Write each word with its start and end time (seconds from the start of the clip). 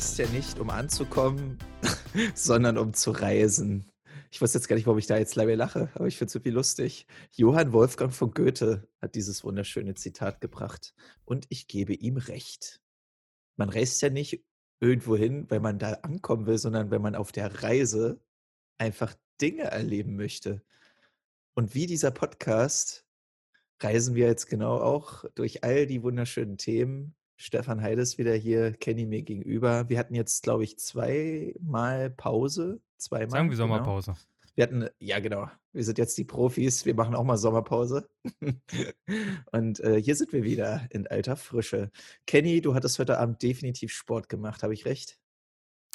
reist 0.00 0.16
ja 0.16 0.26
nicht, 0.28 0.58
um 0.58 0.70
anzukommen, 0.70 1.58
sondern 2.34 2.78
um 2.78 2.94
zu 2.94 3.10
reisen. 3.10 3.84
Ich 4.30 4.40
weiß 4.40 4.54
jetzt 4.54 4.66
gar 4.66 4.76
nicht, 4.76 4.86
warum 4.86 4.98
ich 4.98 5.06
da 5.06 5.18
jetzt 5.18 5.34
leider 5.34 5.54
lache, 5.56 5.90
aber 5.92 6.06
ich 6.06 6.16
finde 6.16 6.30
es 6.30 6.34
irgendwie 6.36 6.52
lustig. 6.52 7.06
Johann 7.32 7.74
Wolfgang 7.74 8.10
von 8.10 8.30
Goethe 8.30 8.88
hat 9.02 9.14
dieses 9.14 9.44
wunderschöne 9.44 9.92
Zitat 9.92 10.40
gebracht. 10.40 10.94
Und 11.26 11.44
ich 11.50 11.68
gebe 11.68 11.92
ihm 11.92 12.16
recht. 12.16 12.80
Man 13.58 13.68
reist 13.68 14.00
ja 14.00 14.08
nicht 14.08 14.42
irgendwo 14.80 15.18
hin, 15.18 15.44
weil 15.50 15.60
man 15.60 15.78
da 15.78 15.92
ankommen 16.00 16.46
will, 16.46 16.56
sondern 16.56 16.90
wenn 16.90 17.02
man 17.02 17.14
auf 17.14 17.30
der 17.30 17.62
Reise 17.62 18.22
einfach 18.78 19.14
Dinge 19.38 19.64
erleben 19.64 20.16
möchte. 20.16 20.62
Und 21.54 21.74
wie 21.74 21.86
dieser 21.86 22.10
Podcast 22.10 23.04
reisen 23.82 24.14
wir 24.14 24.28
jetzt 24.28 24.46
genau 24.46 24.80
auch 24.80 25.26
durch 25.34 25.62
all 25.62 25.86
die 25.86 26.02
wunderschönen 26.02 26.56
Themen. 26.56 27.14
Stefan 27.40 27.80
Heide 27.80 28.02
ist 28.02 28.18
wieder 28.18 28.34
hier, 28.34 28.74
Kenny 28.74 29.06
mir 29.06 29.22
gegenüber. 29.22 29.88
Wir 29.88 29.98
hatten 29.98 30.14
jetzt, 30.14 30.42
glaube 30.42 30.62
ich, 30.62 30.78
zweimal 30.78 32.10
Pause. 32.10 32.82
Zweimal. 32.98 33.30
Sagen 33.30 33.48
wir 33.48 33.56
genau. 33.56 33.68
Sommerpause. 33.68 34.14
Wir 34.54 34.64
hatten, 34.64 34.88
ja 34.98 35.20
genau, 35.20 35.48
wir 35.72 35.82
sind 35.82 35.96
jetzt 35.96 36.18
die 36.18 36.24
Profis, 36.24 36.84
wir 36.84 36.94
machen 36.94 37.14
auch 37.14 37.24
mal 37.24 37.38
Sommerpause. 37.38 38.10
Und 39.52 39.80
äh, 39.80 40.02
hier 40.02 40.16
sind 40.16 40.34
wir 40.34 40.42
wieder 40.42 40.86
in 40.90 41.06
alter 41.06 41.34
Frische. 41.34 41.90
Kenny, 42.26 42.60
du 42.60 42.74
hattest 42.74 42.98
heute 42.98 43.18
Abend 43.18 43.42
definitiv 43.42 43.90
Sport 43.90 44.28
gemacht, 44.28 44.62
habe 44.62 44.74
ich 44.74 44.84
recht? 44.84 45.18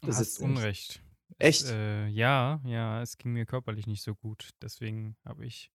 Du 0.01 0.07
hast 0.07 0.39
Unrecht. 0.39 1.03
Echt? 1.37 1.65
Es, 1.65 1.71
äh, 1.71 2.07
ja, 2.07 2.59
ja, 2.65 3.03
es 3.03 3.19
ging 3.19 3.33
mir 3.33 3.45
körperlich 3.45 3.85
nicht 3.85 4.01
so 4.01 4.15
gut. 4.15 4.49
Deswegen 4.63 5.15
habe 5.23 5.45
ich 5.45 5.71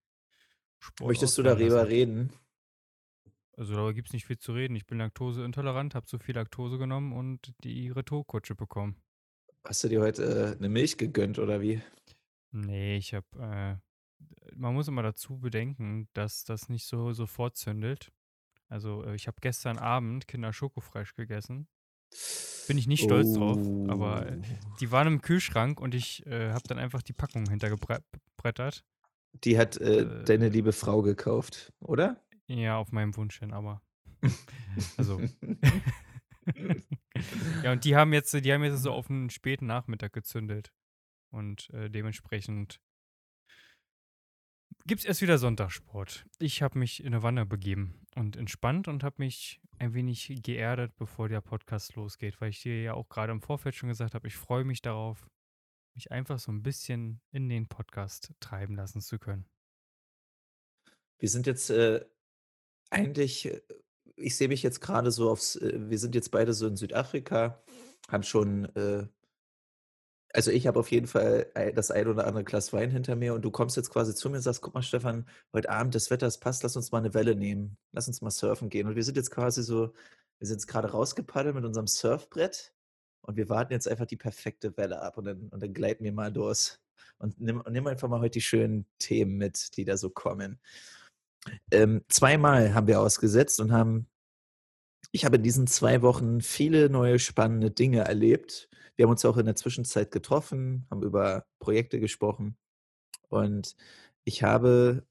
Sport 0.80 1.10
Möchtest 1.10 1.38
du 1.38 1.44
darüber 1.44 1.86
reden? 1.86 2.32
Also 3.60 3.74
da 3.74 3.92
gibt 3.92 4.08
es 4.08 4.14
nicht 4.14 4.24
viel 4.24 4.38
zu 4.38 4.52
reden. 4.54 4.74
Ich 4.74 4.86
bin 4.86 4.96
laktoseintolerant, 4.96 5.94
habe 5.94 6.06
zu 6.06 6.18
viel 6.18 6.34
Laktose 6.34 6.78
genommen 6.78 7.12
und 7.12 7.52
die 7.62 7.90
Retourkutsche 7.90 8.54
bekommen. 8.54 8.96
Hast 9.64 9.84
du 9.84 9.88
dir 9.88 10.00
heute 10.00 10.54
äh, 10.54 10.56
eine 10.56 10.70
Milch 10.70 10.96
gegönnt 10.96 11.38
oder 11.38 11.60
wie? 11.60 11.82
Nee, 12.52 12.96
ich 12.96 13.12
habe, 13.12 13.26
äh, 13.38 13.76
man 14.56 14.72
muss 14.72 14.88
immer 14.88 15.02
dazu 15.02 15.38
bedenken, 15.38 16.08
dass 16.14 16.44
das 16.44 16.70
nicht 16.70 16.86
so 16.86 17.12
sofort 17.12 17.56
zündelt. 17.56 18.12
Also 18.68 19.04
äh, 19.04 19.14
ich 19.14 19.26
habe 19.26 19.36
gestern 19.42 19.76
Abend 19.78 20.26
Kinder 20.26 20.54
Schokofresh 20.54 21.14
gegessen. 21.14 21.68
Bin 22.66 22.78
ich 22.78 22.86
nicht 22.86 23.02
stolz 23.04 23.34
drauf, 23.34 23.58
aber 23.88 24.26
äh, 24.26 24.38
Oh. 24.40 24.76
die 24.80 24.90
waren 24.90 25.06
im 25.06 25.20
Kühlschrank 25.20 25.80
und 25.80 25.94
ich 25.94 26.24
äh, 26.26 26.50
habe 26.52 26.66
dann 26.66 26.78
einfach 26.78 27.02
die 27.02 27.12
Packung 27.12 27.46
hintergebrettert. 27.48 28.84
Die 29.44 29.58
hat 29.58 29.76
Äh, 29.76 30.24
deine 30.24 30.48
liebe 30.48 30.72
Frau 30.72 31.02
gekauft, 31.02 31.72
oder? 31.80 32.20
Ja, 32.50 32.78
auf 32.78 32.90
meinem 32.90 33.16
Wunsch 33.16 33.38
hin, 33.38 33.52
aber. 33.52 33.82
Also. 34.96 35.20
ja, 37.64 37.72
und 37.72 37.84
die 37.84 37.96
haben 37.96 38.12
jetzt, 38.12 38.32
die 38.32 38.52
haben 38.52 38.62
jetzt 38.62 38.82
so 38.82 38.92
auf 38.92 39.10
einen 39.10 39.30
späten 39.30 39.66
Nachmittag 39.66 40.12
gezündelt. 40.12 40.72
Und 41.32 41.70
äh, 41.70 41.90
dementsprechend 41.90 42.80
gibt 44.86 45.00
es 45.00 45.04
erst 45.04 45.22
wieder 45.22 45.38
Sonntagssport. 45.38 46.26
Ich 46.38 46.62
habe 46.62 46.78
mich 46.78 47.00
in 47.00 47.08
eine 47.08 47.22
Wanne 47.22 47.46
begeben 47.46 48.06
und 48.14 48.36
entspannt 48.36 48.88
und 48.88 49.02
habe 49.02 49.16
mich 49.18 49.60
ein 49.78 49.94
wenig 49.94 50.40
geerdet, 50.42 50.96
bevor 50.96 51.28
der 51.28 51.40
Podcast 51.40 51.96
losgeht, 51.96 52.40
weil 52.40 52.50
ich 52.50 52.62
dir 52.62 52.82
ja 52.82 52.94
auch 52.94 53.08
gerade 53.08 53.32
im 53.32 53.42
Vorfeld 53.42 53.74
schon 53.74 53.88
gesagt 53.88 54.14
habe, 54.14 54.28
ich 54.28 54.36
freue 54.36 54.64
mich 54.64 54.82
darauf, 54.82 55.28
mich 55.94 56.12
einfach 56.12 56.38
so 56.38 56.52
ein 56.52 56.62
bisschen 56.62 57.20
in 57.32 57.48
den 57.48 57.68
Podcast 57.68 58.32
treiben 58.40 58.76
lassen 58.76 59.00
zu 59.00 59.18
können. 59.18 59.46
Wir 61.18 61.28
sind 61.28 61.46
jetzt 61.46 61.70
äh, 61.70 62.04
eigentlich, 62.90 63.46
äh, 63.46 63.60
ich 64.16 64.36
sehe 64.36 64.48
mich 64.48 64.62
jetzt 64.62 64.80
gerade 64.80 65.10
so 65.10 65.30
aufs, 65.30 65.56
äh, 65.56 65.90
wir 65.90 65.98
sind 65.98 66.14
jetzt 66.14 66.30
beide 66.30 66.52
so 66.52 66.66
in 66.66 66.76
Südafrika, 66.76 67.62
haben 68.08 68.22
schon, 68.22 68.64
äh, 68.76 69.06
also 70.32 70.50
ich 70.52 70.66
habe 70.68 70.78
auf 70.78 70.92
jeden 70.92 71.08
Fall 71.08 71.50
das 71.74 71.90
ein 71.90 72.06
oder 72.06 72.26
andere 72.26 72.44
Glas 72.44 72.72
Wein 72.72 72.90
hinter 72.90 73.16
mir 73.16 73.34
und 73.34 73.42
du 73.42 73.50
kommst 73.50 73.76
jetzt 73.76 73.90
quasi 73.90 74.14
zu 74.14 74.30
mir 74.30 74.36
und 74.36 74.42
sagst, 74.42 74.62
guck 74.62 74.74
mal 74.74 74.82
Stefan, 74.82 75.26
heute 75.52 75.70
Abend 75.70 75.94
das 75.94 76.08
Wetter, 76.10 76.28
es 76.28 76.38
passt, 76.38 76.62
lass 76.62 76.76
uns 76.76 76.92
mal 76.92 76.98
eine 76.98 77.14
Welle 77.14 77.34
nehmen, 77.34 77.76
lass 77.90 78.06
uns 78.06 78.20
mal 78.22 78.30
surfen 78.30 78.68
gehen. 78.68 78.86
Und 78.86 78.94
wir 78.94 79.02
sind 79.02 79.16
jetzt 79.16 79.32
quasi 79.32 79.64
so, 79.64 79.92
wir 80.38 80.46
sind 80.46 80.56
jetzt 80.58 80.68
gerade 80.68 80.92
rausgepaddelt 80.92 81.56
mit 81.56 81.64
unserem 81.64 81.88
Surfbrett 81.88 82.72
und 83.22 83.36
wir 83.36 83.48
warten 83.48 83.72
jetzt 83.72 83.88
einfach 83.88 84.06
die 84.06 84.16
perfekte 84.16 84.76
Welle 84.76 85.02
ab 85.02 85.18
und 85.18 85.24
dann, 85.24 85.48
und 85.48 85.60
dann 85.62 85.74
gleiten 85.74 86.04
wir 86.04 86.12
mal 86.12 86.32
durch. 86.32 86.78
Und 87.18 87.40
nimm, 87.40 87.62
nimm 87.68 87.86
einfach 87.88 88.08
mal 88.08 88.20
heute 88.20 88.34
die 88.34 88.40
schönen 88.40 88.86
Themen 88.98 89.36
mit, 89.36 89.76
die 89.76 89.84
da 89.84 89.96
so 89.96 90.10
kommen. 90.10 90.60
Ähm, 91.70 92.02
zweimal 92.08 92.74
haben 92.74 92.86
wir 92.86 93.00
ausgesetzt 93.00 93.60
und 93.60 93.72
haben, 93.72 94.08
ich 95.12 95.24
habe 95.24 95.36
in 95.36 95.42
diesen 95.42 95.66
zwei 95.66 96.02
Wochen 96.02 96.40
viele 96.40 96.90
neue 96.90 97.18
spannende 97.18 97.70
Dinge 97.70 98.00
erlebt. 98.00 98.68
Wir 98.96 99.04
haben 99.04 99.10
uns 99.12 99.24
auch 99.24 99.36
in 99.36 99.46
der 99.46 99.56
Zwischenzeit 99.56 100.10
getroffen, 100.10 100.86
haben 100.90 101.02
über 101.02 101.44
Projekte 101.58 102.00
gesprochen 102.00 102.56
und 103.28 103.76
ich 104.24 104.42
habe 104.42 105.06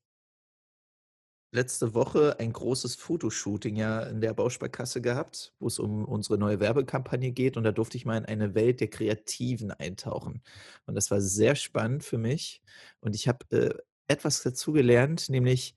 letzte 1.52 1.96
Woche 1.96 2.40
ein 2.40 2.54
großes 2.54 2.96
Fotoshooting 2.96 3.76
ja 3.76 4.04
in 4.04 4.22
der 4.22 4.34
Bausparkasse 4.34 5.02
gehabt, 5.02 5.54
wo 5.60 5.68
es 5.68 5.80
um 5.80 6.06
unsere 6.06 6.38
neue 6.38 6.60
Werbekampagne 6.60 7.32
geht 7.32 7.58
und 7.58 7.64
da 7.64 7.72
durfte 7.72 7.98
ich 7.98 8.06
mal 8.06 8.18
in 8.18 8.26
eine 8.26 8.54
Welt 8.54 8.82
der 8.82 8.90
Kreativen 8.90 9.72
eintauchen. 9.72 10.44
Und 10.86 10.94
das 10.96 11.10
war 11.10 11.22
sehr 11.22 11.56
spannend 11.56 12.04
für 12.04 12.20
mich 12.20 12.62
und 13.02 13.16
ich 13.16 13.28
habe 13.28 13.46
äh, 13.50 13.74
etwas 14.08 14.44
dazu 14.44 14.74
gelernt, 14.74 15.30
nämlich 15.30 15.76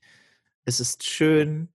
es 0.65 0.79
ist 0.79 1.03
schön, 1.05 1.69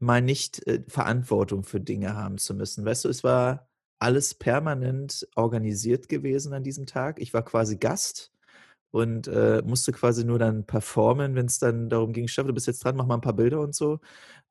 mal 0.00 0.20
nicht 0.22 0.66
äh, 0.66 0.82
Verantwortung 0.88 1.64
für 1.64 1.80
Dinge 1.80 2.16
haben 2.16 2.38
zu 2.38 2.54
müssen. 2.54 2.84
Weißt 2.84 3.04
du, 3.04 3.08
es 3.08 3.24
war 3.24 3.68
alles 4.00 4.34
permanent 4.34 5.28
organisiert 5.36 6.08
gewesen 6.08 6.52
an 6.54 6.64
diesem 6.64 6.86
Tag. 6.86 7.20
Ich 7.20 7.32
war 7.34 7.44
quasi 7.44 7.76
Gast 7.76 8.32
und 8.92 9.28
äh, 9.28 9.62
musste 9.64 9.92
quasi 9.92 10.24
nur 10.24 10.38
dann 10.38 10.66
performen, 10.66 11.34
wenn 11.36 11.46
es 11.46 11.58
dann 11.58 11.88
darum 11.88 12.12
ging, 12.12 12.28
Stefan, 12.28 12.48
du 12.48 12.54
bist 12.54 12.66
jetzt 12.66 12.84
dran, 12.84 12.96
mach 12.96 13.06
mal 13.06 13.14
ein 13.16 13.20
paar 13.22 13.32
Bilder 13.34 13.60
und 13.60 13.74
so. 13.74 14.00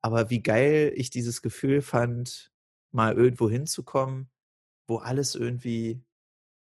Aber 0.02 0.30
wie 0.30 0.42
geil 0.42 0.92
ich 0.96 1.10
dieses 1.10 1.42
Gefühl 1.42 1.82
fand, 1.82 2.50
mal 2.92 3.14
irgendwo 3.14 3.50
hinzukommen, 3.50 4.30
wo 4.88 4.98
alles 4.98 5.34
irgendwie 5.34 6.02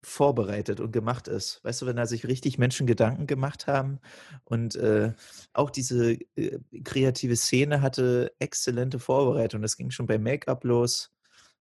vorbereitet 0.03 0.79
und 0.79 0.91
gemacht 0.91 1.27
ist. 1.27 1.63
Weißt 1.63 1.81
du, 1.81 1.85
wenn 1.85 1.95
da 1.95 2.05
sich 2.05 2.25
richtig 2.27 2.57
Menschen 2.57 2.87
Gedanken 2.87 3.27
gemacht 3.27 3.67
haben 3.67 3.99
und 4.45 4.75
äh, 4.75 5.13
auch 5.53 5.69
diese 5.69 6.13
äh, 6.35 6.59
kreative 6.83 7.35
Szene 7.35 7.81
hatte 7.81 8.33
exzellente 8.39 8.99
Vorbereitung. 8.99 9.61
Das 9.61 9.77
ging 9.77 9.91
schon 9.91 10.07
beim 10.07 10.23
Make-up 10.23 10.63
los, 10.63 11.11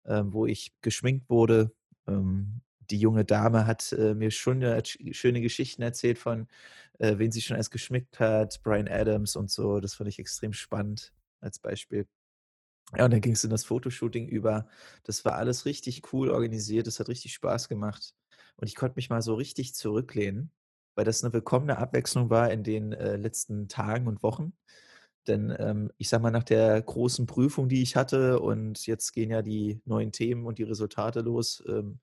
äh, 0.04 0.22
wo 0.26 0.46
ich 0.46 0.74
geschminkt 0.82 1.30
wurde. 1.30 1.72
Ähm, 2.08 2.62
die 2.90 3.00
junge 3.00 3.26
Dame 3.26 3.66
hat 3.66 3.92
äh, 3.94 4.14
mir 4.14 4.32
schon 4.32 4.64
schöne 5.12 5.42
Geschichten 5.42 5.82
erzählt 5.82 6.20
von, 6.20 6.48
äh, 7.00 7.18
wen 7.18 7.32
sie 7.32 7.42
schon 7.42 7.58
erst 7.58 7.72
geschminkt 7.72 8.20
hat, 8.20 8.62
Brian 8.64 8.88
Adams 8.88 9.36
und 9.36 9.50
so. 9.52 9.80
Das 9.80 9.96
fand 9.96 10.10
ich 10.10 10.20
extrem 10.20 10.54
spannend 10.54 11.14
als 11.42 11.60
Beispiel. 11.60 12.08
Ja, 12.96 13.06
und 13.06 13.12
dann 13.12 13.22
ging 13.22 13.34
es 13.34 13.44
in 13.44 13.50
das 13.50 13.66
Fotoshooting 13.66 14.28
über. 14.28 14.68
Das 15.04 15.26
war 15.26 15.36
alles 15.36 15.66
richtig 15.66 16.14
cool 16.14 16.30
organisiert. 16.30 16.88
Das 16.88 17.00
hat 17.00 17.10
richtig 17.10 17.34
Spaß 17.34 17.68
gemacht. 17.68 18.14
Und 18.58 18.68
ich 18.68 18.76
konnte 18.76 18.96
mich 18.96 19.10
mal 19.10 19.22
so 19.22 19.36
richtig 19.36 19.76
zurücklehnen, 19.76 20.52
weil 20.96 21.06
das 21.06 21.24
eine 21.24 21.34
willkommene 21.34 21.78
Abwechslung 21.78 22.30
war 22.30 22.52
in 22.52 22.64
den 22.64 22.92
äh, 22.94 23.16
letzten 23.16 23.68
Tagen 23.68 24.08
und 24.08 24.24
Wochen. 24.24 24.54
Denn 25.28 25.56
ähm, 25.60 25.92
ich 25.98 26.10
sag 26.10 26.22
mal, 26.22 26.32
nach 26.32 26.44
der 26.44 26.82
großen 26.82 27.26
Prüfung, 27.26 27.70
die 27.70 27.82
ich 27.82 27.96
hatte, 27.96 28.40
und 28.40 28.86
jetzt 28.88 29.12
gehen 29.14 29.30
ja 29.30 29.42
die 29.42 29.82
neuen 29.86 30.12
Themen 30.12 30.46
und 30.46 30.58
die 30.58 30.64
Resultate 30.64 31.22
los, 31.22 31.64
ähm, 31.68 32.00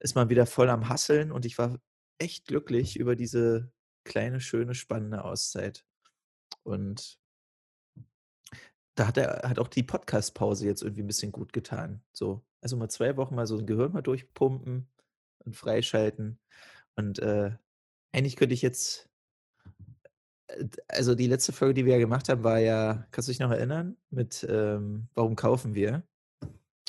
ist 0.00 0.14
man 0.14 0.28
wieder 0.28 0.46
voll 0.46 0.68
am 0.68 0.88
Hasseln 0.88 1.32
und 1.32 1.46
ich 1.46 1.58
war 1.58 1.78
echt 2.18 2.46
glücklich 2.46 2.96
über 2.96 3.16
diese 3.16 3.70
kleine, 4.04 4.40
schöne, 4.40 4.74
spannende 4.74 5.24
Auszeit. 5.24 5.84
Und 6.64 7.18
da 8.94 9.06
hat 9.08 9.16
er 9.16 9.48
hat 9.48 9.58
auch 9.58 9.68
die 9.68 9.82
Podcast-Pause 9.82 10.66
jetzt 10.66 10.82
irgendwie 10.82 11.02
ein 11.02 11.06
bisschen 11.06 11.32
gut 11.32 11.52
getan. 11.52 12.02
So, 12.12 12.44
also 12.60 12.76
mal 12.76 12.90
zwei 12.90 13.16
Wochen 13.16 13.34
mal 13.34 13.46
so 13.46 13.58
ein 13.58 13.66
Gehirn 13.66 13.92
mal 13.92 14.02
durchpumpen 14.02 14.88
und 15.44 15.56
freischalten. 15.56 16.38
Und 16.96 17.18
äh, 17.18 17.50
eigentlich 18.12 18.36
könnte 18.36 18.54
ich 18.54 18.62
jetzt, 18.62 19.08
äh, 20.48 20.66
also 20.88 21.14
die 21.14 21.26
letzte 21.26 21.52
Folge, 21.52 21.74
die 21.74 21.86
wir 21.86 21.94
ja 21.94 21.98
gemacht 21.98 22.28
haben, 22.28 22.44
war 22.44 22.58
ja, 22.58 23.06
kannst 23.10 23.28
du 23.28 23.32
dich 23.32 23.40
noch 23.40 23.50
erinnern? 23.50 23.96
Mit 24.10 24.46
ähm, 24.48 25.08
Warum 25.14 25.36
kaufen 25.36 25.74
wir? 25.74 26.02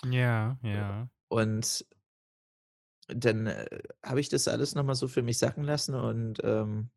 Ja, 0.05 0.57
ja. 0.61 1.09
Und 1.29 1.85
dann 3.07 3.47
äh, 3.47 3.83
habe 4.03 4.19
ich 4.19 4.29
das 4.29 4.47
alles 4.47 4.75
nochmal 4.75 4.95
so 4.95 5.07
für 5.07 5.21
mich 5.21 5.37
sacken 5.37 5.63
lassen 5.63 5.95
und 5.95 6.39
ähm, 6.43 6.89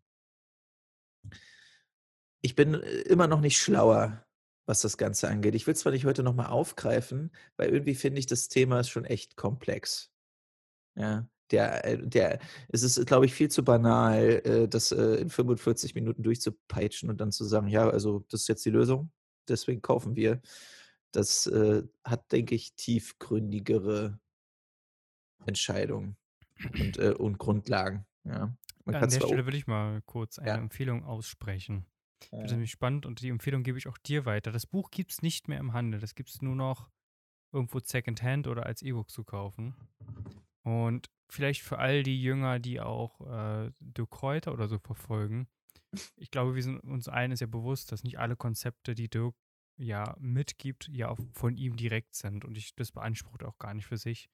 ich 2.43 2.55
bin 2.55 2.75
äh, 2.75 3.01
immer 3.03 3.27
noch 3.27 3.41
nicht 3.41 3.59
schlauer, 3.59 4.25
was 4.67 4.81
das 4.81 4.99
Ganze 4.99 5.29
angeht. 5.29 5.55
Ich 5.55 5.67
will 5.67 5.77
zwar 5.77 5.93
nicht 5.93 6.05
heute 6.05 6.23
nochmal 6.23 6.47
aufgreifen, 6.47 7.33
weil 7.57 7.71
irgendwie 7.71 7.95
finde 7.95 8.19
ich, 8.19 8.27
das 8.27 8.49
Thema 8.49 8.81
ist 8.81 8.89
schon 8.89 9.05
echt 9.05 9.37
komplex. 9.37 10.13
Ja, 10.97 11.29
der, 11.51 11.85
äh, 11.85 11.99
der, 11.99 12.39
es 12.69 12.83
ist, 12.83 13.07
glaube 13.07 13.27
ich, 13.27 13.35
viel 13.35 13.51
zu 13.51 13.65
banal, 13.65 14.43
äh, 14.45 14.69
das 14.69 14.93
äh, 14.93 15.17
in 15.17 15.31
45 15.31 15.95
Minuten 15.95 16.23
durchzupeitschen 16.23 17.11
und 17.11 17.21
dann 17.21 17.33
zu 17.33 17.45
sagen, 17.45 17.69
ja, 17.69 17.89
also 17.89 18.25
das 18.31 18.43
ist 18.43 18.49
jetzt 18.49 18.65
die 18.65 18.71
Lösung, 18.71 19.11
deswegen 19.49 19.83
kaufen 19.83 20.17
wir. 20.17 20.41
Das 21.13 21.47
äh, 21.47 21.83
hat, 22.05 22.31
denke 22.33 22.55
ich, 22.55 22.75
tiefgründigere 22.75 24.19
Entscheidungen 25.47 26.17
und, 26.79 26.99
und 26.99 27.39
Grundlagen, 27.39 28.07
ja. 28.25 28.55
Man 28.85 28.95
An 28.95 29.01
kann 29.01 29.11
der 29.11 29.21
Stelle 29.21 29.45
würde 29.45 29.57
ich 29.57 29.67
mal 29.67 30.01
kurz 30.03 30.39
eine 30.39 30.49
ja, 30.49 30.55
Empfehlung 30.57 31.05
aussprechen. 31.05 31.87
Ich 32.23 32.29
finde 32.29 32.45
das 32.45 32.53
ja. 32.53 32.57
nämlich 32.57 32.71
spannend 32.71 33.05
und 33.05 33.21
die 33.21 33.29
Empfehlung 33.29 33.65
gebe 33.65 33.79
ich 33.79 33.89
auch 33.89 33.99
dir 33.99 34.25
weiter. 34.25 34.53
Das 34.53 34.65
Buch 34.65 34.91
gibt 34.91 35.11
es 35.11 35.23
nicht 35.23 35.49
mehr 35.49 35.59
im 35.59 35.73
Handel. 35.73 36.01
Das 36.01 36.15
gibt 36.15 36.31
es 36.31 36.41
nur 36.41 36.55
noch 36.55 36.89
irgendwo 37.53 37.81
Secondhand 37.81 38.47
oder 38.47 38.65
als 38.65 38.83
E-Book 38.83 39.11
zu 39.11 39.25
kaufen. 39.25 39.75
Und 40.63 41.11
vielleicht 41.29 41.63
für 41.63 41.79
all 41.79 42.03
die 42.03 42.21
Jünger, 42.21 42.59
die 42.59 42.81
auch 42.81 43.21
äh, 43.21 43.71
Dirk 43.81 44.11
Kräuter 44.11 44.53
oder 44.53 44.69
so 44.69 44.79
verfolgen. 44.79 45.49
Ich 46.17 46.31
glaube, 46.31 46.55
wir 46.55 46.63
sind 46.63 46.81
uns 46.81 47.09
allen 47.09 47.35
ja 47.35 47.47
bewusst, 47.47 47.93
dass 47.93 48.05
nicht 48.05 48.19
alle 48.19 48.37
Konzepte, 48.37 48.95
die 48.95 49.09
Dirk 49.09 49.35
ja 49.79 50.17
mitgibt, 50.19 50.89
ja 50.89 51.09
auch 51.09 51.19
von 51.33 51.57
ihm 51.57 51.77
direkt 51.77 52.15
sind. 52.15 52.45
Und 52.45 52.57
ich, 52.59 52.75
das 52.75 52.93
beansprucht 52.93 53.45
auch 53.45 53.59
gar 53.59 53.75
nicht 53.75 53.87
für 53.87 53.97
sich. 53.97 54.29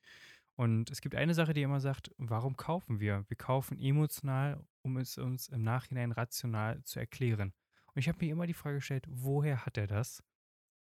Und 0.54 0.90
es 0.90 1.00
gibt 1.00 1.14
eine 1.14 1.34
Sache, 1.34 1.54
die 1.54 1.62
immer 1.62 1.80
sagt, 1.80 2.10
warum 2.18 2.56
kaufen 2.56 3.00
wir? 3.00 3.24
Wir 3.28 3.36
kaufen 3.36 3.78
emotional, 3.78 4.62
um 4.82 4.96
es 4.98 5.18
uns 5.18 5.48
im 5.48 5.62
Nachhinein 5.62 6.12
rational 6.12 6.82
zu 6.84 7.00
erklären. 7.00 7.52
Und 7.94 7.98
ich 7.98 8.08
habe 8.08 8.18
mir 8.24 8.32
immer 8.32 8.46
die 8.46 8.54
Frage 8.54 8.76
gestellt, 8.76 9.06
woher 9.08 9.64
hat 9.64 9.76
er 9.78 9.86
das? 9.86 10.22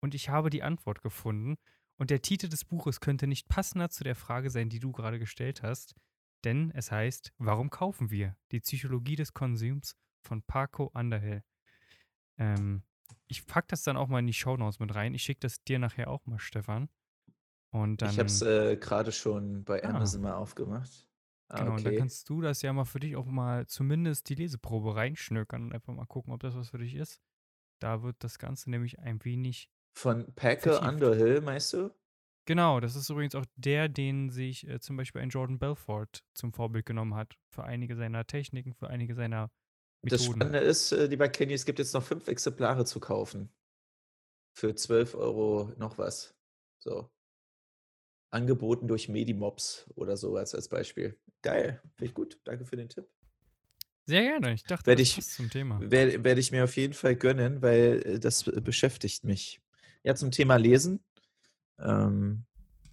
Und 0.02 0.16
ich 0.16 0.30
habe 0.30 0.50
die 0.50 0.64
Antwort 0.64 1.02
gefunden. 1.02 1.58
Und 1.98 2.10
der 2.10 2.22
Titel 2.22 2.50
des 2.50 2.66
Buches 2.66 3.00
könnte 3.00 3.28
nicht 3.28 3.48
passender 3.48 3.90
zu 3.90 4.04
der 4.04 4.16
Frage 4.16 4.50
sein, 4.50 4.70
die 4.70 4.80
du 4.80 4.92
gerade 4.92 5.20
gestellt 5.20 5.64
hast. 5.64 5.96
Denn 6.44 6.72
es 6.72 6.92
heißt, 6.92 7.34
warum 7.38 7.70
kaufen 7.70 8.10
wir? 8.12 8.36
Die 8.52 8.60
Psychologie 8.60 9.16
des 9.16 9.34
Konsums 9.34 9.96
von 10.22 10.42
Paco 10.44 10.92
Underhill. 10.94 11.44
Ähm, 12.38 12.84
ich 13.28 13.46
packe 13.46 13.68
das 13.70 13.84
dann 13.84 13.98
auch 13.98 14.08
mal 14.08 14.20
in 14.20 14.28
die 14.28 14.34
Shownotes 14.34 14.80
mit 14.80 14.94
rein. 14.94 15.14
Ich 15.14 15.24
schicke 15.24 15.42
das 15.42 15.64
dir 15.64 15.80
nachher 15.80 16.10
auch 16.10 16.26
mal, 16.26 16.40
Stefan. 16.40 16.90
Und 17.72 18.02
Ich 18.02 18.20
habe 18.20 18.28
es, 18.28 18.40
dann, 18.40 18.68
äh, 18.68 18.78
grade 18.78 19.12
schon 19.12 19.64
bei 19.64 19.84
ah, 19.84 19.90
Amazon 19.90 20.22
mal 20.22 20.34
aufgemacht. 20.34 21.08
Ah, 21.48 21.60
genau, 21.60 21.72
und 21.72 21.84
dann 21.84 21.94
okay. 21.94 21.98
kannst 21.98 22.30
du 22.30 22.42
das 22.42 22.62
ja 22.62 22.74
mal 22.74 22.86
für 22.86 23.00
dich 23.00 23.16
auch 23.16 23.26
mal 23.26 23.66
zumindest 23.68 24.30
die 24.30 24.36
Leseprobe 24.36 24.96
reinschnökern 24.96 25.64
und 25.64 25.74
einfach 25.74 25.94
mal 25.94 26.06
gucken, 26.06 26.34
ob 26.34 26.42
das 26.42 26.56
was 26.56 26.70
für 26.70 26.78
dich 26.78 26.96
ist. 26.96 27.22
Da 27.80 28.04
wird 28.04 28.18
das 28.20 28.38
Ganze 28.38 28.70
nämlich 28.70 29.00
ein 29.00 29.24
wenig 29.26 29.70
Von 29.96 30.34
Paco 30.36 30.62
vertieft. 30.72 30.84
Underhill, 30.84 31.42
meinst 31.42 31.74
du? 31.74 31.92
Genau, 32.46 32.80
das 32.82 32.96
ist 32.96 33.10
übrigens 33.10 33.36
auch 33.36 33.46
der, 33.56 33.88
den 33.88 34.30
sich 34.30 34.68
äh, 34.68 34.80
zum 34.80 34.98
Beispiel 34.98 35.22
ein 35.22 35.30
Jordan 35.30 35.60
Belfort 35.60 36.24
zum 36.34 36.52
Vorbild 36.52 36.86
genommen 36.86 37.16
hat. 37.16 37.36
Für 37.50 37.64
einige 37.64 37.96
seiner 37.96 38.26
Techniken, 38.28 38.74
für 38.74 38.90
einige 38.90 39.16
seiner 39.16 39.50
Das 40.02 40.22
Methoden. 40.22 40.42
Spannende 40.42 40.60
ist, 40.60 40.92
äh, 40.92 41.06
lieber 41.06 41.30
Kenny, 41.30 41.54
es 41.54 41.66
gibt 41.66 41.80
jetzt 41.80 41.94
noch 41.94 42.04
5 42.04 42.28
Exemplare 42.28 42.86
zu 42.86 43.00
kaufen 43.00 43.50
für 44.56 44.76
12 44.76 45.16
Euro 45.16 45.72
noch 45.78 45.98
was. 45.98 46.36
So, 46.80 47.10
angeboten 48.32 48.88
durch 48.88 49.08
Medimobs 49.10 49.86
oder 49.96 50.18
so 50.18 50.34
was 50.34 50.56
als 50.56 50.68
Beispiel. 50.68 51.18
Geil, 51.42 51.82
finde 51.96 52.06
ich 52.10 52.14
gut. 52.14 52.40
Danke 52.44 52.66
für 52.66 52.76
den 52.76 52.90
Tipp. 52.90 53.08
Sehr 54.06 54.22
gerne. 54.24 54.54
Ich 54.54 54.66
dachte, 54.66 54.88
Werde 54.88 55.02
das 55.04 55.18
ich 55.18 55.24
zum 55.28 55.50
Thema. 55.50 55.80
werde 55.80 56.24
werde 56.24 56.40
ich 56.42 56.52
mir 56.52 56.64
auf 56.66 56.76
jeden 56.76 56.94
Fall 56.94 57.16
gönnen, 57.16 57.62
weil, 57.62 58.02
äh, 58.06 58.20
das 58.20 58.48
äh, 58.48 58.60
beschäftigt 58.62 59.24
mich. 59.24 59.62
Ja, 60.06 60.16
zum 60.16 60.32
Thema 60.32 60.58
Lesen. 60.58 61.02
Ähm, 61.80 62.46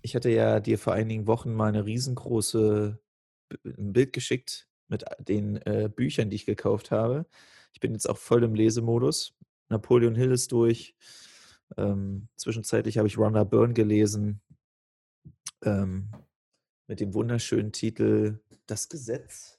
ich 0.02 0.16
hatte 0.16 0.30
ja 0.30 0.60
dir 0.60 0.78
vor 0.78 0.94
einigen 0.94 1.26
Wochen 1.26 1.54
mal 1.54 1.72
'ne 1.72 1.84
riesengroße 1.86 3.00
B 3.50 3.56
'n 3.78 3.92
Bild 3.94 4.12
geschickt 4.14 4.68
mit 4.88 5.04
den, 5.20 5.56
äh, 5.66 5.90
Büchern, 5.94 6.30
die 6.30 6.36
ich 6.36 6.46
gekauft 6.46 6.90
habe. 6.92 7.26
Ich 7.74 7.80
bin 7.80 7.92
jetzt 7.94 8.08
auch 8.10 8.18
voll 8.18 8.44
im 8.44 8.54
Lesemodus. 8.54 9.36
Napoleon 9.70 10.14
Hill 10.16 10.32
ist 10.32 10.52
durch. 10.52 10.96
Ähm, 11.78 12.28
zwischenzeitlich 12.36 12.98
habe 12.98 13.08
ich 13.08 13.18
Rhonda 13.18 13.44
Byrne 13.44 13.74
gelesen, 13.74 14.42
ähm, 15.64 16.10
mit 16.88 17.00
dem 17.00 17.14
wunderschönen 17.14 17.72
Titel 17.72 18.40
„Das 18.66 18.88
Gesetz“. 18.90 19.58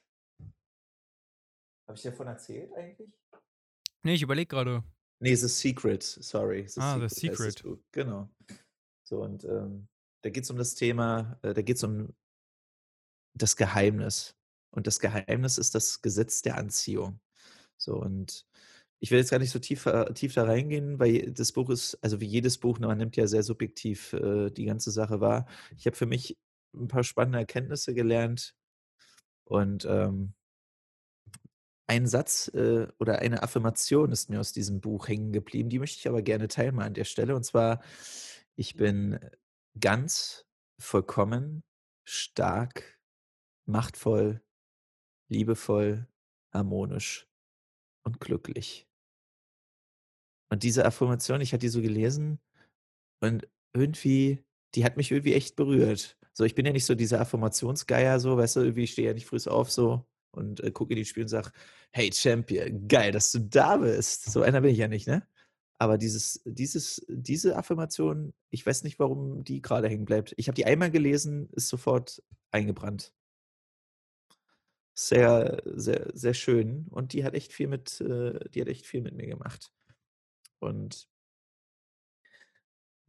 Habe 1.87 1.97
ich 1.97 2.03
davon 2.03 2.27
erzählt 2.27 2.71
eigentlich? 2.75 3.09
Ne, 4.03 4.13
ich 4.13 4.21
überlege 4.23 4.47
gerade. 4.47 4.83
Ne, 5.21 5.35
„The 5.35 5.47
Secret“, 5.49 6.01
sorry, 6.01 6.67
„The 6.67 6.81
Ah, 6.83 6.99
The 6.99 7.09
Secret“ 7.09 7.23
heißt 7.27 7.45
das 7.45 7.55
Secret. 7.55 7.63
Genau. 7.91 8.29
So 9.03 9.21
und, 9.23 9.43
ähm, 9.45 9.87
da 10.23 10.29
geht's 10.29 10.49
um 10.51 10.57
das 10.57 10.75
Thema 10.75 11.39
äh, 11.43 11.53
da 11.53 11.61
geht's 11.61 11.83
um 11.83 12.13
das 13.35 13.55
Geheimnis. 13.55 14.35
Und 14.71 14.87
das 14.87 14.99
Geheimnis 14.99 15.57
ist 15.57 15.75
das 15.75 16.01
Gesetz 16.01 16.41
der 16.41 16.57
Anziehung. 16.57 17.19
So 17.77 17.95
und 17.95 18.45
ich 18.99 19.11
will 19.11 19.19
jetzt 19.19 19.31
gar 19.31 19.39
nicht 19.39 19.51
so 19.51 19.59
tief 19.59 19.87
tief 20.15 20.33
da 20.35 20.45
reingehen, 20.45 20.99
weil 20.99 21.33
das 21.33 21.51
Buch 21.53 21.69
ist 21.71 21.97
also 22.03 22.21
wie 22.21 22.27
jedes 22.27 22.57
Buch, 22.59 22.79
ne, 22.79 22.87
man 22.87 22.97
nimmt 22.99 23.17
ja 23.17 23.27
sehr 23.27 23.43
subjektiv, 23.43 24.13
äh, 24.13 24.51
die 24.51 24.65
ganze 24.65 24.91
Sache 24.91 25.21
wahr. 25.21 25.47
Ich 25.77 25.85
habe 25.87 25.97
für 25.97 26.05
mich 26.07 26.37
'n 26.75 26.87
paar 26.87 27.03
spannende 27.03 27.39
Erkenntnisse 27.39 27.93
gelernt 27.95 28.55
und, 29.45 29.85
ähm 29.85 30.33
ein 31.91 32.07
Satz, 32.07 32.47
äh, 32.53 32.87
oder 32.99 33.19
eine 33.19 33.43
Affirmation 33.43 34.11
ist 34.13 34.29
mir 34.29 34.39
aus 34.39 34.53
diesem 34.53 34.79
Buch 34.81 35.07
hängen 35.09 35.33
geblieben, 35.33 35.69
die 35.69 35.79
möchte 35.79 35.99
ich 35.99 36.07
aber 36.07 36.21
gerne 36.21 36.47
teilen 36.47 36.75
mal 36.75 36.85
an 36.85 36.93
der 36.93 37.03
Stelle. 37.05 37.35
Und 37.35 37.43
zwar: 37.43 37.81
„Ich 38.55 38.75
bin 38.75 39.19
ganz, 39.79 40.45
vollkommen, 40.79 41.63
stark, 42.05 42.99
machtvoll, 43.67 44.41
liebevoll, 45.29 46.07
harmonisch 46.53 47.27
und 48.05 48.19
glücklich.“ 48.21 48.87
Und 50.51 50.63
diese 50.63 50.85
Affirmation, 50.85 51.41
ich 51.41 51.53
hatte 51.53 51.61
die 51.61 51.69
so 51.69 51.81
gelesen 51.81 52.39
und 53.21 53.47
irgendwie 53.73 54.43
die 54.75 54.85
hat 54.85 54.97
mich 54.97 55.11
irgendwie 55.11 55.33
echt 55.35 55.55
berührt. 55.57 56.17
So, 56.33 56.45
ich 56.45 56.55
bin 56.55 56.65
ja 56.65 56.73
nicht 56.73 56.85
so 56.85 56.95
dieser 56.95 57.21
Affirmationsgeier 57.21 58.19
so, 58.21 58.37
weißt 58.37 58.57
du, 58.57 58.61
irgendwie 58.61 58.83
ich 58.85 58.93
stehe 58.93 59.09
ja 59.09 59.13
nicht 59.15 59.27
frühs 59.27 59.47
auf 59.47 59.71
so 59.71 60.05
und, 60.31 60.61
äh, 60.61 60.71
gucke 60.71 60.93
in 60.93 60.97
die 60.97 61.05
Spiegel 61.05 61.25
und 61.25 61.29
sage: 61.29 61.51
„Hey 61.91 62.11
Champion, 62.13 62.87
geil, 62.87 63.11
dass 63.11 63.31
du 63.31 63.39
da 63.39 63.77
bist.“ 63.77 64.31
So 64.31 64.41
einer 64.41 64.61
bin 64.61 64.71
ich 64.71 64.77
ja 64.79 64.87
nicht, 64.87 65.07
ne? 65.07 65.23
Aber 65.79 65.97
dieses 65.97 66.41
dieses 66.45 67.03
diese 67.09 67.55
Affirmation, 67.57 68.33
ich 68.51 68.65
weiß 68.65 68.83
nicht, 68.83 68.99
warum 68.99 69.43
die 69.43 69.61
grade 69.61 69.89
hängen 69.89 70.05
bleibt. 70.05 70.33
Ich 70.37 70.47
habe 70.47 70.55
die 70.55 70.65
einmal 70.65 70.91
gelesen, 70.91 71.49
ist 71.53 71.69
sofort 71.69 72.21
eingebrannt. 72.51 73.11
Sehr, 74.93 75.61
sehr, 75.65 76.09
sehr 76.13 76.33
schön 76.33 76.87
und 76.89 77.13
die 77.13 77.23
hat 77.23 77.33
echt 77.33 77.53
viel 77.53 77.67
mit 77.67 78.01
äh, 78.01 78.39
die 78.49 78.61
hat 78.61 78.67
echt 78.67 78.85
viel 78.85 79.01
mit 79.01 79.15
mir 79.15 79.25
gemacht. 79.27 79.71
Und 80.59 81.07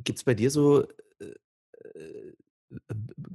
Gibt's 0.05 0.25
bei 0.25 0.35
dir 0.35 0.51
so, 0.51 0.83
äh, 1.21 1.25
äh, 1.85 2.33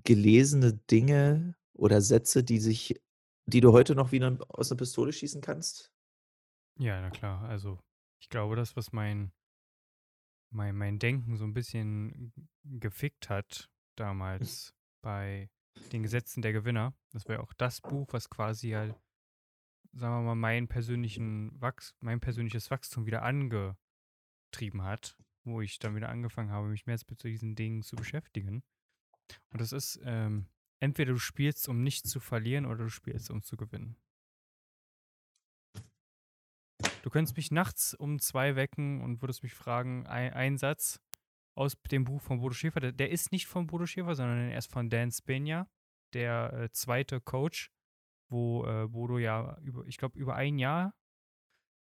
gelesene 0.04 0.74
Dinge 0.92 1.56
oder 1.74 2.02
Sätze, 2.02 2.44
die 2.44 2.60
sich 2.60 3.02
die 3.48 3.62
du 3.62 3.72
heute 3.74 3.96
noch 3.96 4.12
wie 4.12 4.20
'ne 4.20 4.38
aus 4.50 4.70
'ner 4.72 4.78
Pistole 4.78 5.14
schießen 5.14 5.42
kannst? 5.42 5.90
Ja, 6.80 7.02
na 7.02 7.10
klar. 7.12 7.42
Also, 7.50 7.80
ich 8.20 8.30
glaube, 8.30 8.56
das, 8.56 8.76
was 8.76 8.92
mein 8.92 9.32
mein 10.54 10.76
mein 10.76 11.00
Denken 11.00 11.36
so 11.38 11.44
ein 11.44 11.54
bisschen 11.54 12.34
gefickt 12.64 13.30
hat 13.30 13.70
damals 13.96 14.74
bei 15.02 15.50
„Den 15.92 16.04
Gesetzen 16.04 16.42
der 16.42 16.54
Gewinner“, 16.54 16.96
das 17.12 17.28
war 17.28 17.36
ja 17.36 17.42
auch 17.42 17.54
das 17.54 17.82
Buch, 17.82 18.08
was 18.12 18.30
quasi 18.30 18.72
halt, 18.72 18.96
sagen 19.94 20.16
wir 20.16 20.24
mal, 20.24 20.36
meinen 20.36 20.68
persönlichen 20.70 21.60
Wachs 21.62 21.96
mein 22.02 22.20
persönliches 22.22 22.72
Wachstum 22.72 23.06
wieder 23.08 23.24
angetrieben 23.24 23.98
hat, 24.84 25.18
wo 25.46 25.62
ich 25.62 25.80
dann 25.80 25.96
wieder 25.96 26.10
angefangen 26.10 26.52
habe, 26.52 26.70
mich 26.70 26.86
mehr 26.88 27.00
mit 27.10 27.22
so 27.22 27.28
diesen 27.30 27.56
Dingen 27.56 27.84
zu 27.84 27.98
beschäftigen. 27.98 28.64
Und 29.52 29.62
das 29.62 29.74
ist, 29.74 30.00
ähm, 30.06 30.48
entweder 30.80 31.14
du 31.14 31.20
spielst, 31.20 31.68
um 31.70 31.84
nicht 31.84 32.08
zu 32.08 32.20
verlieren, 32.20 32.66
oder 32.66 32.86
du 32.86 32.90
spielst, 32.90 33.30
um 33.32 33.42
zu 33.42 33.58
gewinnen. 33.58 33.98
Du 37.04 37.10
könntest 37.10 37.38
mich 37.38 37.52
nachts 37.52 37.94
um 37.94 38.20
2 38.20 38.56
wecken 38.56 39.02
und 39.02 39.22
würdest 39.22 39.44
mich 39.44 39.54
fragen, 39.54 40.06
ei 40.08 40.34
ein 40.34 40.58
Satz 40.58 41.00
aus 41.56 41.76
dem 41.92 42.04
Buch 42.04 42.22
von 42.22 42.40
Bodo 42.40 42.54
Schäfer. 42.54 42.80
Der 42.80 42.92
der 42.92 43.12
ist 43.12 43.32
nicht 43.32 43.48
von 43.48 43.68
Bodo 43.68 43.86
Schäfer, 43.86 44.16
sondern 44.16 44.50
er 44.50 44.58
ist 44.58 44.72
von 44.72 44.90
Dan 44.90 45.12
Spena, 45.12 45.68
der, 46.14 46.54
äh, 46.54 46.72
2. 46.72 47.20
Coach, 47.20 47.72
wo, 48.30 48.66
äh, 48.66 48.88
Bodo 48.88 49.18
ja 49.20 49.58
über 49.62 49.86
ich 49.88 49.98
glaube, 49.98 50.20
über 50.20 50.36
ein 50.36 50.60
Jahr 50.60 50.94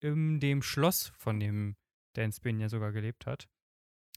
in 0.00 0.40
dem 0.40 0.62
Schloss 0.62 1.08
von 1.16 1.40
dem 1.40 1.76
Dan 2.14 2.32
Spena 2.32 2.68
sogar 2.68 2.92
gelebt 2.92 3.26
hat. 3.26 3.48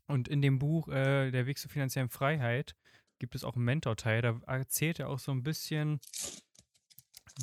Und 0.08 0.28
in 0.28 0.42
dem 0.42 0.60
Buch, 0.60 0.90
äh, 0.90 1.32
„Der 1.32 1.46
Weg 1.48 1.58
zur 1.60 1.72
finanziellen 1.72 2.10
Freiheit“ 2.10 2.76
gibt 3.20 3.36
es 3.36 3.44
auch 3.44 3.56
'n 3.56 3.64
Mentorteil. 3.64 4.22
Da 4.22 4.40
erzählt 4.48 5.00
er 5.00 5.10
auch 5.10 5.20
so 5.20 5.32
ein 5.32 5.44
bisschen 5.44 6.00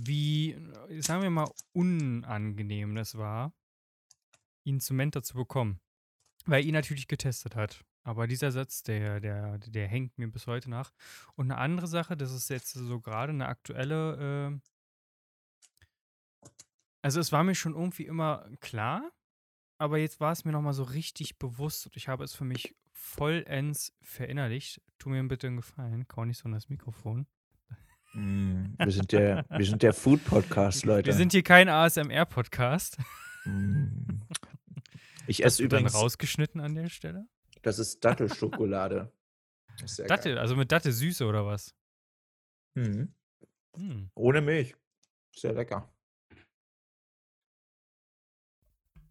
wie, 0.02 0.52
äh, 0.52 1.00
sagen 1.02 1.22
wir 1.22 1.30
mal, 1.30 1.50
unangenehm 1.72 2.94
das 2.94 3.16
war, 3.16 3.52
ihn 4.64 4.80
zum 4.80 4.96
Mentor 4.96 5.22
zu 5.22 5.34
bekommen, 5.34 5.80
weil 6.46 6.62
er 6.62 6.68
ihn 6.68 6.74
natürlich 6.74 7.08
getestet 7.08 7.56
hat. 7.56 7.84
Aber 8.04 8.26
dieser 8.28 8.52
Satz, 8.52 8.82
der 8.84 9.20
der 9.20 9.58
der 9.58 9.88
hängt 9.88 10.18
mir 10.18 10.28
bis 10.30 10.46
heute 10.48 10.70
nach. 10.70 10.92
Und 11.36 11.50
eine 11.52 11.60
andere 11.60 11.88
Sache, 11.88 12.16
das 12.16 12.32
ist 12.32 12.50
jetzt 12.50 12.72
so 12.74 13.00
gerade 13.00 13.32
eine 13.32 13.46
aktuelle, 13.48 14.18
ähm 14.20 14.62
also, 17.04 17.20
es 17.20 17.32
war 17.32 17.44
mir 17.44 17.54
schon 17.54 17.74
irgendwie 17.74 18.06
immer 18.06 18.48
klar, 18.60 19.12
aber 19.78 19.98
jetzt 19.98 20.20
war 20.20 20.32
es 20.32 20.44
mir 20.44 20.52
noch 20.52 20.62
mal 20.62 20.74
so 20.74 20.84
richtig 20.84 21.38
bewusst 21.38 21.86
und 21.86 21.96
ich 21.96 22.08
habe 22.08 22.24
es 22.24 22.34
für 22.34 22.44
mich 22.44 22.74
vollends 23.04 23.92
verinnerlicht. 24.02 24.80
Tu 24.98 25.10
mir 25.10 25.22
bitte 25.24 25.46
einen 25.46 25.56
Gefallen, 25.56 26.08
kau 26.08 26.24
nicht 26.24 26.38
so 26.38 26.46
in 26.46 26.52
das 26.52 26.68
Mikrofon. 26.68 27.26
Hm, 28.12 28.74
wir 28.78 28.92
sind 28.92 29.12
der 29.12 29.44
wir 29.50 29.66
sind 29.66 29.82
der 29.82 29.92
Food-Podcast, 29.92 30.84
Leute. 30.84 31.06
Wir 31.06 31.14
sind 31.14 31.32
hier 31.32 31.42
kein 31.42 31.68
ASMR-Podcast. 31.68 32.98
Hm. 33.42 34.22
Ich 35.26 35.44
esse 35.44 35.62
du 35.62 35.68
dann 35.68 35.80
übrigens 35.80 35.94
rausgeschnitten 35.94 36.60
an 36.60 36.74
der 36.74 36.88
Stelle? 36.88 37.26
das 37.62 37.78
ist 37.78 38.04
Dattelschokolade. 38.04 39.12
Ist 39.82 39.96
sehr 39.96 40.06
geil. 40.06 40.16
Dattel, 40.16 40.38
also 40.38 40.54
mit 40.54 40.70
Dattel 40.70 40.92
Süße 40.92 41.26
oder 41.26 41.44
was? 41.46 41.74
Mhm. 42.74 43.12
Hm. 43.74 44.08
Ohne 44.14 44.40
Milch. 44.40 44.76
Sehr 45.34 45.52
lecker. 45.52 45.92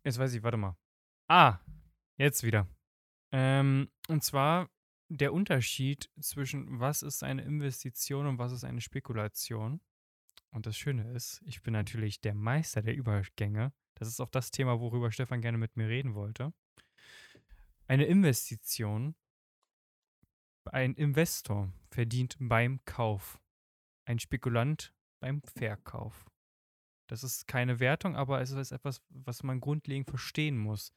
Jetzt 0.05 0.17
weiß 0.17 0.33
ich, 0.33 0.41
warte 0.41 0.55
mal. 0.55 0.77
Ah, 1.27 1.59
jetzt 2.15 2.43
wieder. 2.43 2.65
Ähm, 3.33 3.89
und 4.07 4.23
zwar 4.23 4.69
der 5.09 5.33
Unterschied 5.33 6.09
zwischen 6.21 6.79
was 6.79 7.01
ist 7.01 7.23
eine 7.23 7.41
Investition 7.41 8.27
und 8.27 8.37
was 8.37 8.51
ist 8.51 8.63
eine 8.63 8.79
Spekulation. 8.79 9.81
Und 10.51 10.67
das 10.67 10.77
Schöne 10.77 11.11
ist, 11.13 11.41
ich 11.45 11.63
bin 11.63 11.73
natürlich 11.73 12.21
der 12.21 12.35
Meister 12.35 12.83
der 12.83 12.95
Übergänge. 12.95 13.73
Das 13.95 14.07
ist 14.07 14.19
auch 14.19 14.29
das 14.29 14.51
Thema, 14.51 14.79
worüber 14.79 15.11
Stefan 15.11 15.41
gerne 15.41 15.57
mit 15.57 15.75
mir 15.75 15.87
reden 15.87 16.13
wollte. 16.13 16.53
Eine 17.87 18.05
Investition, 18.05 19.15
ein 20.65 20.93
Investor 20.93 21.73
verdient 21.89 22.37
beim 22.39 22.85
Kauf, 22.85 23.41
ein 24.05 24.19
Spekulant 24.19 24.93
beim 25.19 25.41
Verkauf. 25.41 26.25
Das 27.07 27.23
ist 27.23 27.47
keine 27.47 27.79
Wertung, 27.79 28.15
aber 28.15 28.41
es 28.41 28.51
ist 28.51 28.71
etwas, 28.71 29.01
was 29.09 29.43
man 29.43 29.59
grundlegend 29.59 30.07
verstehen 30.07 30.57
muss. 30.57 30.93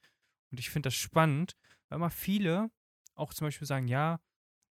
Und 0.57 0.61
ich 0.61 0.71
finde 0.71 0.87
das 0.87 0.95
spannend, 0.95 1.55
weil 1.91 1.97
immer 1.97 2.09
viele 2.09 2.71
auch 3.15 3.35
zum 3.35 3.47
Beispiel 3.47 3.67
sagen, 3.67 3.89
ja, 3.89 4.23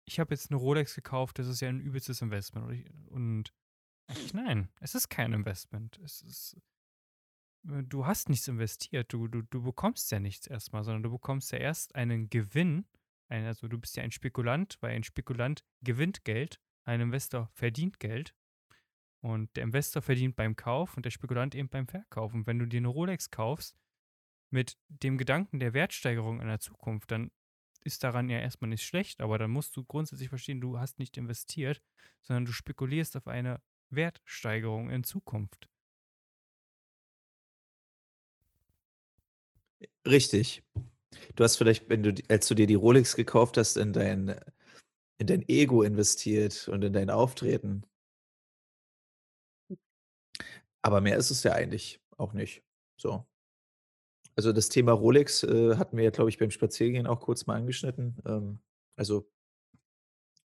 ich 0.05 0.17
habe 0.17 0.33
jetzt 0.33 0.49
eine 0.49 0.57
Rolex 0.57 0.95
gekauft, 0.95 1.39
das 1.39 1.47
ist 1.47 1.59
ja 1.59 1.67
ein 1.67 1.81
übelstes 1.81 2.21
Investment. 2.21 2.67
Und, 2.67 2.73
ich, 2.73 2.89
und 3.09 3.53
ich, 4.09 4.33
nein, 4.33 4.69
es 4.79 4.95
ist 4.95 5.09
kein 5.09 5.33
Investment. 5.33 5.99
Es 5.99 6.21
ist, 6.21 6.55
äh, 7.67 7.83
du 7.83 8.05
hast 8.05 8.29
nichts 8.29 8.47
investiert, 8.47 9.11
du, 9.11 9.27
du, 9.27 9.41
du 9.41 9.61
bekommst 9.61 10.09
ja 10.13 10.21
nichts 10.21 10.47
erstmal, 10.47 10.85
sondern 10.85 11.03
du 11.03 11.11
bekommst 11.11 11.51
ja 11.51 11.57
erst 11.57 11.95
einen 11.95 12.29
Gewinn. 12.29 12.85
Ein, 13.27 13.43
also 13.43 13.67
du 13.67 13.77
bist 13.77 13.97
ja 13.97 14.03
ein 14.03 14.11
Spekulant, 14.11 14.77
weil 14.79 14.95
ein 14.95 15.03
Spekulant 15.03 15.65
gewinnt 15.81 16.23
Geld, 16.23 16.61
ein 16.85 17.01
Investor 17.01 17.49
verdient 17.55 17.99
Geld. 17.99 18.33
Und 19.19 19.53
der 19.57 19.63
Investor 19.63 20.01
verdient 20.01 20.37
beim 20.37 20.55
Kauf 20.55 20.95
und 20.95 21.03
der 21.03 21.11
Spekulant 21.11 21.55
eben 21.55 21.67
beim 21.67 21.87
Verkauf. 21.87 22.33
Und 22.33 22.47
wenn 22.47 22.59
du 22.59 22.67
dir 22.67 22.77
eine 22.77 22.87
Rolex 22.87 23.31
kaufst, 23.31 23.77
mit 24.53 24.77
dem 24.87 25.17
Gedanken 25.17 25.59
der 25.59 25.73
Wertsteigerung 25.73 26.39
in 26.39 26.47
der 26.47 26.59
Zukunft, 26.59 27.11
dann 27.11 27.31
ist 27.83 28.03
daran 28.03 28.29
ja 28.29 28.39
erstmal 28.39 28.69
nicht 28.69 28.85
schlecht, 28.85 29.19
aber 29.19 29.37
dann 29.37 29.51
musst 29.51 29.75
du 29.75 29.83
grundsätzlich 29.83 30.29
verstehen, 30.29 30.61
du 30.61 30.79
hast 30.79 30.99
nicht 30.99 31.17
investiert, 31.17 31.81
sondern 32.21 32.45
du 32.45 32.53
spekulierst 32.53 33.17
auf 33.17 33.27
eine 33.27 33.61
Wertsteigerung 33.89 34.89
in 34.89 35.03
Zukunft. 35.03 35.67
Richtig. 40.07 40.63
Du 41.35 41.43
hast 41.43 41.57
vielleicht, 41.57 41.89
wenn 41.89 42.03
du, 42.03 42.13
als 42.29 42.47
du 42.47 42.55
dir 42.55 42.67
die 42.67 42.75
Rolex 42.75 43.15
gekauft 43.15 43.57
hast, 43.57 43.75
in 43.75 43.91
dein, 43.91 44.39
in 45.17 45.27
dein 45.27 45.47
Ego 45.49 45.83
investiert 45.83 46.67
und 46.67 46.83
in 46.83 46.93
dein 46.93 47.09
Auftreten. 47.09 47.85
Aber 50.81 51.01
mehr 51.01 51.17
ist 51.17 51.31
es 51.31 51.43
ja 51.43 51.53
eigentlich 51.53 52.01
auch 52.17 52.33
nicht. 52.33 52.63
So. 52.97 53.25
Also 54.35 54.51
das 54.51 54.69
Thema 54.69 54.93
Rolex 54.93 55.43
äh, 55.43 55.75
hatten 55.75 55.97
wir 55.97 56.03
ja, 56.03 56.09
glaube 56.09 56.29
ich, 56.29 56.37
beim 56.37 56.51
Spaziergehen 56.51 57.07
auch 57.07 57.19
kurz 57.19 57.45
mal 57.45 57.55
angeschnitten. 57.55 58.17
Ähm, 58.25 58.59
also 58.95 59.29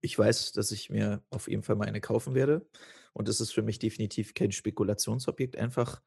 ich 0.02 0.18
weiß, 0.18 0.54
dass 0.54 0.72
ich 0.72 0.90
mir 0.90 1.24
auf 1.30 1.48
jeden 1.48 1.64
Fall 1.64 1.76
mal 1.76 1.88
eine 1.88 2.02
kaufen 2.02 2.36
werde. 2.36 2.68
Und 3.14 3.28
es 3.28 3.42
ist 3.42 3.52
für 3.52 3.62
mich 3.62 3.80
definitiv 3.80 4.34
kein 4.34 4.52
Spekulationsobjekt, 4.52 5.58
einfach 5.58 6.02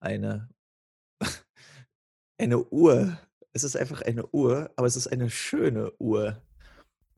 eine, 0.00 0.50
eine 2.38 2.64
Uhr. 2.64 3.18
Es 3.52 3.64
ist 3.64 3.76
einfach 3.76 4.02
eine 4.02 4.26
Uhr, 4.28 4.70
aber 4.76 4.86
es 4.86 4.96
ist 4.96 5.08
eine 5.08 5.30
schöne 5.30 5.92
Uhr. 5.98 6.42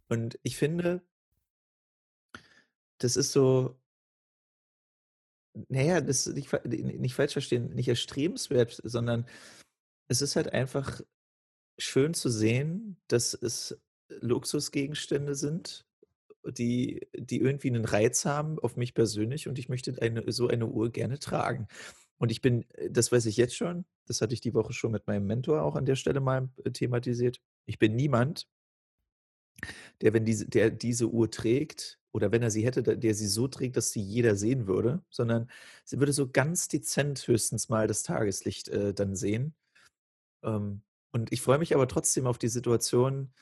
Und 0.09 0.39
ich 0.43 0.57
finde, 0.57 1.03
das 2.99 3.17
ist 3.17 3.33
so, 3.33 3.79
naja, 5.69 6.01
das 6.01 6.27
nicht, 6.27 6.53
nicht 6.65 7.15
falsch 7.15 7.33
verstehen, 7.33 7.71
nicht 7.75 7.89
erstrebenswert, 7.89 8.81
sondern 8.85 9.27
es 10.09 10.23
ist 10.23 10.37
halt 10.37 10.53
einfach 10.53 11.01
schön 11.79 12.15
zu 12.15 12.29
sehen, 12.31 12.97
dass 13.09 13.35
es 13.35 13.79
Luxusgegenstände 14.09 15.35
sind, 15.35 15.85
die, 16.45 17.09
die 17.17 17.41
irgendwie 17.41 17.69
einen 17.69 17.85
Reiz 17.85 18.25
haben 18.25 18.59
auf 18.59 18.77
mich 18.77 18.95
persönlich 18.95 19.49
und 19.49 19.59
ich 19.59 19.69
möchte 19.69 20.01
eine, 20.01 20.31
so 20.33 20.49
eine 20.49 20.67
Uhr 20.67 20.91
gerne 20.91 21.19
tragen. 21.19 21.67
Und 22.19 22.31
ich 22.31 22.41
bin, 22.41 22.65
äh, 22.75 22.91
das 22.91 23.13
weiß 23.13 23.27
ich 23.27 23.37
jetzt 23.37 23.57
schon, 23.57 23.85
das 24.07 24.21
hatte 24.21 24.35
ich 24.35 24.41
die 24.41 24.55
Woche 24.55 24.73
schon 24.73 24.93
mit 24.93 25.07
meinem 25.07 25.27
Mentor 25.27 25.63
auch 25.63 25.77
an 25.77 25.87
der 25.87 25.97
Stelle 25.97 26.21
mal 26.21 26.49
äh, 26.65 26.71
thematisiert. 26.71 27.41
Ich 27.67 27.79
bin 27.79 27.97
niemand, 27.97 28.49
der, 30.01 30.13
wenn 30.13 30.25
diese, 30.25 30.47
der 30.47 30.71
diese 30.71 31.09
Uhr 31.09 31.31
trägt 31.31 31.99
oder 32.13 32.33
wenn 32.33 32.43
er 32.43 32.51
sie 32.51 32.65
hätte, 32.65 32.83
der, 32.83 33.15
sie 33.15 33.27
so 33.27 33.49
trägt, 33.49 33.77
dass 33.77 33.91
sie 33.91 34.01
jeder 34.01 34.37
sehen 34.37 34.67
würde, 34.67 35.03
sondern 35.11 35.51
sie 35.85 35.99
würde 35.99 36.13
so 36.13 36.29
ganz 36.29 36.69
dezent 36.69 37.27
höchstens 37.27 37.69
mal 37.69 37.87
das 37.87 38.03
Tageslicht 38.03 38.69
äh, 38.69 38.95
dann 38.95 39.17
sehen. 39.17 39.55
Ähm, 40.47 40.83
und 41.13 41.33
ich 41.33 41.43
freue 41.43 41.59
mich 41.59 41.75
aber 41.75 41.89
trotzdem 41.89 42.27
auf 42.27 42.39
die 42.39 42.49
Situation, 42.49 43.33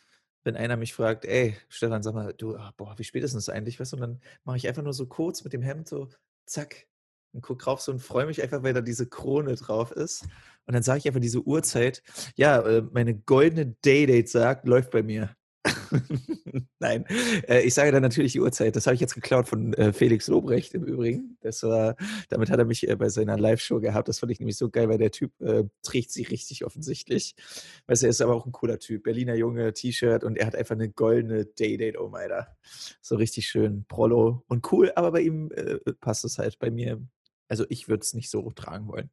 wenn 0.45 0.57
einer 0.57 0.77
mich 0.77 0.95
fragt, 0.95 1.25
ey, 1.25 1.57
Stefan, 1.69 2.03
sag 2.03 2.15
mal, 2.15 2.35
du, 2.35 2.57
ah, 2.57 2.73
boah, 2.77 2.99
wie 2.99 3.05
spät 3.05 3.25
ist 3.25 3.35
das 3.35 3.49
eigentlich? 3.49 3.81
Weißt 3.81 3.93
du, 3.93 3.97
und 3.97 4.03
dann 4.03 4.21
mache 4.45 4.57
ich 4.57 4.69
einfach 4.69 4.83
nur 4.83 4.93
so 4.93 5.07
kurz 5.07 5.45
mit 5.45 5.53
dem 5.53 5.63
Hemd 5.63 5.89
so, 5.89 6.09
zack, 6.47 6.87
und 7.33 7.43
guck 7.43 7.59
drauf 7.59 7.81
so 7.81 7.93
und 7.93 8.01
freue 8.01 8.27
mich 8.27 8.43
einfach, 8.43 8.63
weil 8.63 8.75
da 8.75 8.81
diese 8.81 9.09
Krone 9.09 9.57
drauf 9.57 9.91
ist. 9.91 10.23
Und 10.67 10.75
dann 10.75 10.83
sage 10.83 10.99
ich 10.99 11.07
einfach 11.07 11.21
diese 11.21 11.43
Uhrzeit, 11.43 12.03
ja, 12.37 12.61
äh, 12.61 12.83
meine 12.93 13.15
goldene 13.15 13.75
Daydate 13.83 14.29
sagt, 14.29 14.67
läuft 14.67 14.91
bei 14.91 15.03
mir. 15.03 15.35
Nein, 16.79 17.07
äh, 17.49 17.63
ich 17.63 17.73
sage 17.73 17.91
dann 17.91 18.03
natürlich 18.03 18.33
die 18.33 18.41
Uhrzeit. 18.41 18.77
Das 18.77 18.87
habe 18.87 18.95
ich 18.95 19.01
jetzt 19.01 19.15
geklaut 19.15 19.49
von 19.49 19.73
äh, 19.75 19.93
Felix 19.93 20.29
Lobrecht 20.29 20.75
im 20.75 20.85
Übrigen. 20.85 21.39
Das 21.41 21.63
war, 21.63 21.97
damit 22.29 22.51
hat 22.51 22.59
er 22.59 22.67
mich 22.67 22.87
äh, 22.89 22.97
bei 22.97 23.09
seiner 23.09 23.39
Live-Show 23.39 23.81
gehabt. 23.81 24.09
Das 24.09 24.19
fand 24.19 24.33
ich 24.33 24.41
nämlich 24.41 24.57
so 24.57 24.69
geil, 24.69 24.89
weil 24.89 24.99
der 24.99 25.11
Typ 25.11 25.33
äh, 25.41 25.65
trägt 25.83 26.11
sie 26.11 26.25
richtig 26.25 26.65
offensichtlich. 26.65 27.35
Weißt 27.87 28.03
du, 28.03 28.07
er 28.07 28.11
ist 28.11 28.21
aber 28.21 28.35
auch 28.35 28.45
ein 28.45 28.53
cooler 28.53 28.79
Typ. 28.79 29.05
Berliner 29.05 29.35
Junge, 29.35 29.73
T-Shirt 29.73 30.23
und 30.25 30.37
er 30.37 30.47
hat 30.47 30.55
einfach 30.55 30.75
eine 30.75 30.91
goldene 30.91 31.47
Day-Date, 31.47 31.99
oh 31.99 32.11
Alter. 32.13 32.57
So 33.01 33.17
richtig 33.17 33.49
schön 33.49 33.87
Prollo 33.87 34.45
und 34.49 34.71
cool, 34.73 34.93
aber 34.97 35.13
bei 35.13 35.23
ihm 35.23 35.51
äh, 35.53 35.79
passt 36.01 36.25
es 36.25 36.39
halt. 36.39 36.59
Bei 36.59 36.71
mir, 36.71 37.01
also 37.49 37.65
ich 37.69 37.89
würde 37.89 38.03
es 38.03 38.13
nicht 38.13 38.31
so 38.31 38.51
tragen 38.51 38.89
wollen. 38.89 39.11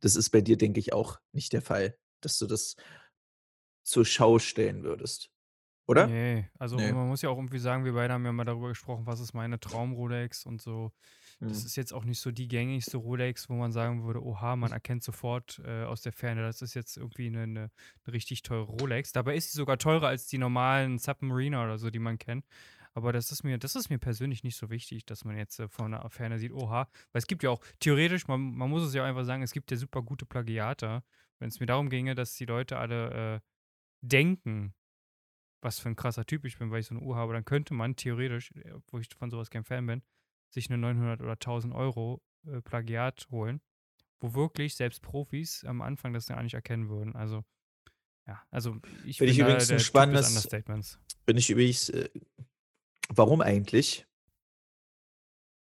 Das 0.00 0.16
ist 0.16 0.30
bei 0.30 0.40
dir, 0.40 0.56
denke 0.56 0.80
ich, 0.80 0.92
auch 0.92 1.20
nicht 1.32 1.52
der 1.52 1.62
Fall, 1.62 1.96
dass 2.20 2.38
du 2.38 2.46
das 2.46 2.76
zur 3.86 4.04
Schau 4.04 4.38
stellen 4.38 4.82
würdest. 4.82 5.30
Oder? 5.88 6.08
Nee, 6.08 6.48
also 6.58 6.76
Nee. 6.76 6.92
man 6.92 7.06
muss 7.06 7.22
ja 7.22 7.30
auch 7.30 7.36
irgendwie 7.36 7.60
sagen, 7.60 7.84
wir 7.84 7.92
beide 7.92 8.12
haben 8.12 8.24
ja 8.24 8.32
mal 8.32 8.44
darüber 8.44 8.68
gesprochen, 8.68 9.06
was 9.06 9.20
ist 9.20 9.34
meine 9.34 9.60
Traum-Rolex 9.60 10.44
und 10.44 10.60
so. 10.60 10.92
Das 11.38 11.60
Hm. 11.60 11.66
ist 11.66 11.76
jetzt 11.76 11.92
auch 11.92 12.04
nicht 12.04 12.18
so 12.18 12.32
die 12.32 12.48
gängigste 12.48 12.96
Rolex, 12.96 13.48
wo 13.48 13.54
man 13.54 13.70
sagen 13.70 14.02
würde, 14.04 14.20
oha, 14.24 14.56
man 14.56 14.72
erkennt 14.80 15.04
sofort 15.04 15.60
äh, 15.64 15.84
aus 15.84 16.02
der 16.02 16.12
Ferne, 16.12 16.42
das 16.42 16.60
ist 16.60 16.74
jetzt 16.74 16.96
irgendwie 16.96 17.28
eine, 17.28 17.42
eine, 17.42 17.60
eine 18.04 18.12
richtig 18.14 18.42
teure 18.42 18.64
Rolex. 18.72 19.12
Dabei 19.12 19.36
ist 19.36 19.52
sie 19.52 19.56
sogar 19.58 19.78
teurer 19.78 20.08
als 20.08 20.26
die 20.26 20.38
normalen 20.38 20.98
Submariner 20.98 21.62
oder 21.62 21.78
so, 21.78 21.90
die 21.90 22.00
man 22.00 22.18
kennt. 22.18 22.44
Aber 22.94 23.12
das 23.12 23.30
ist 23.30 23.44
mir, 23.44 23.58
das 23.58 23.76
ist 23.76 23.90
mir 23.90 23.98
persönlich 23.98 24.42
nicht 24.42 24.56
so 24.56 24.70
wichtig, 24.70 25.04
dass 25.06 25.24
man 25.24 25.36
jetzt 25.36 25.60
äh, 25.60 25.68
von 25.68 25.92
der 25.92 26.08
Ferne 26.10 26.38
sieht, 26.40 26.52
oha. 26.52 26.88
Weil 27.12 27.20
es 27.20 27.26
gibt 27.28 27.44
ja 27.44 27.50
auch, 27.50 27.60
theoretisch, 27.78 28.26
man, 28.26 28.40
man 28.56 28.70
muss 28.70 28.82
es 28.82 28.94
ja 28.94 29.04
einfach 29.04 29.24
sagen, 29.24 29.42
es 29.42 29.52
gibt 29.52 29.70
ja 29.70 29.76
super 29.76 30.02
gute 30.02 30.26
Plagiate. 30.26 31.04
Wenn 31.38 31.48
es 31.48 31.60
mir 31.60 31.66
darum 31.66 31.90
ginge, 31.90 32.14
dass 32.16 32.34
die 32.34 32.46
Leute 32.46 32.78
alle 32.78 33.36
äh, 33.36 33.40
denken, 34.02 34.74
was 35.62 35.78
für 35.78 35.88
ein 35.88 35.96
krasser 35.96 36.24
Typ 36.24 36.44
ich 36.44 36.58
bin, 36.58 36.70
weil 36.70 36.80
ich 36.80 36.86
so 36.86 36.94
eine 36.94 37.04
Uhr 37.04 37.16
habe, 37.16 37.32
dann 37.32 37.44
könnte 37.44 37.74
man 37.74 37.96
theoretisch, 37.96 38.52
äh, 38.52 38.72
obwohl 38.72 39.00
ich 39.00 39.08
von 39.14 39.30
sowas 39.30 39.50
kein 39.50 39.64
Fan 39.64 39.86
bin, 39.86 40.02
sich 40.50 40.68
eine 40.70 40.78
900 40.78 41.20
oder 41.22 41.32
1000 41.32 41.74
Euro 41.74 42.22
äh, 42.46 42.60
Plagiat 42.60 43.26
holen, 43.30 43.60
wo 44.20 44.34
wirklich 44.34 44.74
selbst 44.74 45.02
Profis 45.02 45.64
am 45.64 45.82
Anfang 45.82 46.12
das 46.12 46.26
gar 46.26 46.42
nicht 46.42 46.54
erkennen 46.54 46.88
würden. 46.88 47.16
Also, 47.16 47.44
ja, 48.26 48.42
also 48.50 48.76
ich 49.04 49.18
Finde 49.18 49.18
bin 49.18 49.28
ich 49.30 49.38
übrigens 49.38 49.70
ein 49.70 49.80
spannendes- 49.80 50.28
Understatements. 50.28 51.00
Bin 51.24 51.36
ich 51.36 51.50
übrigens, 51.50 51.88
äh, 51.88 52.08
warum 53.08 53.40
eigentlich? 53.40 54.06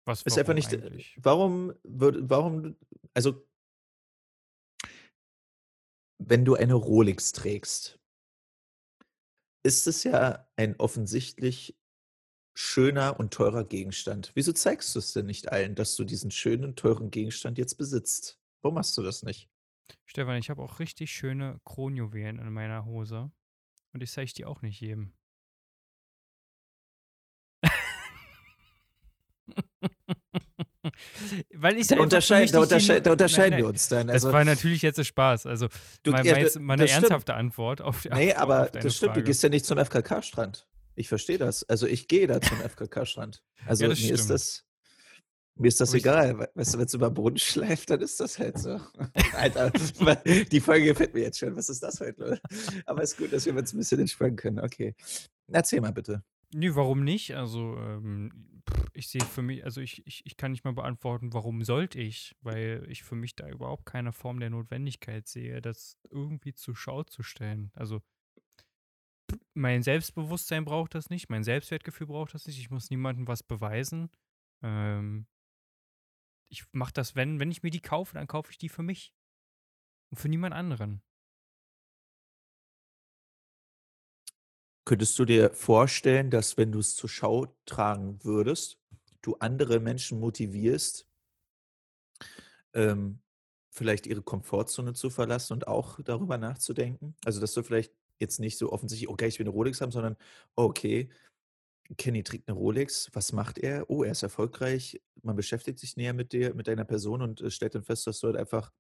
Was 0.06 0.24
Ist 0.24 0.38
einfach 0.40 0.56
nicht, 0.56 0.74
eigentlich? 0.74 1.16
warum 1.22 1.74
würde, 1.84 2.28
warum, 2.28 2.76
also, 3.14 3.48
wenn 6.18 6.44
du 6.44 6.56
eine 6.56 6.74
Rolex 6.74 7.32
trägst, 7.34 8.00
ist 9.64 9.88
es 9.88 10.04
ja 10.04 10.48
ein 10.56 10.76
offensichtlich 10.78 11.78
schöner 12.54 13.20
und 13.20 13.34
teurer 13.34 13.64
Gegenstand. 13.64 14.32
Wieso 14.36 14.52
zeigst 14.52 14.94
du 14.96 15.00
es 15.00 15.14
denn 15.14 15.26
nicht 15.26 15.52
allen, 15.52 15.76
dass 15.76 15.96
du 15.96 16.04
diesen 16.04 16.32
schönen, 16.32 16.76
teuren 16.76 17.12
Gegenstand 17.12 17.58
jetzt 17.58 17.76
besitzt? 17.76 18.40
Warum 18.62 18.76
machst 18.76 18.98
du 18.98 19.04
das 19.04 19.24
nicht? 19.24 19.50
Stefan, 20.06 20.38
ich 20.38 20.50
habe 20.50 20.62
auch 20.62 20.80
richtig 20.80 21.12
schöne 21.12 21.60
Kronjuwelen 21.64 22.40
in 22.40 22.52
meiner 22.52 22.86
Hose. 22.86 23.32
Und 23.94 24.04
ich 24.04 24.12
zeige 24.12 24.34
die 24.34 24.46
auch 24.46 24.62
nicht 24.62 24.80
jedem. 24.80 25.14
Weil 31.54 31.78
ich 31.78 31.88
Da 31.90 31.98
unterscheiden 31.98 32.52
da 32.52 32.60
nicht 32.60 32.72
die 32.72 32.82
unterschei 32.82 33.00
No 33.00 33.02
da 33.02 33.12
nein, 33.28 33.46
unterscheiden 33.46 33.50
nein, 33.50 33.64
wir 33.64 33.68
uns 33.68 33.88
dann. 33.90 34.10
das 34.10 34.10
Also 34.10 34.32
war 34.32 34.46
natürlich 34.46 34.82
jetzt 34.82 35.04
Spaß. 35.06 35.46
Also, 35.46 35.68
du 36.04 36.12
mal 36.12 36.24
ja, 36.24 36.36
mal 36.36 36.40
d 36.40 36.40
jetzt 36.40 36.60
mal 36.60 36.78
'ne 36.78 36.88
das 36.88 36.92
stimmt. 36.92 37.16
ernsthafte 37.16 37.34
Antwort 37.36 37.82
auf 37.82 38.02
die 38.02 38.12
Ne, 38.12 38.36
auf 38.38 38.38
aber 38.38 38.60
auf 38.60 38.72
deine 38.72 38.94
das 38.94 38.98
stimmt, 38.98 39.16
du 39.18 39.24
Frage. 39.24 39.24
gehst 39.24 39.44
ja 39.44 39.50
nicht 39.50 39.66
zum 39.66 39.78
FKK-Strand. 39.80 40.68
Ich 40.96 41.10
verstehe 41.10 41.38
das. 41.40 41.64
Also, 41.70 41.88
ich 41.88 42.08
gehe 42.08 42.28
da 42.28 42.42
zum 42.42 42.62
FKK-Strand. 42.62 43.44
Ja, 43.60 43.66
Also, 43.66 43.88
das 43.88 44.00
mir 44.00 44.14
ist 44.14 44.30
das 44.30 44.66
mir 45.56 45.68
ist 45.70 45.82
das 45.82 45.94
ich 45.94 45.96
egal. 45.96 46.40
Wei 46.40 46.50
weißt 46.56 46.76
du, 46.76 46.80
wenn's 46.80 46.94
über 46.96 47.08
'n 47.08 47.14
Brunnen 47.16 47.38
schleift, 47.40 47.90
dann 47.92 48.02
ist 48.02 48.20
das 48.20 48.40
halt 48.40 48.58
so. 48.60 48.80
Alter, 49.32 49.72
die 50.52 50.62
Folge 50.62 50.88
gefällt 50.88 51.14
mir 51.16 51.22
jetzt 51.24 51.40
schon. 51.40 51.56
Was 51.56 51.70
ist 51.70 51.84
das 51.84 52.00
heute 52.02 52.22
los? 52.24 52.40
Aber 52.86 53.04
ist 53.04 53.18
gut, 53.18 53.34
dass 53.34 53.46
wir 53.46 53.56
uns 53.56 53.74
'n 53.74 53.78
bisschen 53.80 54.00
entspannen 54.02 54.36
können. 54.38 54.60
Okay. 54.60 54.96
Erzähl 55.52 55.82
mal 55.82 55.94
bitte. 55.94 56.24
Ne, 56.54 56.76
warum 56.76 57.04
nicht? 57.04 57.34
Also, 57.36 57.78
ähm, 57.78 58.51
ich 58.94 59.10
sehe 59.10 59.24
für 59.24 59.42
mi 59.42 59.62
also, 59.62 59.82
ich 59.82 60.06
ich 60.06 60.26
ich 60.26 60.38
kann 60.38 60.52
nicht 60.52 60.64
mal 60.64 60.74
beantworten, 60.74 61.34
warum 61.34 61.64
sollte 61.64 62.00
ich, 62.00 62.36
weil 62.42 62.86
ich 62.90 63.04
für 63.04 63.16
mich 63.16 63.36
da 63.36 63.50
überhaupt 63.50 63.86
keine 63.86 64.12
Form 64.14 64.40
der 64.40 64.50
Notwendigkeit 64.50 65.28
sehe, 65.28 65.62
das 65.62 65.98
irgendwie 66.10 66.54
zur 66.54 66.76
Schau 66.76 67.04
zu 67.04 67.24
stellen. 67.24 67.72
Also 67.74 68.02
mein 69.54 69.84
Selbstbewusstsein 69.84 70.66
braucht 70.66 70.96
das 70.96 71.10
nicht, 71.10 71.30
mein 71.30 71.44
Selbstwertgefühl 71.44 72.08
braucht 72.08 72.34
das 72.34 72.48
nicht. 72.48 72.60
Ich 72.60 72.70
muss 72.70 72.90
niemandem 72.90 73.28
was 73.28 73.44
beweisen. 73.44 74.10
Ähm 74.62 75.28
ich 76.50 76.66
mache 76.74 76.94
das, 76.94 77.16
wenn 77.16 77.40
wenn 77.40 77.52
ich 77.52 77.64
mir 77.64 77.72
die 77.72 77.82
kaufe, 77.82 78.14
dann 78.16 78.28
kaufe 78.28 78.52
ich 78.52 78.58
die 78.58 78.70
für 78.70 78.84
mich 78.84 79.14
und 80.12 80.18
für 80.18 80.30
niemand 80.30 80.54
anderen. 80.54 81.02
Könntest 84.88 85.18
du 85.20 85.26
dir 85.26 85.52
vorstellen, 85.54 86.32
dass, 86.32 86.58
wenn 86.58 86.72
du's 86.72 86.96
zur 86.96 87.10
Schau 87.10 87.56
tragen 87.66 88.18
würdest, 88.24 88.80
du 89.22 89.36
andere 89.36 89.80
Menschen 89.80 90.20
motivierst 90.20 91.06
ähm, 92.76 93.20
vielleicht 93.70 94.08
ihre 94.08 94.22
Komfortzone 94.22 94.94
zu 94.94 95.10
verlassen 95.10 95.54
und 95.54 95.68
auch 95.68 96.00
darüber 96.04 96.38
nachzudenken? 96.38 97.16
Also, 97.26 97.40
dass 97.42 97.54
du 97.54 97.64
vielleicht 97.64 97.94
jetzt 98.20 98.40
nicht 98.40 98.58
so 98.58 98.72
offensichtlich: 98.72 99.10
„Okay, 99.10 99.28
ich 99.28 99.40
will 99.40 99.46
'ne 99.46 99.52
Rolex 99.52 99.82
haben“, 99.82 99.92
sondern: 99.92 100.16
„Oh, 100.56 100.64
okay, 100.64 101.10
Kenny 101.98 102.24
trägt 102.24 102.48
'ne 102.50 102.56
Rolex. 102.56 103.10
Was 103.14 103.34
macht 103.34 103.60
er? 103.60 103.90
Oh, 103.90 104.04
er 104.04 104.14
ist 104.14 104.24
erfolgreich.“ 104.24 105.02
Man 105.24 105.36
beschäftigt 105.38 105.80
sich 105.80 105.98
näher 105.98 106.14
mit 106.14 106.34
dir 106.34 106.56
mit 106.56 106.68
deiner 106.68 106.86
Person 106.86 107.22
und, 107.24 107.42
äh, 107.42 107.52
stellt 107.52 107.76
dann 107.76 107.84
fest, 107.86 108.08
dass 108.08 108.20
du 108.22 108.28
halt 108.30 108.38
einfach 108.38 108.72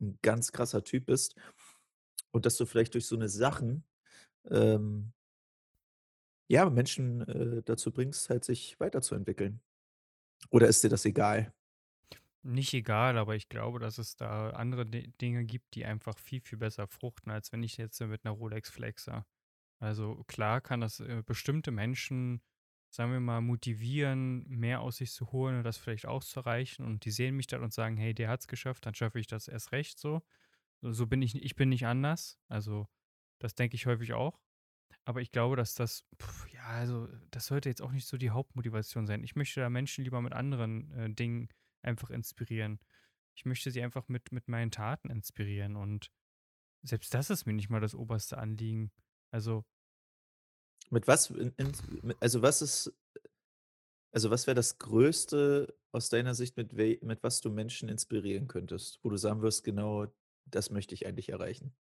'n 0.00 0.18
ganz 0.22 0.52
krasser 0.52 0.84
Typ 0.84 1.06
bist 1.06 1.34
und 2.32 2.46
dass 2.46 2.56
du 2.56 2.66
vielleicht 2.66 2.94
durch 2.94 3.06
so 3.06 3.16
'ne 3.16 3.28
Sachen, 3.28 3.84
ähm 4.50 5.12
ja, 6.48 6.68
Menschen, 6.70 7.22
äh, 7.28 7.62
dazu 7.64 7.92
bringst, 7.92 8.28
halt 8.30 8.44
sich 8.44 8.78
weiterzuentwickeln. 8.80 9.60
Oder 10.50 10.68
ist 10.68 10.84
dir 10.84 10.90
das 10.90 11.04
egal? 11.06 11.54
Nicht 12.44 12.74
egal, 12.74 13.18
aber 13.18 13.36
ich 13.36 13.48
glaube, 13.48 13.78
dass 13.78 13.98
es 13.98 14.16
da 14.16 14.50
andere 14.50 14.84
D 14.84 15.06
Dinge 15.20 15.44
gibt, 15.44 15.74
die 15.76 15.84
einfach 15.84 16.18
viel, 16.18 16.40
viel 16.40 16.58
besser 16.58 16.88
fruchten, 16.88 17.30
als 17.30 17.52
wenn 17.52 17.62
ich 17.62 17.76
jetzt 17.76 18.00
mit 18.00 18.24
'ner 18.24 18.32
Rolex 18.32 18.68
flexe. 18.70 19.24
Also, 19.80 20.24
klar 20.28 20.60
kann 20.60 20.80
das, 20.80 21.00
äh, 21.00 21.22
bestimmte 21.26 21.72
Menschen, 21.72 22.42
sagen 22.90 23.12
wir 23.12 23.20
mal, 23.20 23.40
motivieren, 23.42 24.44
mehr 24.48 24.80
aus 24.82 24.98
sich 24.98 25.12
zu 25.12 25.32
holen 25.32 25.58
und 25.58 25.64
das 25.64 25.78
vielleicht 25.78 26.06
auch 26.06 26.24
zu 26.24 26.40
erreichen 26.40 26.84
und 26.86 27.04
die 27.04 27.10
sehen 27.12 27.36
mich 27.36 27.46
dann 27.48 27.62
und 27.64 27.72
sagen: 27.74 27.96
„Hey, 27.96 28.14
der 28.14 28.28
hat's 28.30 28.48
geschafft, 28.48 28.86
dann 28.86 28.94
schaffe 28.94 29.20
ich 29.20 29.26
das 29.28 29.48
erst 29.48 29.72
recht 29.72 29.98
so.“ 30.00 30.22
So 30.82 31.06
bin 31.08 31.22
ich 31.22 31.36
ich 31.42 31.56
bin 31.56 31.70
nicht 31.70 31.86
anders. 31.86 32.38
Also, 32.48 32.88
das 33.42 33.54
denke 33.54 33.76
ich 33.76 33.86
häufig 33.86 34.12
auch. 34.14 34.40
Aber 35.06 35.22
ich 35.22 35.32
glaube, 35.32 35.56
dass 35.56 35.74
das 35.74 36.06
ja, 36.52 36.64
also, 36.64 37.08
das 37.30 37.46
sollte 37.46 37.68
jetzt 37.70 37.82
auch 37.82 37.92
nicht 37.92 38.06
so 38.08 38.18
die 38.18 38.30
Hauptmotivation 38.30 39.06
sein. 39.06 39.24
Ich 39.24 39.36
möchte 39.36 39.60
da 39.60 39.70
Menschen 39.70 40.04
lieber 40.04 40.20
mit 40.22 40.32
anderen, 40.34 40.92
äh, 40.92 41.10
Dingen 41.14 41.48
einfach 41.82 42.10
inspirieren. 42.10 42.80
Ich 43.36 43.46
möchte 43.46 43.70
sie 43.72 43.82
einfach 43.82 44.08
mit 44.08 44.32
mit 44.32 44.48
meinen 44.48 44.70
Taten 44.72 45.10
inspirieren 45.10 45.76
und 45.76 46.10
selbst 46.82 47.14
das 47.14 47.30
ist 47.30 47.46
mir 47.46 47.54
nicht 47.54 47.70
mal 47.70 47.80
das 47.80 47.94
oberste 47.96 48.38
Anliegen. 48.38 48.92
Also 49.32 49.64
Mit 50.90 51.06
was 51.08 51.30
in 51.30 51.52
mi 52.02 52.14
also, 52.20 52.42
was 52.42 52.62
ist 52.62 52.92
also, 54.14 54.30
was 54.30 54.46
wäre 54.46 54.54
das 54.54 54.78
Größte 54.78 55.74
aus 55.90 56.08
deiner 56.10 56.34
Sicht, 56.34 56.56
mit 56.56 56.72
mit 56.74 57.22
was 57.22 57.40
du 57.40 57.50
Menschen 57.50 57.88
inspirieren 57.88 58.46
könntest, 58.46 59.00
wo 59.02 59.08
du 59.10 59.16
sagen 59.16 59.42
wirst: 59.42 59.64
„Genau 59.64 60.06
das 60.44 60.70
möchte 60.70 60.94
ich 60.94 61.06
eigentlich 61.06 61.30
erreichen?“ 61.30 61.74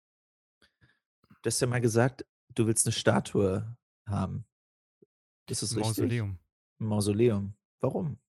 Du 1.46 1.48
hast 1.48 1.60
ja 1.60 1.68
mal 1.68 1.82
gesagt, 1.82 2.26
du 2.54 2.68
willst 2.68 2.86
'ne 2.86 2.92
Statue 2.92 3.76
haben. 4.08 4.46
Ist 5.50 5.64
das 5.64 5.76
'N 5.76 5.78
richtig? 5.78 6.24
Mausoleum. 6.24 6.40
'N 6.80 6.88
Mausoleum. 6.88 7.56
Warum? 7.82 8.20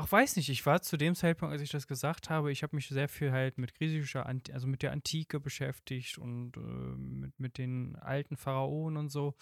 Ach, 0.00 0.12
weiß 0.12 0.36
nicht, 0.36 0.48
ich 0.48 0.64
war 0.64 0.80
zu 0.80 0.96
dem 0.96 1.16
Zeitpunkt, 1.16 1.52
als 1.52 1.60
ich 1.60 1.70
das 1.72 1.88
gesagt 1.88 2.30
habe 2.30 2.52
ich 2.52 2.62
habe 2.62 2.76
mich 2.76 2.86
sehr 2.86 3.08
viel 3.08 3.32
halt 3.32 3.58
mit 3.58 3.74
griechischer 3.74 4.26
Ant 4.26 4.48
also, 4.52 4.68
mit 4.68 4.82
der 4.82 4.92
Antike 4.92 5.40
beschäftigt 5.40 6.18
und, 6.18 6.56
äh, 6.56 6.60
mit 6.60 7.40
mit 7.40 7.58
den 7.58 7.96
alten 7.96 8.36
Pharaonen 8.36 8.96
und 8.96 9.08
so. 9.08 9.34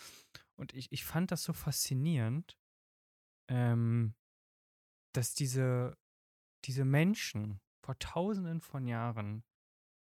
Und 0.57 0.75
ich 0.75 0.89
ich 0.93 1.05
fand 1.05 1.31
das 1.33 1.43
so 1.45 1.53
faszinierend 1.53 2.57
ähm 3.49 4.15
dass 5.15 5.35
diese 5.35 5.97
diese 6.65 6.85
Menschen 6.85 7.61
vor 7.85 7.99
Tausenden 7.99 8.61
von 8.61 8.87
Jahren 8.87 9.45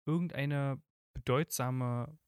irgendeine 0.06 0.80
bedeutsame 1.14 2.18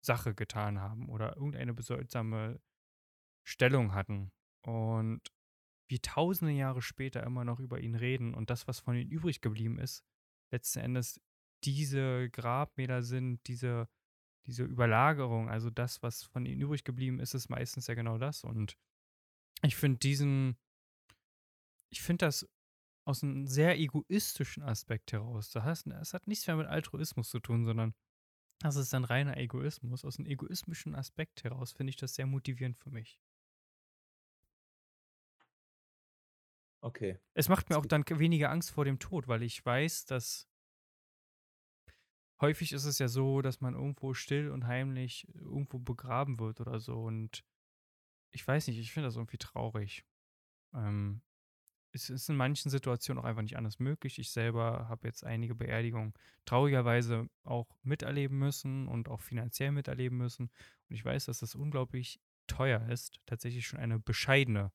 Sache 0.00 0.34
getan 0.34 0.80
haben 0.80 1.08
oder 1.08 1.36
irgendeine 1.36 1.74
bedeutsame 1.74 2.60
Stellung 3.44 3.94
hatten 3.94 4.32
und 4.62 5.20
wir 5.88 6.00
Tausende 6.00 6.52
Jahre 6.52 6.80
später 6.80 7.22
immer 7.22 7.44
noch 7.44 7.60
über 7.60 7.80
ihn 7.80 7.94
reden 7.94 8.34
und 8.34 8.50
das, 8.50 8.66
was 8.66 8.80
von 8.80 8.96
ihnen 8.96 9.10
übrig 9.10 9.42
geblieben 9.42 9.78
ist, 9.78 10.02
letzten 10.50 10.80
Endes 10.80 11.20
diese 11.62 12.30
Grabmäler 12.30 13.02
sind, 13.02 13.46
diese 13.46 13.88
diese 14.46 14.64
Überlagerung, 14.64 15.48
also, 15.48 15.70
das, 15.70 16.02
was 16.02 16.22
von 16.24 16.44
ihnen 16.44 16.60
übrig 16.60 16.84
geblieben 16.84 17.18
ist, 17.18 17.34
ist 17.34 17.48
meistens 17.48 17.86
ja 17.86 17.94
genau 17.94 18.18
das. 18.18 18.44
Und 18.44 18.76
ich 19.62 19.76
finde 19.76 19.98
diesen 19.98 20.56
ich 21.90 22.02
finde 22.02 22.26
das 22.26 22.48
aus 23.04 23.22
'n 23.22 23.46
sehr 23.46 23.78
egoistischen 23.78 24.62
Aspekt 24.62 25.12
heraus. 25.12 25.50
Da 25.50 25.64
hast 25.64 25.86
es 25.86 26.14
hat 26.14 26.26
nichts 26.26 26.46
mehr 26.46 26.56
mit 26.56 26.66
Altruismus 26.66 27.28
zu 27.30 27.40
tun, 27.40 27.64
sondern 27.64 27.94
das 28.60 28.76
ist 28.76 28.92
dann 28.94 29.04
reiner 29.04 29.36
Egoismus. 29.38 30.04
Aus 30.04 30.18
'n 30.18 30.26
egoistischen 30.26 30.94
Aspekt 30.96 31.44
heraus 31.44 31.72
finde 31.72 31.90
ich 31.92 31.96
das 31.96 32.14
sehr 32.16 32.26
motivierend 32.26 32.78
für 32.78 32.90
mich. 32.90 33.18
Okay. 36.82 37.18
Es 37.34 37.48
macht 37.48 37.70
mir 37.70 37.78
auch 37.78 37.86
dann 37.86 38.04
weniger 38.08 38.50
Angst 38.50 38.70
vor 38.70 38.84
dem 38.84 38.98
Tod, 38.98 39.26
weil 39.28 39.42
ich 39.42 39.64
weiß, 39.64 40.04
dass 40.06 40.46
häufig 42.40 42.72
ist 42.72 42.84
es 42.84 42.98
ja 42.98 43.08
so, 43.08 43.42
dass 43.42 43.60
man 43.60 43.74
irgendwo 43.74 44.14
still 44.14 44.50
und 44.50 44.66
heimlich 44.66 45.26
irgendwo 45.34 45.78
begraben 45.78 46.38
wird 46.38 46.60
oder 46.60 46.80
so 46.80 47.02
und 47.04 47.44
ich 48.32 48.46
weiß 48.46 48.68
nicht, 48.68 48.78
ich 48.78 48.92
finde 48.92 49.08
das 49.08 49.16
irgendwie 49.16 49.38
traurig. 49.38 50.04
Ähm, 50.74 51.22
es 51.94 52.10
ist 52.10 52.28
in 52.28 52.36
manchen 52.36 52.70
Situationen 52.70 53.22
auch 53.22 53.28
einfach 53.28 53.42
nicht 53.42 53.56
anders 53.56 53.78
möglich. 53.78 54.18
Ich 54.18 54.30
selber 54.30 54.88
habe 54.88 55.06
jetzt 55.08 55.24
einige 55.24 55.54
Beerdigungen 55.54 56.14
traurigerweise 56.44 57.28
auch 57.44 57.78
miterleben 57.82 58.38
müssen 58.38 58.88
und 58.88 59.08
auch 59.08 59.20
finanziell 59.22 59.72
miterleben 59.72 60.18
müssen. 60.18 60.50
Und 60.88 60.94
ich 60.96 61.04
weiß, 61.04 61.26
dass 61.26 61.40
das 61.40 61.54
unglaublich 61.54 62.20
teuer 62.48 62.88
ist, 62.88 63.20
tatsächlich 63.26 63.66
schon 63.66 63.78
eine 63.80 63.98
bescheidene 64.00 64.72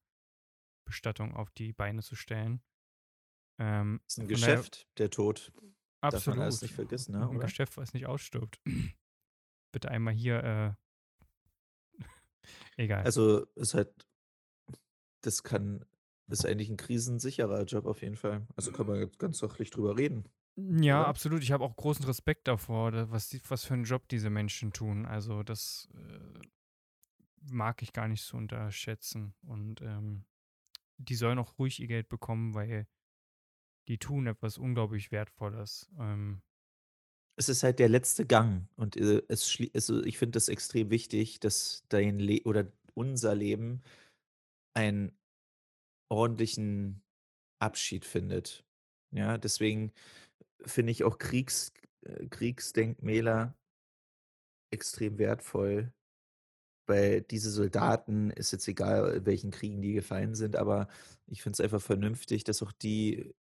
Bestattung 0.85 1.35
auf 1.35 1.51
die 1.51 1.73
Beine 1.73 2.01
zu 2.03 2.15
stellen. 2.15 2.61
Ähm, 3.59 4.01
Ist 4.09 4.17
'n 4.19 4.27
von 4.27 4.41
daher 4.41 4.67
Geschäft, 4.67 4.87
der 4.97 5.09
Tod. 5.09 5.53
Darf 6.09 6.27
man 6.27 6.39
nicht 6.59 6.73
Absolut. 6.73 6.73
vergessen, 6.73 7.13
ne, 7.13 7.29
'N 7.29 7.39
oder? 7.39 7.39
Geschäft, 7.39 7.77
was 7.77 7.93
nicht 7.93 8.05
ausstirbt. 8.07 8.59
Bitte 9.71 9.89
einmal 9.91 10.13
hier, 10.13 10.43
äh 10.43 10.73
egal. 12.77 13.13
Also, 13.15 13.45
ist 13.55 13.73
halt 13.73 14.05
das 15.21 15.43
kann 15.43 15.85
ist 16.31 16.45
eigentlich 16.45 16.69
'n 16.69 16.77
krisensicherer 16.77 17.63
Job 17.65 17.85
auf 17.85 18.01
jeden 18.01 18.15
Fall. 18.15 18.47
Also, 18.55 18.71
kann 18.71 18.87
man 18.87 19.09
ganz 19.17 19.39
sachlich 19.39 19.69
drüber 19.71 19.97
reden, 19.97 20.25
Ja, 20.57 21.05
oder? 21.05 21.07
absolut. 21.07 21.41
Ich 21.43 21.51
habe 21.51 21.63
auch 21.63 21.75
großen 21.75 22.05
Respekt 22.05 22.47
davor, 22.47 22.91
da 22.91 23.09
was 23.11 23.33
was 23.49 23.63
für 23.65 23.73
'n 23.75 23.83
Job 23.85 24.09
diese 24.09 24.29
Menschen 24.29 24.73
tun. 24.73 25.05
Also, 25.05 25.43
das, 25.43 25.87
äh, 25.93 26.39
mag 27.51 27.81
ich 27.83 27.93
gar 27.93 28.07
nicht 28.07 28.23
so 28.23 28.37
unterschätzen 28.37 29.35
und, 29.43 29.81
ähm, 29.81 30.25
die 30.97 31.15
sollen 31.15 31.39
auch 31.39 31.59
ruhig 31.59 31.79
ihr 31.81 31.87
Geld 31.87 32.09
bekommen, 32.09 32.53
weil 32.55 32.87
die 33.87 33.97
tun 33.97 34.27
etwas 34.27 34.57
unglaublich 34.57 35.11
Wertvolles. 35.11 35.89
Ähm 35.99 36.41
Es 37.39 37.47
ist 37.47 37.63
halt 37.63 37.79
der 37.79 37.87
letzte 37.89 38.25
Gang 38.25 38.67
und, 38.75 38.97
äh, 38.97 39.21
es 39.29 39.57
also, 39.73 40.03
ich 40.03 40.17
finde 40.17 40.33
das 40.33 40.49
extrem 40.49 40.89
wichtig, 40.89 41.39
dass 41.39 41.85
dein 41.89 42.19
Le 42.19 42.41
oder 42.43 42.71
unser 42.95 43.33
Leben 43.33 43.81
einen 44.75 45.18
ordentlichen 46.09 47.03
Abschied 47.59 48.05
findet. 48.05 48.65
Ja, 49.11 49.37
deswegen 49.37 49.93
finde 50.65 50.91
ich 50.91 51.03
auch 51.05 51.17
Kriegs 51.19 51.73
äh, 52.03 52.27
Kriegsdenkmäler 52.27 53.55
extrem 54.71 55.17
wertvoll 55.17 55.91
bei 56.87 57.19
diese 57.21 57.51
Soldaten 57.51 58.31
ist 58.31 58.51
jetzt 58.51 58.67
egal, 58.67 59.13
in 59.15 59.25
welchen 59.25 59.51
Kriegen 59.51 59.81
die 59.81 59.93
gefallen 59.93 60.35
sind, 60.35 60.55
aber 60.55 60.87
ich 61.27 61.43
finde 61.43 61.53
es 61.55 61.61
einfach 61.61 61.81
vernünftig, 61.81 62.43
dass 62.43 62.63
auch 62.63 62.71
die 62.73 63.35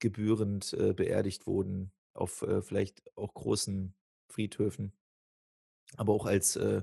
gebührend, 0.00 0.74
äh, 0.74 0.94
beerdigt 0.94 1.46
wurden 1.46 1.92
auf, 2.14 2.42
äh, 2.42 2.62
vielleicht 2.62 3.02
auch 3.16 3.34
großen 3.34 3.94
Friedhöfen. 4.32 4.92
Aber 5.96 6.12
auch 6.12 6.26
als, 6.26 6.56
äh 6.56 6.82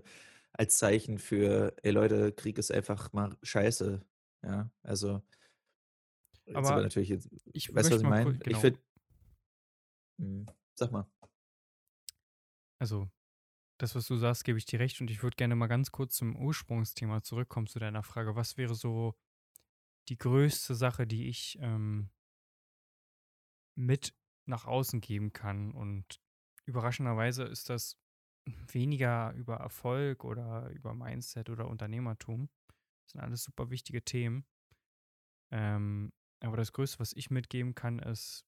als 0.54 0.78
Zeichen 0.78 1.20
für: 1.20 1.76
„Ey 1.84 1.92
Leute, 1.92 2.32
Krieg 2.34 2.58
ist 2.58 2.72
einfach 2.72 3.14
mal 3.14 3.38
scheiße“, 3.44 4.02
ja? 4.44 4.70
Also 4.84 5.22
aber 6.54 6.70
Aber 6.70 6.82
natürlich 6.82 7.10
jetzt 7.10 7.30
ich 7.54 7.74
weißt 7.74 7.92
du, 7.92 7.96
was 7.96 8.02
ich 8.02 8.08
meine? 8.08 8.24
kurz 8.26 8.38
Ich 8.38 8.44
genau. 8.44 8.60
finde 8.60 8.80
mhm, 10.18 10.46
sag 10.76 10.92
mal. 10.92 11.10
Also, 12.80 13.10
das, 13.80 13.96
was 13.96 14.08
du 14.08 14.18
sagst, 14.18 14.44
gebe 14.44 14.58
ich 14.58 14.66
dir 14.66 14.80
recht 14.80 15.02
und 15.02 15.10
ich 15.10 15.24
würde 15.24 15.36
gerne 15.36 15.56
mal 15.56 15.68
ganz 15.68 15.92
kurz 15.92 16.16
zum 16.16 16.36
Ursprungsthema 16.36 17.24
zurückkommen 17.24 17.68
zu 17.68 17.80
deiner 17.80 18.04
Frage. 18.04 18.36
Was 18.36 18.58
wäre 18.58 18.76
so 18.76 19.16
die 20.10 20.18
größte 20.18 20.76
Sache, 20.76 21.08
die 21.08 21.28
ich, 21.28 21.58
ähm 21.62 22.10
mit 23.76 24.16
nach 24.46 24.66
außen 24.66 25.02
geben 25.02 25.34
kann? 25.34 25.72
Und 25.72 26.20
überraschenderweise 26.66 27.44
ist 27.44 27.70
das 27.70 27.98
weniger 28.46 29.34
über 29.34 29.58
Erfolg 29.58 30.24
oder 30.24 30.70
über 30.70 30.94
Mindset 30.94 31.50
oder 31.50 31.68
Unternehmertum. 31.68 32.50
Das 33.08 33.14
sind 33.14 33.22
alles 33.22 33.44
super 33.44 33.70
wichtige 33.70 34.04
Themen. 34.04 34.44
Ähm, 35.52 36.12
aber 36.42 36.58
das 36.58 36.74
Größte, 36.74 37.00
was 37.00 37.14
ich 37.14 37.30
mitgeben 37.30 37.74
kann, 37.76 38.00
ist 38.00 38.42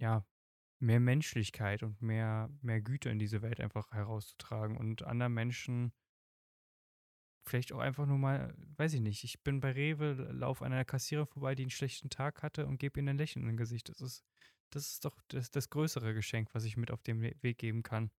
ja, 0.00 0.24
mehr 0.80 1.00
Menschlichkeit 1.00 1.82
und 1.82 2.02
mehr 2.02 2.50
mehr 2.62 2.80
Güte 2.82 3.10
in 3.10 3.18
diese 3.18 3.42
Welt 3.42 3.60
einfach 3.60 3.92
herauszutragen 3.92 4.76
und 4.76 5.02
anderen 5.04 5.34
Menschen 5.34 5.92
vielleicht 7.46 7.72
auch 7.72 7.78
einfach 7.80 8.06
nur 8.06 8.18
mal 8.18 8.54
weiß 8.76 8.94
ich 8.94 9.00
nicht, 9.00 9.24
ich 9.24 9.42
bin 9.42 9.60
bei 9.60 9.72
Rewe, 9.72 10.12
laufe 10.32 10.64
an 10.64 10.72
einer 10.72 10.84
Kassiererin 10.84 11.26
vorbei, 11.26 11.54
die 11.54 11.64
'n 11.64 11.70
schlechten 11.70 12.08
Tag 12.10 12.42
hatte 12.42 12.66
und 12.66 12.78
gebe 12.78 13.00
ihr 13.00 13.02
'nen 13.04 13.18
Lächeln 13.18 13.48
in 13.48 13.56
Gesicht. 13.56 13.88
Das 13.88 14.00
ist 14.00 14.24
das 14.70 14.86
ist 14.92 15.04
doch 15.04 15.20
das 15.28 15.50
das 15.50 15.68
größere 15.70 16.14
Geschenk, 16.14 16.48
was 16.54 16.64
ich 16.64 16.76
mit 16.76 16.90
auf 16.90 17.00
We 17.06 17.34
Weg 17.42 17.58
geben 17.58 17.82
kann. 17.82 18.10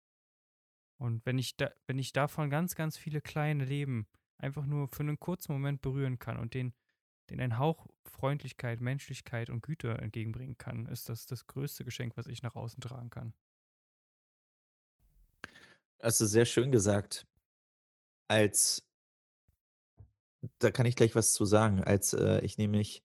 Und 1.01 1.25
wenn 1.27 1.39
ich 1.39 1.57
da 1.57 1.71
wenn 1.87 1.99
ich 1.99 2.13
davon 2.13 2.51
ganz, 2.51 2.75
ganz 2.75 2.97
viele 2.97 3.21
kleine 3.21 3.65
Leben 3.65 4.07
einfach 4.43 4.67
nur 4.67 4.89
für 4.89 5.05
'nen 5.05 5.19
kurzen 5.21 5.53
Moment 5.53 5.83
berühren 5.83 6.19
kann 6.19 6.39
und 6.39 6.55
denen 6.55 6.75
denen 7.31 7.41
einen 7.43 7.59
Hauch 7.59 7.87
Freundlichkeit, 8.07 8.81
Menschlichkeit 8.81 9.51
und 9.51 9.63
Güte 9.63 9.99
entgegenbringen 9.99 10.59
kann, 10.59 10.87
ist 10.87 11.09
das 11.09 11.27
das 11.27 11.47
größte 11.47 11.85
Geschenk, 11.85 12.17
was 12.17 12.27
ich 12.27 12.43
nach 12.43 12.57
außen 12.57 12.81
tragen 12.83 13.11
kann. 13.11 13.35
Hast 16.01 16.21
du 16.21 16.27
sehr 16.27 16.45
schön 16.45 16.71
gesagt. 16.73 17.27
Als 18.31 18.83
da 20.61 20.71
kann 20.71 20.87
ich 20.87 20.97
gleich 20.97 21.15
was 21.15 21.33
zu 21.33 21.45
sagen. 21.45 21.83
Als, 21.83 22.13
äh, 22.15 22.41
ich 22.45 22.59
nämlich 22.59 23.03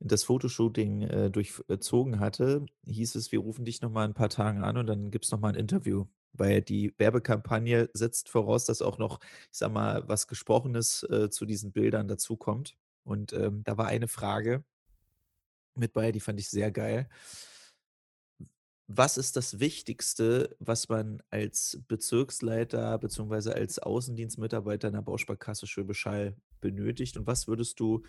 das 0.00 0.24
Fotoshooting, 0.24 1.02
äh, 1.02 1.30
durchzogen 1.30 2.20
hatte, 2.20 2.66
hieß 2.86 3.16
es: 3.16 3.32
„Wir 3.32 3.40
rufen 3.40 3.64
dich 3.64 3.82
noch 3.82 3.90
mal 3.90 4.04
in 4.06 4.12
'n 4.12 4.14
paar 4.14 4.30
Tagen 4.30 4.64
an 4.64 4.76
und 4.78 4.86
dann 4.86 5.10
gibt's 5.10 5.30
noch 5.32 5.40
mal 5.40 5.50
'n 5.54 5.56
Interview.“ 5.60 6.06
Weil 6.32 6.62
die 6.62 6.94
Werbekampagne 6.98 7.90
setzt 7.92 8.28
voraus, 8.28 8.64
dass 8.64 8.82
auch 8.82 8.98
noch, 8.98 9.20
ich 9.50 9.58
sage 9.58 9.72
mal, 9.72 10.08
was 10.08 10.28
Gesprochenes, 10.28 11.02
äh, 11.04 11.30
zu 11.30 11.44
diesen 11.46 11.72
Bildern 11.72 12.08
dazukommt. 12.08 12.76
Und, 13.04 13.32
ähm, 13.32 13.62
da 13.64 13.76
war 13.76 13.86
eine 13.86 14.08
Frage 14.08 14.64
mit 15.74 15.92
bei, 15.92 16.12
die 16.12 16.20
fand 16.20 16.38
ich 16.40 16.48
sehr 16.50 16.70
geil. 16.70 17.08
Was 18.92 19.16
ist 19.16 19.36
das 19.36 19.60
Wichtigste, 19.60 20.56
was 20.58 20.88
man 20.88 21.22
als 21.30 21.80
Bezirksleiter 21.86 22.98
beziehungsweise 22.98 23.54
als 23.54 23.78
Außendienstmitarbeiter 23.78 24.88
in 24.88 24.94
der 24.94 25.02
Bausparkasse 25.02 25.68
Schwäbisch 25.68 26.06
Hall 26.06 26.36
benötigt 26.60 27.16
und 27.16 27.26
was 27.26 27.46
würdest 27.46 27.78
du 27.78 28.02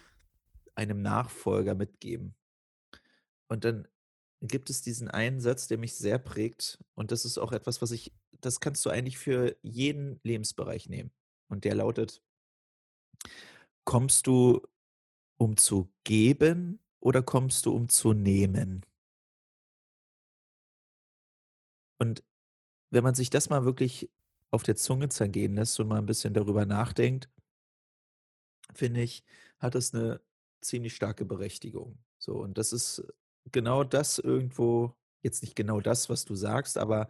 einem 0.73 1.01
Nachfolger 1.01 1.75
mitgeben? 1.75 2.33
Und 3.47 3.63
dann 3.63 3.87
gibt 4.41 4.69
es 4.71 4.81
diesen 4.81 5.07
einen 5.09 5.39
Satz, 5.41 5.67
der 5.67 5.77
mich 5.77 5.95
sehr 5.95 6.17
prägt 6.19 6.79
und 6.95 7.11
das 7.11 7.25
ist 7.25 7.37
auch 7.37 7.51
etwas, 7.51 7.81
was 7.81 7.91
ich 7.91 8.13
das 8.41 8.59
kannst 8.59 8.83
du 8.85 8.89
eigentlich 8.89 9.19
für 9.19 9.55
jeden 9.61 10.19
Lebensbereich 10.23 10.89
nehmen. 10.89 11.11
Und 11.49 11.63
der 11.65 11.75
lautet 11.75 12.19
„Kommst 13.87 14.27
du, 14.27 14.61
um 15.37 15.57
zu 15.57 15.91
geben 16.03 16.79
oder 17.01 17.23
kommst 17.23 17.65
du, 17.65 17.73
um 17.75 17.89
zu 17.89 18.13
nehmen?“ 18.13 18.85
Und 22.01 22.23
wenn 22.91 23.03
man 23.03 23.15
sich 23.15 23.29
das 23.29 23.49
mal 23.49 23.65
wirklich 23.65 24.09
auf 24.51 24.63
der 24.63 24.75
Zunge 24.77 25.09
zergehen 25.09 25.55
lässt 25.55 25.79
und 25.79 25.87
mal 25.89 25.99
'n 25.99 26.05
bisschen 26.07 26.33
darüber 26.33 26.65
nachdenkt 26.65 27.29
finde 28.75 29.01
ich, 29.01 29.23
hat 29.59 29.75
das 29.75 29.93
'ne 29.93 30.21
ziemlich 30.61 30.95
starke 30.95 31.25
Berechtigung. 31.25 31.97
So, 32.19 32.35
und 32.41 32.57
das 32.57 32.73
ist 32.73 33.03
genau 33.51 33.83
das 33.83 34.19
irgendwo 34.19 34.95
jetzt 35.23 35.43
nicht 35.43 35.55
genau 35.55 35.81
das, 35.81 36.09
was 36.09 36.25
du 36.25 36.35
sagst, 36.35 36.77
aber 36.77 37.07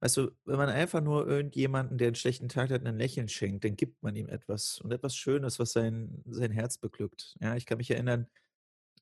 weißt 0.00 0.16
du, 0.18 0.30
wenn 0.46 0.56
man 0.58 0.68
einfach 0.70 1.00
nur 1.02 1.26
irgendjemanden, 1.28 1.98
der 1.98 2.08
'n 2.10 2.14
schlechten 2.16 2.48
Tag 2.50 2.70
hat, 2.70 2.82
'nen 2.84 2.98
Lächeln 2.98 3.28
schenkt, 3.28 3.64
dann 3.64 3.76
gibt 3.76 4.02
man 4.02 4.16
ihm 4.16 4.28
etwas 4.28 4.80
und 4.80 4.92
etwas 4.92 5.16
Schönes, 5.16 5.58
was 5.60 5.72
sein 5.72 6.22
sein 6.26 6.52
Herz 6.52 6.78
beglückt. 6.78 7.36
Ja, 7.40 7.56
ich 7.56 7.66
kann 7.66 7.78
mich 7.78 7.90
erinnern, 7.92 8.28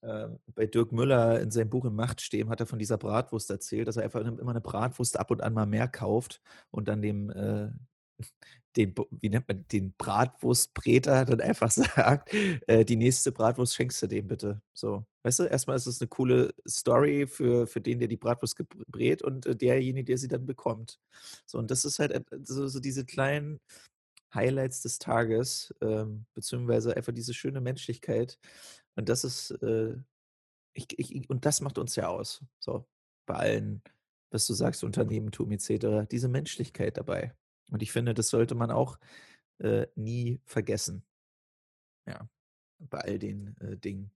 ähm, 0.03 0.41
bei 0.55 0.67
Dirk 0.67 0.93
Müller 0.93 1.41
in 1.41 1.51
seinem 1.53 1.71
Buch 1.71 1.85
„Im 1.87 1.97
Machtstreben“ 1.97 2.51
hat 2.51 2.61
er 2.61 2.67
von 2.67 2.79
dieser 2.81 2.99
Bratwurst 2.99 3.51
erzählt, 3.51 3.89
dass 3.89 3.97
er 3.99 4.05
einfach 4.05 4.23
im 4.23 4.39
immer 4.41 4.55
'ne 4.55 4.61
Bratwurst 4.63 5.19
ab 5.21 5.31
und 5.33 5.43
an 5.43 5.55
mal 5.55 5.67
mehr 5.67 5.89
kauft 5.89 6.43
und 6.71 6.89
dann 6.89 7.03
dem, 7.03 7.31
äh 7.31 7.71
den 8.77 8.95
wie 9.21 9.29
nennt 9.31 9.49
man 9.49 9.67
den 9.73 9.95
Bratwurstbräter 9.99 11.25
dann 11.27 11.41
einfach 11.41 11.71
sagt: 11.73 12.33
„Äh, 12.67 12.85
die 12.85 12.97
nächste 12.97 13.33
Bratwurst 13.33 13.75
schenkst 13.75 14.03
du 14.03 14.07
dem 14.09 14.29
bitte.“ 14.29 14.63
So, 14.75 15.05
weißt 15.25 15.41
du? 15.41 15.45
Erst 15.45 15.69
mal 15.69 15.77
ist 15.77 15.87
es 15.87 16.01
'ne 16.01 16.09
coole 16.09 16.55
Story 16.69 17.27
für 17.29 17.67
für 17.69 17.81
den, 17.81 17.99
der 18.01 18.09
die 18.09 18.17
Bratwurst 18.17 18.57
gebr 18.57 18.85
brät 18.89 19.23
und, 19.23 19.47
äh, 19.47 19.57
derjenige, 19.57 20.07
der 20.07 20.19
sie 20.19 20.29
dann 20.29 20.47
bekommt. 20.47 20.99
So, 21.47 21.59
und 21.59 21.71
das 21.71 21.85
ist 21.85 21.99
halt 22.01 22.25
so 22.45 22.67
so 22.69 22.81
diese 22.81 23.05
kleinen 23.07 23.61
Highlights 24.35 24.83
des 24.83 24.99
Tages, 24.99 25.75
ähm, 25.83 26.27
beziehungsweise 26.35 26.97
einfach 26.97 27.13
diese 27.15 27.35
schöne 27.35 27.61
Menschlichkeit. 27.63 28.39
Und 28.97 29.09
das 29.09 29.25
ist, 29.25 29.51
äh 29.63 29.97
ich 30.75 30.89
ich 30.99 31.31
und 31.31 31.47
das 31.47 31.61
macht 31.63 31.79
uns 31.79 31.97
ja 31.97 32.09
aus, 32.09 32.43
so 32.61 32.87
bei 33.27 33.35
allen, 33.37 33.83
was 34.33 34.47
du 34.49 34.55
sagst, 34.55 34.85
Unternehmertum 34.85 35.53
et 35.53 35.61
cetera, 35.63 36.05
diese 36.07 36.29
Menschlichkeit 36.29 36.99
dabei. 36.99 37.35
Und 37.71 37.83
ich 37.83 37.93
finde, 37.93 38.15
das 38.15 38.29
sollte 38.29 38.55
man 38.55 38.71
auch, 38.71 38.99
äh, 39.61 39.87
nie 39.97 40.41
vergessen. 40.47 41.03
Ja, 42.09 42.29
bei 42.79 43.01
all 43.01 43.19
den, 43.19 43.57
äh, 43.61 43.77
Dingen. 43.79 44.11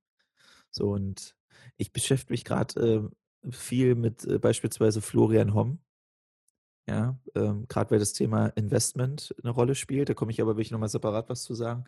So 0.70 0.90
und 0.92 1.36
ich 1.78 1.92
beschäftige 1.92 2.32
mich 2.34 2.44
grad, 2.44 2.76
ähm, 2.78 3.12
viel 3.50 3.94
mit, 3.96 4.24
äh, 4.26 4.38
beispielsweise 4.40 5.02
Florian 5.02 5.54
Homm. 5.54 5.80
Ja, 6.88 7.18
ähm, 7.34 7.66
grad 7.68 7.90
weil 7.90 7.98
das 7.98 8.14
Thema 8.14 8.46
Investment 8.56 9.34
'ne 9.42 9.50
Rolle 9.50 9.74
spielt, 9.74 10.08
da 10.08 10.14
komme 10.14 10.30
ich 10.32 10.40
aber 10.40 10.56
will 10.56 10.62
ich 10.62 10.70
noch 10.70 10.78
mal 10.78 10.88
separat 10.88 11.28
was 11.28 11.42
zu 11.44 11.52
sagen. 11.54 11.84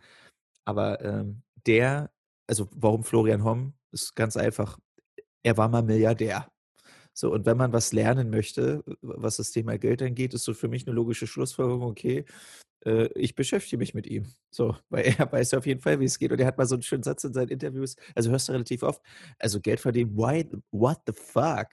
Aber, 0.64 1.02
ähm, 1.04 1.42
der 1.66 2.10
also, 2.48 2.68
warum 2.72 3.04
Florian 3.04 3.44
Homm? 3.44 3.74
Ist 3.92 4.16
ganz 4.16 4.36
einfach. 4.36 4.78
Er 5.44 5.56
war 5.58 5.68
mal 5.68 5.82
Milliardär. 5.82 6.50
So, 7.20 7.30
und 7.32 7.44
wenn 7.44 7.58
man 7.58 7.72
was 7.74 7.92
lernen 7.92 8.30
möchte, 8.30 8.82
was 9.02 9.36
das 9.36 9.50
Thema 9.50 9.76
Geld 9.78 10.00
angeht, 10.02 10.32
ist 10.32 10.44
so 10.44 10.54
für 10.54 10.68
mich 10.68 10.86
'ne 10.86 10.92
logische 10.92 11.26
Schlussfolgerung: 11.26 11.82
„Okay, 11.82 12.24
äh, 12.86 13.08
ich 13.16 13.34
beschäftige 13.36 13.78
mich 13.78 13.94
mit 13.94 14.06
ihm.“ 14.06 14.26
So, 14.50 14.76
weil 14.90 15.04
er 15.18 15.30
weiß 15.32 15.54
auf 15.54 15.66
jeden 15.66 15.80
Fall, 15.80 16.00
wie 16.00 16.06
es 16.06 16.18
geht. 16.18 16.32
Und 16.32 16.40
er 16.40 16.46
hat 16.48 16.58
mal 16.58 16.66
so 16.66 16.76
'n 16.76 16.82
schönen 16.82 17.02
Satz 17.04 17.24
in 17.24 17.34
seinen 17.34 17.50
Interviews 17.50 17.96
also, 18.14 18.30
hörst 18.30 18.48
du 18.48 18.52
relativ 18.52 18.82
oft: 18.84 19.02
„Also, 19.38 19.60
Geld 19.60 19.80
verdienen, 19.80 20.16
why 20.16 20.46
what 20.72 20.98
the 21.06 21.12
fuck, 21.14 21.68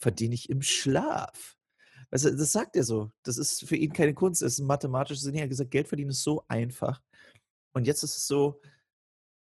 verdiene 0.00 0.34
ich 0.34 0.50
im 0.50 0.62
Schlaf.“ 0.62 1.56
Weißt 2.12 2.26
du, 2.26 2.36
das 2.36 2.52
sagt 2.52 2.76
er 2.76 2.84
so. 2.84 3.10
Das 3.24 3.38
ist 3.38 3.68
für 3.68 3.76
ihn 3.76 3.92
keine 3.92 4.14
Kunst, 4.14 4.42
das 4.42 4.54
ist 4.54 4.60
'n 4.60 4.66
mathematisches 4.68 5.24
Ding. 5.24 5.36
Er 5.36 5.42
hat 5.44 5.50
gesagt: 5.50 5.70
„Geld 5.72 5.88
verdienen 5.88 6.10
ist 6.10 6.22
so 6.24 6.44
einfach.“ 6.48 7.02
Und 7.74 7.86
jetzt 7.88 8.02
ist 8.04 8.16
es 8.18 8.26
so, 8.28 8.60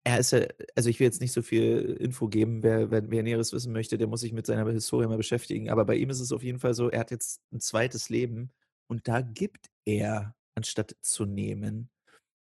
er 0.04 0.18
ist 0.18 0.32
ja 0.32 0.46
also, 0.76 0.88
ich 0.90 1.00
will 1.00 1.06
jetzt 1.06 1.20
nicht 1.20 1.32
so 1.32 1.42
viel 1.42 1.96
Info 2.00 2.28
geben. 2.28 2.62
Wer 2.62 2.90
wer 2.90 3.10
wer 3.10 3.22
Näheres 3.22 3.52
wissen 3.52 3.72
möchte, 3.72 3.98
der 3.98 4.08
muss 4.08 4.20
sich 4.22 4.32
mit 4.32 4.46
seiner 4.46 4.70
Historie 4.72 5.06
mal 5.08 5.16
beschäftigen. 5.16 5.70
Aber 5.70 5.84
bei 5.84 5.96
ihm 5.96 6.10
ist 6.10 6.20
es 6.20 6.32
auf 6.32 6.42
jeden 6.42 6.58
Fall 6.60 6.74
so, 6.74 6.90
er 6.90 7.00
hat 7.00 7.10
jetzt 7.12 7.40
'n 7.52 7.60
2. 7.60 8.08
Leben 8.08 8.50
und 8.88 9.08
da 9.08 9.20
gibt 9.22 9.70
er, 9.86 10.34
anstatt 10.56 10.96
zu 11.02 11.24
nehmen. 11.26 11.90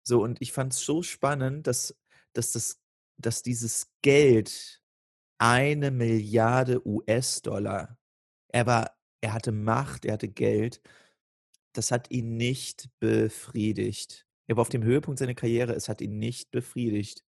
So, 0.04 0.22
und 0.22 0.40
ich 0.42 0.52
fand's 0.52 0.80
so 0.84 1.02
spannend, 1.02 1.66
dass 1.68 1.96
dass 2.34 2.52
das 2.52 2.80
dass 3.18 3.42
dieses 3.42 3.88
Geld 4.02 4.82
1.000.000.000 5.38 6.82
US-Dollar 6.86 7.98
er 8.52 8.66
war 8.66 8.96
er 9.22 9.34
hatte 9.34 9.52
Macht, 9.52 10.04
er 10.06 10.14
hatte 10.14 10.28
Geld. 10.28 10.82
Das 11.74 11.90
hat 11.92 12.10
ihn 12.12 12.36
nicht 12.38 12.90
befriedigt. 13.00 14.26
Er 14.48 14.56
war 14.56 14.62
auf 14.62 14.68
dem 14.70 14.84
Höhepunkt 14.84 15.18
seiner 15.20 15.34
Karriere, 15.34 15.74
es 15.74 15.88
hat 15.90 16.00
ihn 16.02 16.18
nicht 16.20 16.50
befriedigt. 16.52 17.22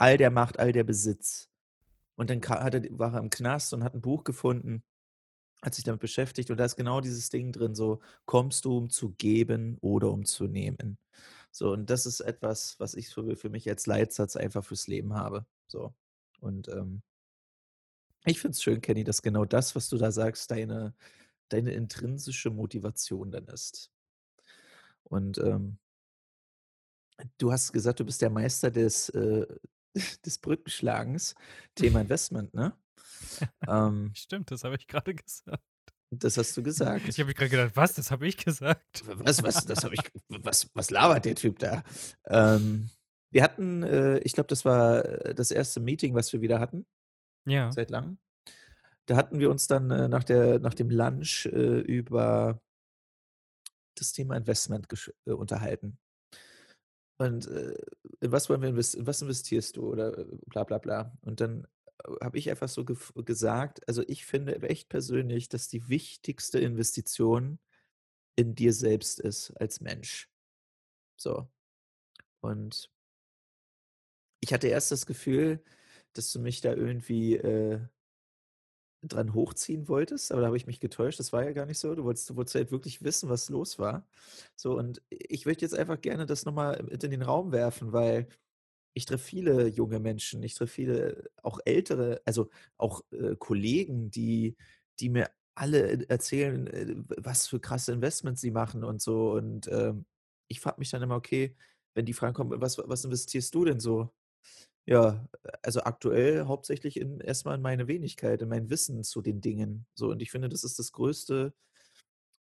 All 0.00 0.16
der 0.18 0.30
Macht, 0.30 0.58
all 0.58 0.72
der 0.72 0.84
Besitz. 0.84 1.48
Und 2.16 2.30
dann 2.30 2.42
hat 2.42 2.74
er 2.74 2.82
war 2.98 3.14
er 3.14 3.20
im 3.20 3.30
Knast 3.30 3.74
und 3.74 3.84
hat 3.84 3.94
'n 3.94 4.00
Buch 4.02 4.24
gefunden 4.24 4.84
hat 5.62 5.74
sich 5.74 5.84
damit 5.84 6.00
beschäftigt 6.02 6.50
und 6.50 6.58
da 6.58 6.66
ist 6.66 6.76
genau 6.76 7.00
dieses 7.02 7.30
Ding 7.30 7.52
drin, 7.52 7.74
so: 7.74 8.00
„Kommst 8.26 8.64
du, 8.66 8.78
um 8.78 8.90
zu 8.90 9.10
geben 9.12 9.78
oder 9.80 10.10
um 10.12 10.24
zu 10.26 10.46
nehmen?“ 10.48 10.98
So, 11.52 11.72
und 11.72 11.90
das 11.90 12.06
ist 12.06 12.20
etwas, 12.20 12.76
was 12.80 12.94
ich 12.94 13.10
für 13.10 13.36
für 13.36 13.50
mich 13.50 13.68
als 13.70 13.86
Leitsatz 13.86 14.36
einfach 14.36 14.64
fürs 14.64 14.88
Leben 14.88 15.14
habe, 15.14 15.46
so. 15.68 15.94
Und, 16.40 16.68
ähm 16.68 17.02
ich 18.24 18.40
finde 18.40 18.52
es 18.56 18.62
schön, 18.62 18.80
Kenny, 18.80 19.04
dass 19.04 19.22
genau 19.22 19.44
das, 19.44 19.74
was 19.76 19.88
du 19.88 19.98
da 19.98 20.10
sagst, 20.10 20.50
deine 20.50 20.94
deine 21.50 21.72
intrinsische 21.72 22.50
Motivation 22.50 23.30
dann 23.32 23.46
ist. 23.48 23.86
Und, 25.10 25.38
ähm 25.38 25.78
du 27.40 27.52
hast 27.52 27.72
gesagt, 27.72 28.00
du 28.00 28.04
bist 28.04 28.22
der 28.22 28.30
Meister 28.30 28.70
des, 28.70 29.08
äh 29.10 29.46
des 30.26 30.38
Brückenschlagens, 30.38 31.34
Thema 31.74 32.00
Investment, 32.02 32.54
ne? 32.54 32.76
Ähm 33.68 34.14
Stimmt, 34.16 34.50
das 34.50 34.64
habe 34.64 34.76
ich 34.76 34.86
grade 34.86 35.14
gesagt. 35.14 35.62
Das 36.12 36.36
hast 36.38 36.56
du 36.56 36.62
Ich 37.04 37.18
gesagt. 37.18 37.18
habe 37.18 37.26
mich 37.28 37.36
grad 37.36 37.50
gedacht: 37.50 37.72
„Was, 37.76 37.94
das 37.94 38.10
habe 38.10 38.26
ich 38.26 38.36
gesagt?“ 38.36 39.04
W 39.06 39.12
was 39.18 39.42
was 39.42 39.64
das 39.66 39.84
habe 39.84 39.94
ich 39.94 40.10
was 40.28 40.70
was 40.74 40.90
labert 40.90 41.24
der 41.24 41.34
Typ 41.34 41.58
da? 41.58 41.82
Ähm, 42.26 42.90
wir 43.30 43.42
hatten, 43.42 43.82
äh 43.82 44.18
ich 44.20 44.32
glaube, 44.32 44.46
das 44.48 44.64
war, 44.64 45.04
äh, 45.04 45.34
das 45.34 45.50
1. 45.50 45.80
Meeting, 45.80 46.14
was 46.14 46.32
wir 46.32 46.40
wieder 46.40 46.60
hatten 46.60 46.86
Ja. 47.46 47.76
seit 47.76 47.90
Langem. 47.90 48.18
Da 49.06 49.16
hatten 49.16 49.40
wir 49.40 49.50
uns 49.50 49.66
dann, 49.68 49.90
äh, 49.90 50.08
nach 50.08 50.24
der 50.24 50.60
nach 50.60 50.74
dem 50.74 50.90
Lunch, 50.90 51.46
äh, 51.46 51.80
über 51.80 52.60
das 53.98 54.12
Thema 54.12 54.36
Investment 54.36 54.86
äh, 55.26 55.32
unterhalten. 55.32 55.98
Und, 57.20 57.46
äh, 57.48 57.74
in 58.20 58.32
was 58.32 58.48
wollen 58.50 58.62
wir 58.62 58.68
inves 58.68 58.94
in 58.94 59.06
was 59.06 59.22
investierst 59.22 59.76
du 59.76 59.86
oder, 59.90 60.18
äh, 60.18 60.26
bla 60.46 60.64
bla 60.64 60.78
bla. 60.78 61.16
Und 61.22 61.40
dann, 61.40 61.66
äh, 62.04 62.12
habe 62.24 62.38
ich 62.38 62.50
einfach 62.50 62.68
so 62.68 62.84
gef 62.84 63.12
gesagt 63.24 63.86
also, 63.88 64.02
ich 64.06 64.26
finde 64.26 64.60
echt 64.62 64.88
persönlich, 64.88 65.48
dass 65.48 65.68
die 65.68 65.88
wichtigste 65.88 66.58
Investition 66.60 67.58
in 68.36 68.54
dir 68.54 68.72
selbst 68.74 69.20
ist 69.20 69.52
als 69.60 69.80
Mensch. 69.80 70.28
So. 71.16 71.48
Und 72.40 72.90
ich 74.42 74.52
hatte 74.52 74.68
erst 74.68 74.90
das 74.92 75.06
Gefühl, 75.06 75.62
dass 76.12 76.30
du 76.32 76.38
mich 76.40 76.60
da 76.60 76.72
irgendwie, 76.74 77.36
äh 77.36 77.80
dran 79.08 79.34
hochziehen 79.34 79.88
wolltest, 79.88 80.32
aber 80.32 80.40
da 80.42 80.48
habe 80.48 80.56
ich 80.56 80.66
mich 80.66 80.80
getäuscht. 80.80 81.18
Das 81.20 81.32
war 81.32 81.44
ja 81.44 81.52
gar 81.52 81.66
nicht 81.66 81.78
so. 81.78 81.94
Du 81.94 82.04
wolltest 82.04 82.30
du 82.30 82.36
wolltest 82.36 82.54
halt 82.56 82.70
wirklich 82.72 83.02
wissen, 83.04 83.28
was 83.30 83.48
los 83.50 83.78
war. 83.78 84.06
So, 84.56 84.76
und 84.78 85.02
ich 85.10 85.46
möchte 85.46 85.64
jetzt 85.64 85.74
einfach 85.74 86.00
gerne 86.00 86.26
das 86.26 86.44
noch 86.44 86.54
mal 86.54 86.82
mit 86.90 87.02
in 87.04 87.10
den 87.10 87.22
Raum 87.22 87.52
werfen, 87.52 87.92
weil 87.92 88.28
ich 88.94 89.04
treffe 89.06 89.24
viele 89.24 89.68
junge 89.68 90.00
Menschen. 90.00 90.42
Ich 90.42 90.54
treffe 90.54 90.72
viele 90.74 91.30
auch 91.42 91.60
ältere, 91.64 92.22
also 92.24 92.50
auch, 92.78 93.02
äh, 93.12 93.36
Kollegen, 93.38 94.10
die 94.10 94.56
die 95.00 95.10
mir 95.10 95.30
alle 95.54 95.92
e 95.92 96.04
erzählen, 96.08 96.66
äh, 96.68 96.96
was 97.18 97.46
für 97.48 97.60
krasse 97.60 97.92
Investments 97.92 98.40
sie 98.40 98.50
machen 98.50 98.84
und 98.84 99.02
so. 99.02 99.32
Und, 99.32 99.68
ähm, 99.68 100.06
ich 100.48 100.60
frage 100.60 100.78
mich 100.80 100.90
dann 100.90 101.02
immer: 101.02 101.16
„Okay“, 101.16 101.56
wenn 101.94 102.06
die 102.06 102.14
Fragen 102.14 102.34
kommen: 102.34 102.60
„Was 102.60 102.78
was 102.78 103.04
investierst 103.04 103.54
du 103.54 103.64
denn 103.66 103.80
so?“ 103.80 104.10
Ja, 104.88 105.28
also 105.62 105.80
aktuell 105.82 106.44
hauptsächlich 106.46 106.96
in 107.00 107.20
erst 107.20 107.44
mal 107.44 107.56
in 107.56 107.62
meine 107.62 107.88
Wenigkeit, 107.88 108.40
in 108.42 108.48
mein 108.48 108.70
Wissen 108.70 109.02
zu 109.02 109.20
den 109.20 109.40
Dingen. 109.40 109.86
So, 109.94 110.10
und 110.10 110.22
ich 110.22 110.30
finde, 110.30 110.48
das 110.48 110.62
ist 110.62 110.78
das 110.78 110.92
größte, 110.92 111.52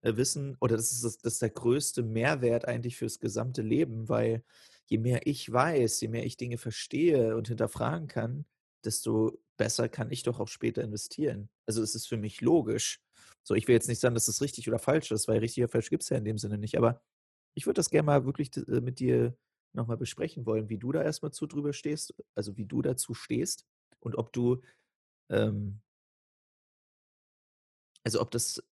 äh, 0.04 0.18
Wissen 0.18 0.58
oder 0.62 0.78
das 0.78 0.92
ist 0.94 1.04
das 1.04 1.18
das 1.20 1.34
ist 1.36 1.42
der 1.44 1.52
größte 1.52 2.04
Mehrwert 2.04 2.68
eigentlich 2.68 2.98
fürs 2.98 3.20
gesamte 3.20 3.62
Leben, 3.64 4.10
weil 4.10 4.44
je 4.88 4.98
mehr 5.00 5.28
ich 5.28 5.52
weiß, 5.52 6.02
je 6.02 6.10
mehr 6.10 6.26
ich 6.26 6.38
Dinge 6.38 6.58
verstehe 6.60 7.36
und 7.38 7.48
hinterfragen 7.50 8.08
kann, 8.08 8.46
desto 8.86 9.40
besser 9.58 9.90
kann 9.90 10.12
ich 10.12 10.24
doch 10.24 10.40
auch 10.40 10.48
später 10.50 10.84
investieren. 10.84 11.50
Also, 11.68 11.82
es 11.84 11.96
ist 11.96 12.08
für 12.08 12.18
mich 12.18 12.42
logisch. 12.42 13.02
So, 13.44 13.56
ich 13.56 13.68
will 13.68 13.76
jetzt 13.76 13.88
nicht 13.90 14.00
sagen, 14.02 14.16
dass 14.16 14.28
es 14.28 14.42
richtig 14.42 14.68
oder 14.70 14.80
falsch 14.80 15.12
ist, 15.12 15.28
weil 15.28 15.40
richtig 15.40 15.64
oder 15.64 15.72
falsch 15.72 15.90
gibt's 15.90 16.10
ja 16.10 16.18
in 16.18 16.26
dem 16.26 16.38
Sinne 16.40 16.58
nicht. 16.60 16.78
Aber 16.78 17.02
ich 17.56 17.66
würde 17.68 17.76
das 17.80 17.90
gern 17.90 18.06
mal 18.06 18.26
wirklich 18.26 18.52
äh, 18.58 18.82
mit 18.82 19.00
dir 19.00 19.36
noch 19.76 19.88
mal 19.88 19.98
besprechen 19.98 20.46
wollen, 20.46 20.70
wie 20.70 20.78
du 20.78 20.92
da 20.92 21.04
erst 21.04 21.24
mal 21.24 21.32
zu 21.32 21.48
drüber 21.48 21.74
stehst 21.74 22.14
also, 22.36 22.58
wie 22.58 22.66
du 22.66 22.82
dazu 22.82 23.14
stehst 23.14 23.66
und 24.00 24.18
ob 24.18 24.34
du, 24.34 24.62
ähm 25.30 25.82
also, 28.04 28.22
ob 28.22 28.32
das 28.32 28.64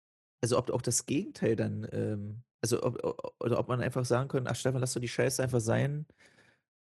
also, 0.43 0.59
ob 0.59 0.71
auch 0.71 0.83
das 0.83 1.07
Gegenteil 1.07 1.57
dann, 1.57 1.87
ähm 1.93 2.43
also, 2.65 2.83
ob 2.85 2.97
oder 3.41 3.59
ob 3.59 3.69
man 3.69 3.81
einfach 3.81 4.05
sagen 4.05 4.29
könnte: 4.29 4.51
„Ach 4.51 4.57
Stefan, 4.57 4.81
lass 4.81 4.95
doch 4.95 5.01
die 5.01 5.09
Scheiße 5.09 5.43
einfach 5.43 5.61
sein. 5.61 6.07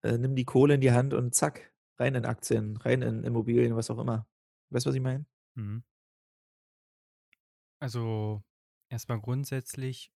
Äh, 0.04 0.18
nimm 0.18 0.36
die 0.36 0.44
Kohle 0.46 0.74
in 0.76 0.80
die 0.82 0.92
Hand 0.92 1.14
und 1.14 1.34
zack, 1.34 1.72
rein 1.98 2.14
in 2.16 2.26
Aktien, 2.26 2.76
rein 2.78 3.02
in 3.02 3.24
Immobilien“, 3.24 3.76
was 3.76 3.90
auch 3.90 3.98
immer. 4.00 4.28
Weißt 4.70 4.86
du, 4.86 4.90
was 4.90 4.96
ich 4.96 5.02
meine? 5.02 5.26
Mhm. 5.56 5.84
Also, 7.78 8.42
erst 8.88 9.08
mal 9.08 9.20
grundsätzlich 9.20 10.12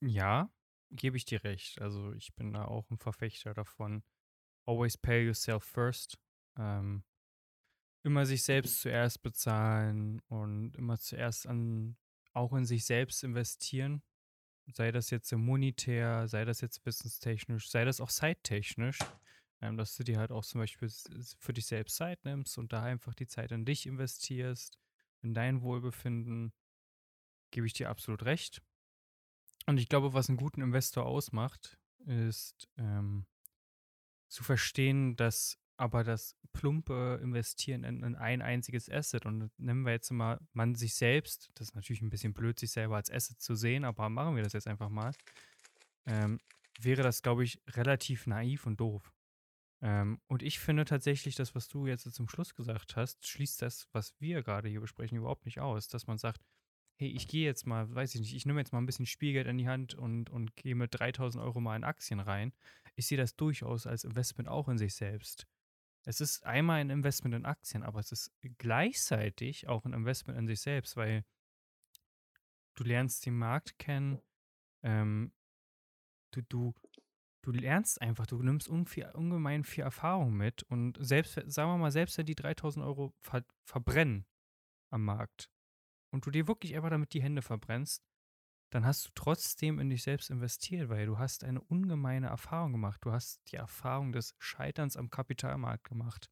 ja, 0.00 0.50
gebe 0.92 1.16
ich 1.16 1.24
dir 1.24 1.44
recht. 1.44 1.80
Also, 1.80 2.12
ich 2.14 2.34
bin 2.34 2.52
da 2.52 2.64
auch 2.66 2.90
'n 2.90 2.98
Verfechter 2.98 3.54
davon: 3.54 4.02
„Always 4.66 4.98
pay 4.98 5.24
yourself 5.26 5.64
first“, 5.64 6.18
ähm 6.58 7.04
immer 8.04 8.24
sich 8.24 8.42
selbst 8.44 8.80
zuerst 8.80 9.22
bezahlen 9.22 10.20
und 10.28 10.74
immer 10.76 10.98
zuerst 10.98 11.46
an 11.46 11.96
auch 12.32 12.52
in 12.54 12.64
sich 12.64 12.84
selbst 12.86 13.22
investieren, 13.24 14.02
sei 14.74 14.92
das 14.92 15.10
jetzt, 15.10 15.32
monetär, 15.32 16.28
sei 16.28 16.44
das 16.44 16.60
jetzt 16.62 16.86
wissenstechnisch, 16.86 17.70
sei 17.70 17.84
das 17.84 18.00
auch 18.00 18.10
zeittechnisch, 18.10 18.98
ähm, 19.62 19.76
dass 19.78 19.96
du 19.96 20.04
dir 20.04 20.18
halt 20.18 20.32
auch 20.32 20.44
zum 20.44 20.60
Beispiel 20.60 20.90
für 21.38 21.52
dich 21.54 21.66
selbst 21.66 21.96
Zeit 21.96 22.24
nimmst 22.24 22.58
und 22.58 22.72
da 22.72 22.82
einfach 22.84 23.14
die 23.14 23.26
Zeit 23.28 23.52
in 23.52 23.64
dich 23.66 23.86
investierst, 23.86 24.78
in 25.22 25.34
dein 25.34 25.62
Wohlbefinden. 25.62 26.52
Gebe 27.52 27.66
ich 27.66 27.72
dir 27.72 27.88
absolut 27.90 28.24
recht. 28.24 28.62
Und 29.66 29.78
ich 29.78 29.88
glaube, 29.88 30.12
was 30.14 30.28
'n 30.28 30.36
guten 30.36 30.62
Investor 30.62 31.06
ausmacht, 31.06 31.78
ist, 32.06 32.68
ähm 32.78 33.26
zu 34.32 34.44
verstehen, 34.44 35.16
dass 35.16 35.58
aber 35.76 36.04
das 36.04 36.36
plumpe 36.52 37.18
Investieren 37.20 37.82
in 37.84 38.04
in 38.04 38.14
ein 38.14 38.42
einziges 38.42 38.88
Asset 38.88 39.26
und 39.26 39.50
nehmen 39.58 39.84
wir 39.84 39.90
jetzt 39.92 40.10
mal 40.12 40.38
man 40.52 40.76
sich 40.76 40.94
selbst 40.94 41.50
das 41.54 41.70
ist 41.70 41.74
natürlich 41.74 42.00
'n 42.00 42.10
bisschen 42.10 42.32
blöd, 42.32 42.58
sich 42.60 42.70
selber 42.70 42.94
als 42.96 43.10
Asset 43.10 43.40
zu 43.40 43.56
sehen, 43.56 43.84
aber 43.84 44.08
machen 44.08 44.36
wir 44.36 44.44
das 44.44 44.52
jetzt 44.52 44.68
einfach 44.68 44.88
mal, 44.88 45.14
ähm, 46.06 46.40
wäre 46.80 47.02
das, 47.02 47.22
glaube 47.22 47.44
ich, 47.44 47.62
relativ 47.68 48.26
naiv 48.26 48.66
und 48.66 48.80
doof. 48.80 49.12
Ähm, 49.82 50.20
und 50.28 50.42
ich 50.42 50.60
finde 50.60 50.84
tatsächlich 50.86 51.36
das, 51.36 51.54
was 51.54 51.68
du 51.68 51.86
jetzt 51.86 52.04
zum 52.14 52.28
Schluss 52.28 52.54
gesagt 52.54 52.96
hast, 52.96 53.26
schließt 53.28 53.62
das, 53.62 53.88
was 53.92 54.14
wir 54.20 54.42
grade 54.42 54.68
hier 54.70 54.80
besprechen, 54.82 55.18
überhaupt 55.18 55.46
nicht 55.46 55.60
aus, 55.60 55.88
dass 55.88 56.06
man 56.08 56.18
sagt: 56.18 56.42
„Hey, 57.00 57.08
ich 57.08 57.28
gehe 57.28 57.46
jetzt 57.46 57.66
mal 57.66 57.94
weiß 57.94 58.14
ich 58.14 58.20
nicht, 58.20 58.34
ich 58.34 58.44
nehme 58.44 58.60
jetzt 58.60 58.74
mal 58.74 58.78
'n 58.78 58.84
bisschen 58.84 59.06
Spielgeld 59.06 59.46
in 59.46 59.56
die 59.56 59.66
Hand 59.66 59.94
und 59.94 60.28
und 60.28 60.54
gehe 60.54 60.74
mit 60.74 60.90
3.000 60.92 61.42
€ 61.42 61.58
mal 61.58 61.74
in 61.74 61.82
Aktien 61.82 62.20
rein.“ 62.20 62.52
Ich 62.94 63.06
sehe 63.06 63.16
das 63.16 63.34
durchaus 63.36 63.86
als 63.86 64.04
Investment 64.04 64.50
auch 64.50 64.68
in 64.68 64.76
sich 64.76 64.94
selbst. 64.94 65.46
Es 66.04 66.20
ist 66.20 66.44
einmal 66.46 66.80
'n 66.82 66.90
Investment 66.90 67.34
in 67.36 67.46
Aktien, 67.46 67.84
aber 67.84 68.00
es 68.00 68.12
ist 68.12 68.32
gleichzeitig 68.58 69.68
auch 69.68 69.86
'n 69.86 69.94
Investment 69.94 70.38
in 70.38 70.46
sich 70.48 70.60
selbst, 70.60 70.96
weil 70.96 71.24
du 72.76 72.84
lernst 72.84 73.26
den 73.26 73.36
Markt 73.36 73.78
kennen, 73.78 74.20
ähm, 74.84 75.32
du 76.32 76.42
du 76.48 76.74
du 77.42 77.52
lernst 77.52 78.02
einfach, 78.02 78.26
du 78.26 78.42
nimmst 78.42 78.68
ungemein 78.68 79.64
viel 79.64 79.84
Erfahrung 79.84 80.34
mit 80.36 80.64
und 80.64 80.98
selbst 81.00 81.34
sagen 81.46 81.70
wir 81.72 81.78
mal, 81.78 81.92
selbst 81.92 82.18
wenn 82.18 82.26
die 82.26 82.36
3.000 82.36 82.84
€ 82.86 83.14
ver 83.22 83.44
verbrennen 83.66 84.26
am 84.90 85.04
Markt 85.04 85.48
und 86.10 86.26
du 86.26 86.30
dir 86.30 86.48
wirklich 86.48 86.74
einfach 86.76 86.90
damit 86.90 87.12
die 87.14 87.22
Hände 87.22 87.42
verbrennst, 87.42 88.02
dann 88.70 88.84
hast 88.84 89.06
du 89.06 89.10
trotzdem 89.14 89.78
in 89.80 89.90
dich 89.90 90.02
selbst 90.02 90.30
investiert, 90.30 90.88
weil 90.88 91.06
du 91.06 91.18
hast 91.18 91.44
eine 91.44 91.60
ungemeine 91.60 92.28
Erfahrung 92.28 92.72
gemacht. 92.72 93.00
Du 93.04 93.12
hast 93.12 93.40
die 93.50 93.56
Erfahrung 93.56 94.12
des 94.12 94.34
Scheiterns 94.38 94.96
am 94.96 95.10
Kapitalmarkt 95.10 95.84
gemacht. 95.84 96.30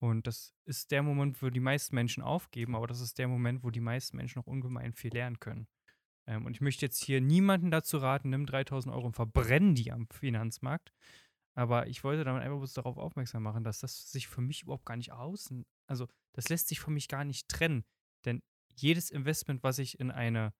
Und 0.00 0.26
das 0.26 0.54
ist 0.66 0.90
der 0.92 1.02
Moment, 1.02 1.42
wo 1.42 1.50
die 1.50 1.60
meisten 1.60 1.94
Menschen 1.94 2.22
aufgeben, 2.22 2.76
aber 2.76 2.86
das 2.86 3.00
ist 3.00 3.18
der 3.18 3.28
Moment, 3.28 3.64
wo 3.64 3.70
die 3.70 3.80
meisten 3.80 4.16
Menschen 4.16 4.40
auch 4.40 4.46
ungemein 4.46 4.92
viel 4.94 5.12
lernen 5.12 5.40
können. 5.40 5.68
Ähm, 6.26 6.46
und 6.46 6.54
ich 6.54 6.60
möchte 6.60 6.86
jetzt 6.86 7.02
hier 7.04 7.20
niemanden 7.20 7.70
dazu 7.70 7.98
raten: 7.98 8.30
„Nimm 8.30 8.46
3.000 8.46 8.94
€ 8.94 9.06
und 9.06 9.14
verbrenn 9.16 9.74
die 9.74 9.92
am 9.92 10.08
Finanzmarkt.“ 10.10 10.92
Aber 11.54 11.86
ich 11.88 12.04
wollte 12.04 12.24
damit 12.24 12.42
einfach 12.42 12.58
bloß 12.58 12.74
darauf 12.74 12.98
aufmerksam 12.98 13.42
machen, 13.42 13.64
dass 13.64 13.80
das 13.80 14.10
sich 14.12 14.28
für 14.28 14.42
mich 14.42 14.62
überhaupt 14.62 14.86
gar 14.86 14.96
nicht 14.96 15.12
außen 15.12 15.64
also, 15.88 16.08
das 16.34 16.48
lässt 16.48 16.66
sich 16.68 16.80
für 16.80 16.90
mich 16.90 17.06
gar 17.08 17.24
nicht 17.24 17.48
trennen, 17.48 17.84
denn 18.24 18.42
jedes 18.76 19.10
Investment, 19.10 19.62
was 19.62 19.78
ich 19.78 20.00
in 20.00 20.10
eine 20.10 20.54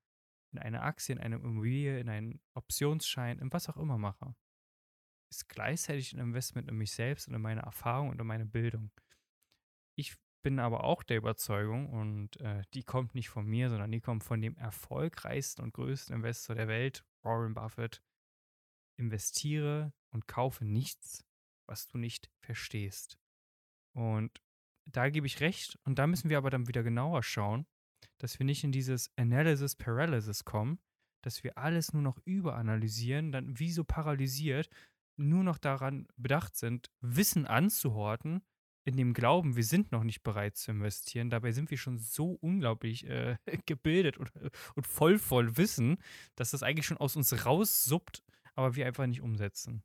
in 0.52 0.60
eine 0.60 0.82
Aktie, 0.82 1.14
in 1.14 1.20
eine 1.20 1.36
Immobilie, 1.36 2.00
in 2.00 2.08
einen 2.08 2.40
Optionsschein, 2.54 3.38
in 3.40 3.52
was 3.52 3.68
auch 3.68 3.76
immer 3.76 3.98
mache, 3.98 4.34
ist 5.30 5.48
gleichzeitig 5.48 6.12
'n 6.14 6.20
Investment 6.20 6.68
in 6.68 6.76
mich 6.78 6.92
selbst 6.92 7.28
und 7.28 7.34
in 7.34 7.42
meine 7.42 7.62
Erfahrung 7.62 8.10
und 8.10 8.20
in 8.20 8.26
meine 8.26 8.46
Bildung. 8.46 8.90
Ich 9.98 10.14
bin 10.42 10.58
aber 10.58 10.84
auch 10.84 11.02
der 11.02 11.16
Überzeugung 11.16 11.88
und, 11.90 12.36
äh, 12.40 12.62
die 12.74 12.84
kommt 12.84 13.14
nicht 13.14 13.28
von 13.28 13.46
mir, 13.46 13.68
sondern 13.70 13.90
die 13.90 14.00
kommt 14.00 14.22
von 14.24 14.40
dem 14.40 14.56
erfolgreichsten 14.56 15.62
und 15.62 15.74
größten 15.74 16.14
Investor 16.14 16.54
der 16.54 16.68
Welt, 16.68 17.04
Warren 17.22 17.54
Buffett: 17.54 18.02
„Investiere 18.98 19.92
und 20.12 20.28
kaufe 20.28 20.64
nichts, 20.64 21.24
was 21.68 21.88
du 21.88 21.98
nicht 21.98 22.30
verstehst.“ 22.40 23.18
Und 23.94 24.42
da 24.86 25.10
gebe 25.10 25.26
ich 25.26 25.40
recht 25.40 25.78
und 25.84 25.98
da 25.98 26.06
müssen 26.06 26.30
wir 26.30 26.38
aber 26.38 26.50
dann 26.50 26.68
wieder 26.68 26.82
genauer 26.84 27.22
schauen 27.22 27.66
dass 28.18 28.38
wir 28.38 28.46
nicht 28.46 28.64
in 28.64 28.72
dieses 28.72 29.10
Analysis 29.16 29.76
Paralysis 29.76 30.44
kommen, 30.44 30.78
dass 31.22 31.42
wir 31.42 31.58
alles 31.58 31.92
nur 31.92 32.02
noch 32.02 32.18
überanalysieren, 32.24 33.32
dann 33.32 33.58
wie 33.58 33.72
so 33.72 33.84
paralysiert, 33.84 34.68
nur 35.16 35.42
noch 35.42 35.58
daran 35.58 36.06
bedacht 36.16 36.56
sind, 36.56 36.90
Wissen 37.00 37.46
anzuhorten, 37.46 38.42
in 38.84 38.96
dem 38.96 39.14
Glauben, 39.14 39.56
wir 39.56 39.64
sind 39.64 39.90
noch 39.90 40.04
nicht 40.04 40.22
bereit 40.22 40.56
zu 40.56 40.70
investieren. 40.70 41.28
Dabei 41.28 41.50
sind 41.50 41.70
wir 41.70 41.78
schon 41.78 41.98
so 41.98 42.38
unglaublich 42.40 43.04
äh, 43.06 43.36
gebildet 43.66 44.16
und, 44.16 44.30
und 44.76 44.86
voll 44.86 45.18
voll 45.18 45.56
Wissen, 45.56 45.96
dass 46.36 46.52
das 46.52 46.62
eigentlich 46.62 46.86
schon 46.86 46.98
aus 46.98 47.16
uns 47.16 47.44
raussuppt, 47.44 48.22
aber 48.54 48.76
wir 48.76 48.86
einfach 48.86 49.06
nicht 49.06 49.22
umsetzen. 49.22 49.82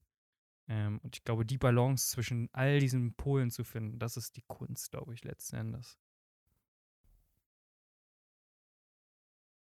Ähm, 0.68 1.00
und 1.02 1.16
ich 1.16 1.24
glaube, 1.24 1.46
die 1.46 1.58
Balance 1.58 2.12
zwischen 2.12 2.50
all 2.54 2.80
diesen 2.80 3.16
Polen 3.16 3.50
zu 3.50 3.64
finden, 3.64 3.98
das 3.98 4.18
ist 4.18 4.38
die 4.38 4.44
Kunst, 4.48 4.92
glaube 4.92 5.16
ich, 5.16 5.24
letzten 5.24 5.56
Endes. 5.56 5.98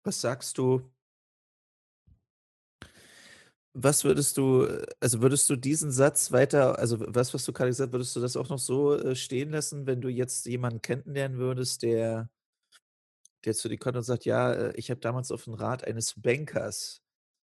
Was 0.07 0.21
sagst 0.21 0.59
du 0.59 0.95
was 3.77 4.05
würdest 4.05 4.37
du 4.37 4.63
äh, 4.67 4.87
also, 5.01 5.21
würdest 5.21 5.51
du 5.51 5.57
diesen 5.57 5.91
Satz 5.91 6.31
weiter 6.31 6.79
also, 6.79 6.97
was, 7.13 7.35
was 7.35 7.45
du 7.45 7.53
gerade 7.53 7.71
gesagt 7.71 7.93
würdest 7.93 8.15
du 8.15 8.21
das 8.21 8.37
auch 8.37 8.49
noch 8.49 8.59
so, 8.61 8.95
äh, 8.97 9.17
stehen 9.17 9.51
lassen, 9.51 9.85
wenn 9.89 10.01
du 10.01 10.09
jetzt 10.09 10.47
jemanden 10.47 10.81
kennenlernen 10.81 11.39
würdest, 11.39 11.83
der 11.83 12.29
der 13.45 13.55
zu 13.55 13.69
dir 13.69 13.79
kommt 13.79 13.97
und 13.97 14.03
sagt: 14.03 14.25
„Ja, 14.25 14.53
äh, 14.53 14.73
ich 14.77 14.91
habe 14.91 15.01
damals 15.01 15.31
auf 15.33 15.45
den 15.45 15.55
Rat 15.55 15.85
eines 15.85 16.15
Bankers, 16.21 17.03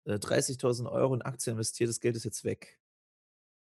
äh, 0.07 0.19
30.000 0.19 0.89
€ 0.89 1.15
in 1.15 1.23
Aktien 1.23 1.55
investiert, 1.57 1.91
das 1.91 2.01
Geld 2.01 2.17
ist 2.17 2.25
jetzt 2.25 2.45
weg.“ 2.45 2.81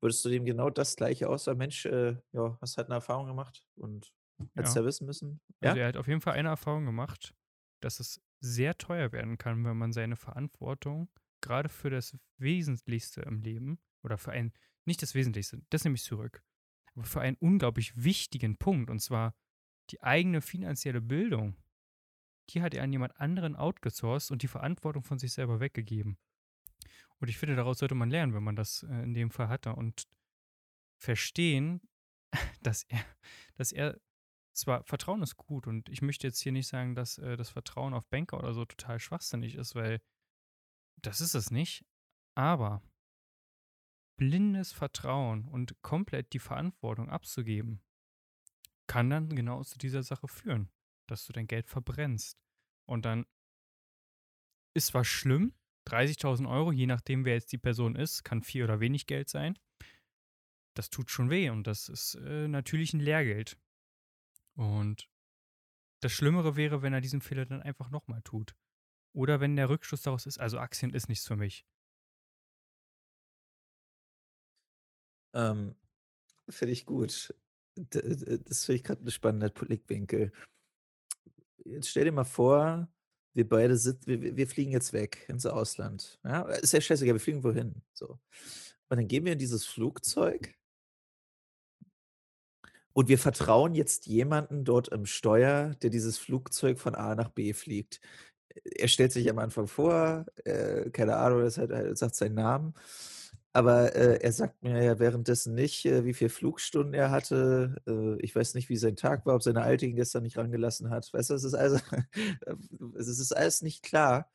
Würdest 0.01 0.25
du 0.25 0.29
dem 0.29 0.45
genau 0.45 0.69
das 0.71 0.95
Gleiche 0.97 1.29
auch 1.29 1.39
sagen: 1.39 1.59
„Mensch, 1.59 1.85
äh, 1.87 2.17
ja, 2.33 2.57
hast 2.61 2.77
halt 2.77 2.89
'ne 2.89 2.95
Erfahrung 2.95 3.27
gemacht 3.27 3.65
und 3.77 4.13
hättest 4.57 4.75
Ja. 4.75 4.77
ja 4.77 4.85
wissen 4.85 5.05
müssen?“ 5.07 5.41
Also, 5.61 5.77
Ja? 5.77 5.79
er 5.79 5.87
hat 5.89 5.97
auf 5.97 6.07
jeden 6.07 6.21
Fall 6.21 6.33
eine 6.35 6.49
Erfahrung 6.49 6.85
gemacht, 6.85 7.35
dass 7.81 7.99
es 7.99 8.21
sehr 8.39 8.77
teuer 8.77 9.11
werden 9.11 9.37
kann, 9.37 9.63
wenn 9.65 9.77
man 9.77 9.93
seine 9.93 10.15
Verantwortung 10.15 11.09
gerade 11.41 11.69
für 11.69 11.89
das 11.89 12.17
Wesentlichste 12.37 13.21
im 13.21 13.41
Leben 13.41 13.79
oder 14.03 14.17
für 14.17 14.31
ein 14.31 14.53
nicht 14.85 15.01
das 15.01 15.13
Wesentlichste, 15.13 15.61
das 15.69 15.83
nehme 15.83 15.95
ich 15.95 16.03
zurück, 16.03 16.41
aber 16.95 17.03
für 17.03 17.21
einen 17.21 17.37
unglaublich 17.37 17.93
wichtigen 17.95 18.57
Punkt, 18.57 18.89
und 18.89 18.99
zwar 18.99 19.35
die 19.91 20.01
eigene 20.01 20.41
finanzielle 20.41 21.01
Bildung, 21.01 21.55
die 22.49 22.61
hat 22.61 22.73
er 22.73 22.83
an 22.83 22.91
jemand 22.91 23.19
anderen 23.19 23.55
outgesourced 23.55 24.31
und 24.31 24.41
die 24.41 24.47
Verantwortung 24.47 25.03
von 25.03 25.19
sich 25.19 25.33
selber 25.33 25.59
weggegeben. 25.59 26.17
Und 27.19 27.27
ich 27.27 27.37
finde, 27.37 27.55
daraus 27.55 27.79
sollte 27.79 27.95
man 27.95 28.09
lernen, 28.09 28.33
wenn 28.33 28.43
man 28.43 28.55
das 28.55 28.83
äh, 28.83 29.03
in 29.03 29.13
dem 29.13 29.29
Fall 29.29 29.49
hatte 29.49 29.75
und 29.75 30.07
verstehen, 30.97 31.81
dass 32.61 32.83
er, 32.83 33.03
dass 33.55 33.71
er 33.71 33.99
zwar 34.53 34.83
Vertrauen 34.83 35.21
ist 35.21 35.37
gut 35.37 35.67
und 35.67 35.89
ich 35.89 36.01
möchte 36.01 36.27
jetzt 36.27 36.39
hier 36.39 36.51
nicht 36.51 36.67
sagen, 36.67 36.95
dass 36.95 37.17
äh, 37.17 37.37
das 37.37 37.49
Vertrauen 37.49 37.93
auf 37.93 38.07
Banker 38.07 38.37
oder 38.37 38.53
so 38.53 38.65
total 38.65 38.99
schwachsinnig 38.99 39.55
ist, 39.55 39.75
weil 39.75 40.01
das 41.01 41.21
ist 41.21 41.35
es 41.35 41.51
nicht. 41.51 41.85
Aber 42.35 42.81
blindes 44.17 44.71
Vertrauen 44.71 45.45
und 45.45 45.81
komplett 45.81 46.33
die 46.33 46.39
Verantwortung 46.39 47.09
abzugeben, 47.09 47.81
kann 48.87 49.09
dann 49.09 49.29
genau 49.29 49.63
zu 49.63 49.77
dieser 49.77 50.03
Sache 50.03 50.27
führen, 50.27 50.69
dass 51.07 51.25
du 51.25 51.31
dein 51.31 51.47
Geld 51.47 51.67
verbrennst. 51.67 52.37
Und 52.85 53.05
dann 53.05 53.25
ist 54.73 54.87
zwar 54.87 55.05
schlimm, 55.05 55.53
30.000 55.87 56.49
Euro, 56.49 56.71
je 56.71 56.85
nachdem, 56.85 57.23
wer 57.23 57.35
jetzt 57.35 57.51
die 57.51 57.57
Person 57.57 57.95
ist, 57.95 58.23
kann 58.23 58.43
viel 58.43 58.63
oder 58.63 58.79
wenig 58.79 59.07
Geld 59.07 59.29
sein. 59.29 59.57
Das 60.75 60.89
tut 60.89 61.09
schon 61.09 61.29
weh 61.29 61.49
und 61.49 61.65
das 61.65 61.89
ist 61.89 62.15
äh, 62.15 62.47
natürlich 62.47 62.93
ein 62.93 62.99
Lehrgeld. 62.99 63.57
Und 64.59 65.09
das 66.01 66.11
Schlimmere 66.11 66.57
wäre, 66.57 66.81
wenn 66.81 66.93
er 66.93 67.01
diesen 67.01 67.21
Fehler 67.21 67.45
dann 67.45 67.61
einfach 67.61 67.89
nochmal 67.91 68.21
tut. 68.23 68.55
Oder 69.13 69.41
wenn 69.41 69.55
der 69.55 69.69
Rückschluss 69.69 70.03
daraus 70.03 70.25
ist, 70.25 70.39
also 70.39 70.59
Aktien 70.59 70.93
ist 70.93 71.09
nichts 71.09 71.27
für 71.27 71.37
mich. 71.37 71.63
Ähm, 75.33 75.75
finde 76.49 76.73
ich 76.73 76.85
gut. 76.85 77.33
Das 77.75 78.65
finde 78.65 78.77
ich 78.77 78.83
grad 78.83 79.01
'n 79.01 79.11
spannender 79.11 79.49
Blickwinkel. 79.49 80.31
Jetzt 81.65 81.89
stell 81.89 82.05
dir 82.05 82.11
mal 82.11 82.23
vor, 82.23 82.87
wir 83.33 83.47
beide 83.47 83.77
sit 83.77 84.07
wir 84.07 84.21
wir 84.21 84.37
wir 84.37 84.47
fliegen 84.47 84.71
jetzt 84.71 84.93
weg 84.93 85.25
ins 85.29 85.45
Ausland, 85.45 86.19
ja? 86.23 86.43
Ist 86.43 86.73
ja 86.73 86.81
scheißegal, 86.81 87.15
wir 87.15 87.19
fliegen 87.19 87.43
wohin, 87.43 87.83
so. 87.93 88.19
Und 88.89 88.97
dann 88.97 89.07
gehen 89.07 89.25
wir 89.25 89.33
in 89.33 89.39
dieses 89.39 89.65
Flugzeug 89.65 90.55
und 92.93 93.07
wir 93.09 93.17
vertrauen 93.19 93.73
jetzt 93.73 94.07
jemanden 94.07 94.65
dort 94.65 94.89
im 94.89 95.05
Steuer, 95.05 95.75
der 95.81 95.89
dieses 95.89 96.17
Flugzeug 96.17 96.79
von 96.79 96.95
A 96.95 97.15
nach 97.15 97.29
B 97.29 97.53
fliegt. 97.53 98.01
Er 98.65 98.87
stellt 98.87 99.11
sich 99.11 99.29
am 99.29 99.39
Anfang 99.39 99.67
vor, 99.67 100.25
äh, 100.45 100.89
keine 100.91 101.17
Ahnung, 101.17 101.41
er 101.41 101.51
sagt 101.51 101.71
er 101.71 101.95
sagt 101.95 102.15
seinen 102.15 102.35
Namen, 102.35 102.73
aber, 103.51 103.95
äh, 103.95 104.19
er 104.21 104.31
sagt 104.31 104.61
mir 104.61 104.83
ja 104.83 104.99
währenddessen 104.99 105.55
nicht, 105.55 105.85
äh, 105.85 106.05
wie 106.05 106.13
viel 106.13 106.29
Flugstunden 106.29 106.93
er 106.93 107.09
hatte. 107.11 107.81
Äh, 107.87 108.21
ich 108.21 108.35
weiß 108.35 108.53
nicht, 108.53 108.69
wie 108.69 108.77
sein 108.77 108.95
Tag 108.95 109.25
war, 109.25 109.35
ob 109.35 109.43
seine 109.43 109.63
Alte 109.63 109.85
ihn 109.87 109.95
gestern 109.95 110.23
nicht 110.23 110.37
rangelassen 110.37 110.89
hat. 110.91 111.11
Weißt 111.13 111.31
du, 111.31 111.33
es 111.33 111.43
ist 111.43 111.55
also 111.55 111.79
es 112.97 113.07
ist 113.07 113.35
alles 113.35 113.61
nicht 113.61 113.83
klar. 113.83 114.29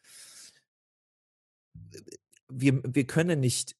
Wir 2.49 2.81
wir 2.85 3.07
können 3.07 3.41
nicht 3.41 3.77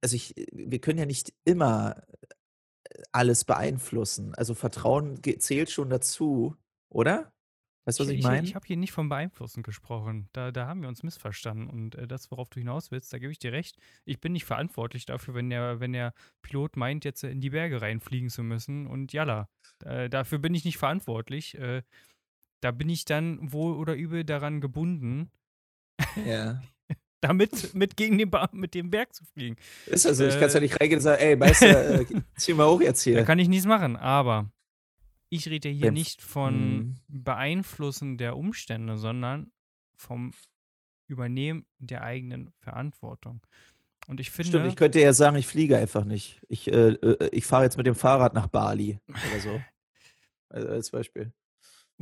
also 0.00 0.16
ich 0.16 0.34
wir 0.52 0.80
können 0.80 0.98
ja 0.98 1.06
nicht 1.06 1.32
immer 1.44 2.02
alles 3.12 3.44
beeinflussen. 3.44 4.34
Also 4.34 4.54
Vertrauen 4.54 5.20
zählt 5.38 5.70
schon 5.70 5.90
dazu, 5.90 6.56
oder? 6.90 7.32
Weißt 7.84 7.98
du, 7.98 8.04
Ich, 8.04 8.08
was 8.08 8.14
ich 8.14 8.20
ich, 8.20 8.20
ich 8.20 8.22
meine? 8.22 8.54
habe 8.54 8.66
hier 8.66 8.76
nicht 8.76 8.92
vom 8.92 9.08
Beeinflussen 9.08 9.62
gesprochen. 9.62 10.28
Da, 10.32 10.52
da 10.52 10.66
haben 10.68 10.82
wir 10.82 10.88
uns 10.88 11.02
missverstanden. 11.02 11.68
Und 11.68 11.94
äh, 11.96 12.06
das, 12.06 12.30
worauf 12.30 12.48
du 12.50 12.60
hinaus 12.60 12.90
willst, 12.92 13.12
da 13.12 13.18
gebe 13.18 13.32
ich 13.32 13.38
dir 13.40 13.52
recht. 13.52 13.76
Ich 14.04 14.20
bin 14.20 14.32
nicht 14.32 14.44
verantwortlich 14.44 15.04
dafür, 15.06 15.34
wenn 15.34 15.50
der, 15.50 15.80
wenn 15.80 15.92
der 15.92 16.14
Pilot 16.42 16.76
meint, 16.76 17.04
jetzt 17.04 17.24
in 17.24 17.40
die 17.40 17.50
Berge 17.50 17.82
reinfliegen 17.82 18.30
zu 18.30 18.42
müssen. 18.44 18.86
Und 18.86 19.12
jalla, 19.12 19.48
äh, 19.84 20.08
dafür 20.08 20.38
bin 20.38 20.54
ich 20.54 20.64
nicht 20.64 20.78
verantwortlich. 20.78 21.56
Äh, 21.58 21.82
da 22.60 22.70
bin 22.70 22.88
ich 22.88 23.04
dann 23.04 23.52
wohl 23.52 23.74
oder 23.76 23.94
übel 23.96 24.24
daran 24.24 24.60
gebunden, 24.60 25.30
Ja. 26.14 26.62
Damit 27.22 27.74
mit 27.74 27.96
gegen 27.96 28.18
den 28.18 28.30
ba 28.30 28.48
mit 28.52 28.74
dem 28.74 28.90
Berg 28.90 29.14
zu 29.14 29.24
fliegen. 29.24 29.56
Ist 29.86 30.04
ja 30.04 30.12
so, 30.12 30.26
ich 30.26 30.38
kann's 30.38 30.54
ja 30.54 30.58
Äh, 30.58 30.62
nicht 30.62 30.80
reingehen 30.80 30.98
und 30.98 31.02
sagen: 31.02 31.22
„Ey, 31.22 31.36
Meister, 31.36 32.00
äh, 32.00 32.06
zieh 32.36 32.52
mal 32.54 32.68
hoch 32.68 32.80
jetzt 32.80 33.04
Da 33.06 33.10
hier.“ 33.10 33.24
kann 33.24 33.38
ich 33.38 33.48
nichts 33.48 33.66
machen, 33.66 33.96
aber 33.96 34.50
ich 35.30 35.48
rede 35.48 35.68
hier 35.70 35.86
Beim 35.86 35.94
F 35.94 35.98
nicht 35.98 36.20
von 36.20 36.76
mhm. 36.78 36.96
Beeinflussen 37.08 38.18
der 38.18 38.36
Umstände, 38.36 38.98
sondern 38.98 39.50
vom 39.96 40.32
Übernehmen 41.06 41.64
der 41.78 42.02
eigenen 42.02 42.50
Verantwortung. 42.60 43.40
Und 44.08 44.20
ich 44.20 44.30
Stimmt, 44.30 44.50
finde 44.50 44.68
ich 44.68 44.76
könnte 44.76 45.00
ja 45.00 45.12
sagen, 45.12 45.36
ich 45.36 45.46
fliege 45.46 45.78
einfach 45.78 46.04
nicht. 46.04 46.42
Ich, 46.48 46.68
äh, 46.68 46.90
äh, 46.90 47.28
ich 47.30 47.46
fahre 47.46 47.64
jetzt 47.64 47.76
mit 47.76 47.86
dem 47.86 47.94
Fahrrad 47.94 48.34
nach 48.34 48.48
Bali 48.48 48.98
oder 49.08 49.40
so. 49.40 49.60
Al 50.50 50.66
als 50.68 50.90
Beispiel. 50.90 51.32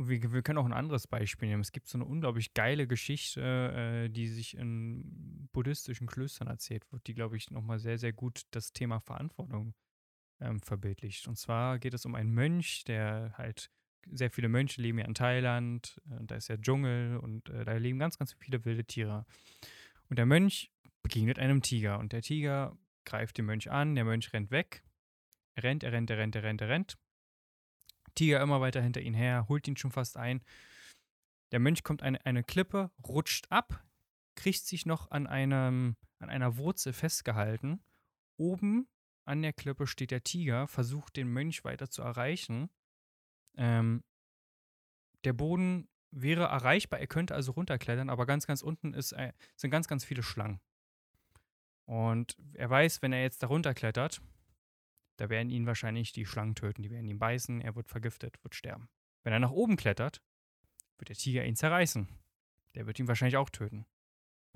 Wir 0.07 0.31
wir 0.31 0.41
können 0.41 0.57
auch 0.57 0.65
ein 0.65 0.73
anderes 0.73 1.07
Beispiel 1.07 1.49
nehmen. 1.49 1.61
Es 1.61 1.71
gibt 1.71 1.87
so 1.87 1.97
eine 1.97 2.05
unglaublich 2.05 2.53
geile 2.53 2.87
Geschichte, 2.87 3.41
äh, 3.41 4.09
die 4.09 4.27
sich 4.27 4.57
in 4.57 5.49
buddhistischen 5.51 6.07
Klöstern 6.07 6.47
erzählt 6.47 6.91
wird, 6.91 7.07
die, 7.07 7.13
glaube 7.13 7.37
ich, 7.37 7.51
noch 7.51 7.63
mal 7.63 7.79
sehr, 7.79 7.97
sehr 7.97 8.13
gut 8.13 8.43
das 8.51 8.73
Thema 8.73 8.99
Verantwortung, 8.99 9.73
ähm, 10.39 10.59
verbildlicht. 10.61 11.27
Und 11.27 11.37
zwar 11.37 11.79
geht 11.79 11.93
es 11.93 12.05
um 12.05 12.15
einen 12.15 12.33
Mönch, 12.33 12.83
der 12.85 13.33
halt 13.37 13.71
sehr 14.09 14.31
viele 14.31 14.49
Mönche 14.49 14.81
leben 14.81 14.97
ja 14.97 15.05
in 15.05 15.13
Thailand, 15.13 16.01
äh, 16.09 16.23
da 16.23 16.35
ist 16.35 16.47
ja 16.47 16.57
Dschungel 16.57 17.17
und, 17.17 17.49
äh, 17.49 17.65
da 17.65 17.73
leben 17.73 17.99
ganz, 17.99 18.17
ganz 18.17 18.33
viele 18.33 18.65
wilde 18.65 18.85
Tiere. 18.85 19.25
Und 20.09 20.17
der 20.17 20.25
Mönch 20.25 20.71
begegnet 21.03 21.39
einem 21.39 21.61
Tiger 21.61 21.99
und 21.99 22.11
der 22.11 22.21
Tiger 22.21 22.77
greift 23.05 23.37
den 23.37 23.45
Mönch 23.45 23.69
an, 23.71 23.95
der 23.95 24.05
Mönch 24.05 24.33
rennt 24.33 24.51
weg. 24.51 24.83
Er 25.55 25.63
rennt, 25.63 25.83
er 25.83 25.91
rennt, 25.91 26.09
er 26.09 26.17
rennt, 26.17 26.35
er 26.35 26.43
rennt, 26.43 26.61
er 26.61 26.69
rennt. 26.69 26.97
Tiger 28.15 28.41
immer 28.41 28.61
weiter 28.61 28.81
hinter 28.81 29.01
ihn 29.01 29.13
her, 29.13 29.45
holt 29.47 29.67
ihn 29.67 29.77
schon 29.77 29.91
fast 29.91 30.17
ein. 30.17 30.41
Der 31.51 31.59
Mönch 31.59 31.83
kommt 31.83 32.01
eine, 32.01 32.25
eine 32.25 32.43
Klippe, 32.43 32.91
rutscht 33.05 33.47
ab, 33.49 33.83
kriegt 34.35 34.65
sich 34.65 34.85
noch 34.85 35.11
an, 35.11 35.27
einem, 35.27 35.95
an 36.19 36.29
einer 36.29 36.57
Wurzel 36.57 36.93
festgehalten. 36.93 37.83
Oben 38.37 38.87
an 39.25 39.41
der 39.41 39.53
Klippe 39.53 39.87
steht 39.87 40.11
der 40.11 40.23
Tiger, 40.23 40.67
versucht 40.67 41.15
den 41.15 41.27
Mönch 41.27 41.63
weiter 41.63 41.89
zu 41.89 42.01
erreichen. 42.01 42.69
Ähm, 43.55 44.03
der 45.23 45.33
Boden 45.33 45.87
wäre 46.11 46.45
erreichbar, 46.45 46.99
er 46.99 47.07
könnte 47.07 47.35
also 47.35 47.51
runterklettern, 47.51 48.09
aber 48.09 48.25
ganz, 48.25 48.47
ganz 48.47 48.61
unten 48.61 48.93
ist, 48.93 49.11
äh, 49.13 49.33
sind 49.55 49.71
ganz, 49.71 49.87
ganz 49.87 50.03
viele 50.03 50.23
Schlangen. 50.23 50.59
Und 51.85 52.37
er 52.53 52.69
weiß, 52.69 53.01
wenn 53.01 53.13
er 53.13 53.21
jetzt 53.21 53.43
da 53.43 53.47
runterklettert, 53.47 54.21
da 55.21 55.29
werden 55.29 55.51
ihn 55.51 55.67
wahrscheinlich 55.67 56.13
die 56.13 56.25
Schlangen 56.25 56.55
töten, 56.55 56.81
die 56.81 56.89
werden 56.89 57.07
ihn 57.07 57.19
beißen, 57.19 57.61
er 57.61 57.75
wird 57.75 57.87
vergiftet, 57.87 58.43
wird 58.43 58.55
sterben. 58.55 58.89
Wenn 59.21 59.31
er 59.31 59.39
nach 59.39 59.51
oben 59.51 59.75
klettert, 59.77 60.19
wird 60.97 61.09
der 61.09 61.15
Tiger 61.15 61.45
ihn 61.45 61.55
zerreißen. 61.55 62.07
Der 62.73 62.87
wird 62.87 62.97
ihn 62.97 63.07
wahrscheinlich 63.07 63.37
auch 63.37 63.51
töten. 63.51 63.85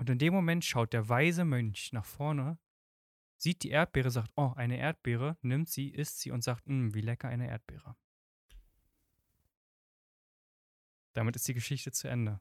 Und 0.00 0.10
in 0.10 0.18
dem 0.18 0.34
Moment 0.34 0.64
schaut 0.64 0.92
der 0.92 1.08
weise 1.08 1.44
Mönch 1.44 1.92
nach 1.92 2.04
vorne, 2.04 2.58
sieht 3.36 3.62
die 3.62 3.70
Erdbeere, 3.70 4.10
sagt, 4.10 4.32
oh, 4.34 4.54
eine 4.56 4.76
Erdbeere, 4.76 5.38
nimmt 5.40 5.68
sie, 5.68 5.90
isst 5.90 6.18
sie 6.18 6.32
und 6.32 6.42
sagt, 6.42 6.66
"Mm, 6.66 6.92
wie 6.94 7.00
lecker 7.00 7.28
eine 7.28 7.46
Erdbeere. 7.46 7.96
Damit 11.12 11.36
ist 11.36 11.46
die 11.46 11.54
Geschichte 11.54 11.92
zu 11.92 12.08
Ende. 12.08 12.40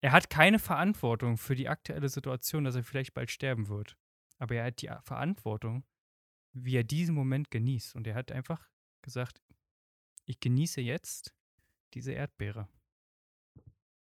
Er 0.00 0.12
hat 0.12 0.30
keine 0.30 0.58
Verantwortung 0.58 1.36
für 1.36 1.54
die 1.54 1.68
aktuelle 1.68 2.08
Situation, 2.08 2.64
dass 2.64 2.76
er 2.76 2.82
vielleicht 2.82 3.12
bald 3.12 3.30
sterben 3.30 3.68
wird. 3.68 3.98
Aber 4.38 4.54
er 4.54 4.64
hat 4.64 4.80
die 4.80 4.90
Verantwortung, 5.02 5.84
wie 6.56 6.76
er 6.76 6.84
diesen 6.84 7.14
Moment 7.14 7.50
genießt. 7.50 7.94
Und 7.96 8.06
er 8.06 8.14
hat 8.14 8.32
einfach 8.32 8.68
gesagt, 9.02 9.42
ich 10.24 10.40
genieße 10.40 10.80
jetzt 10.80 11.34
diese 11.94 12.12
Erdbeere. 12.12 12.68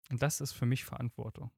Und 0.09 0.21
das 0.21 0.41
ist 0.41 0.53
für 0.53 0.65
mich 0.65 0.85
Verantwortung. 0.85 1.51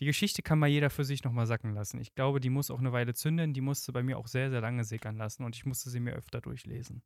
Die 0.00 0.06
Geschichte 0.06 0.42
kann 0.42 0.58
mal 0.58 0.68
jeder 0.68 0.90
für 0.90 1.04
sich 1.04 1.22
nochmal 1.24 1.46
sacken 1.46 1.72
lassen. 1.72 2.00
Ich 2.00 2.14
glaube, 2.14 2.40
die 2.40 2.50
muss 2.50 2.70
auch 2.70 2.80
eine 2.80 2.92
Weile 2.92 3.14
zünden. 3.14 3.54
Die 3.54 3.60
musste 3.60 3.92
bei 3.92 4.02
mir 4.02 4.18
auch 4.18 4.26
sehr, 4.26 4.50
sehr 4.50 4.60
lange 4.60 4.84
sickern 4.84 5.16
lassen 5.16 5.44
und 5.44 5.54
ich 5.56 5.64
musste 5.64 5.88
sie 5.88 6.00
mir 6.00 6.14
öfter 6.14 6.40
durchlesen. 6.40 7.02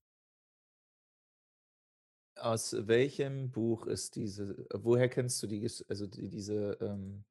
Aus 2.36 2.74
welchem 2.86 3.50
Buch 3.50 3.86
ist 3.86 4.16
diese, 4.16 4.66
woher 4.72 5.08
kennst 5.08 5.42
du 5.42 5.46
die, 5.46 5.68
also 5.88 6.06
die, 6.06 6.28
diese, 6.28 6.78
ähm, 6.80 7.24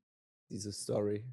diese 0.50 0.72
Story? 0.72 1.26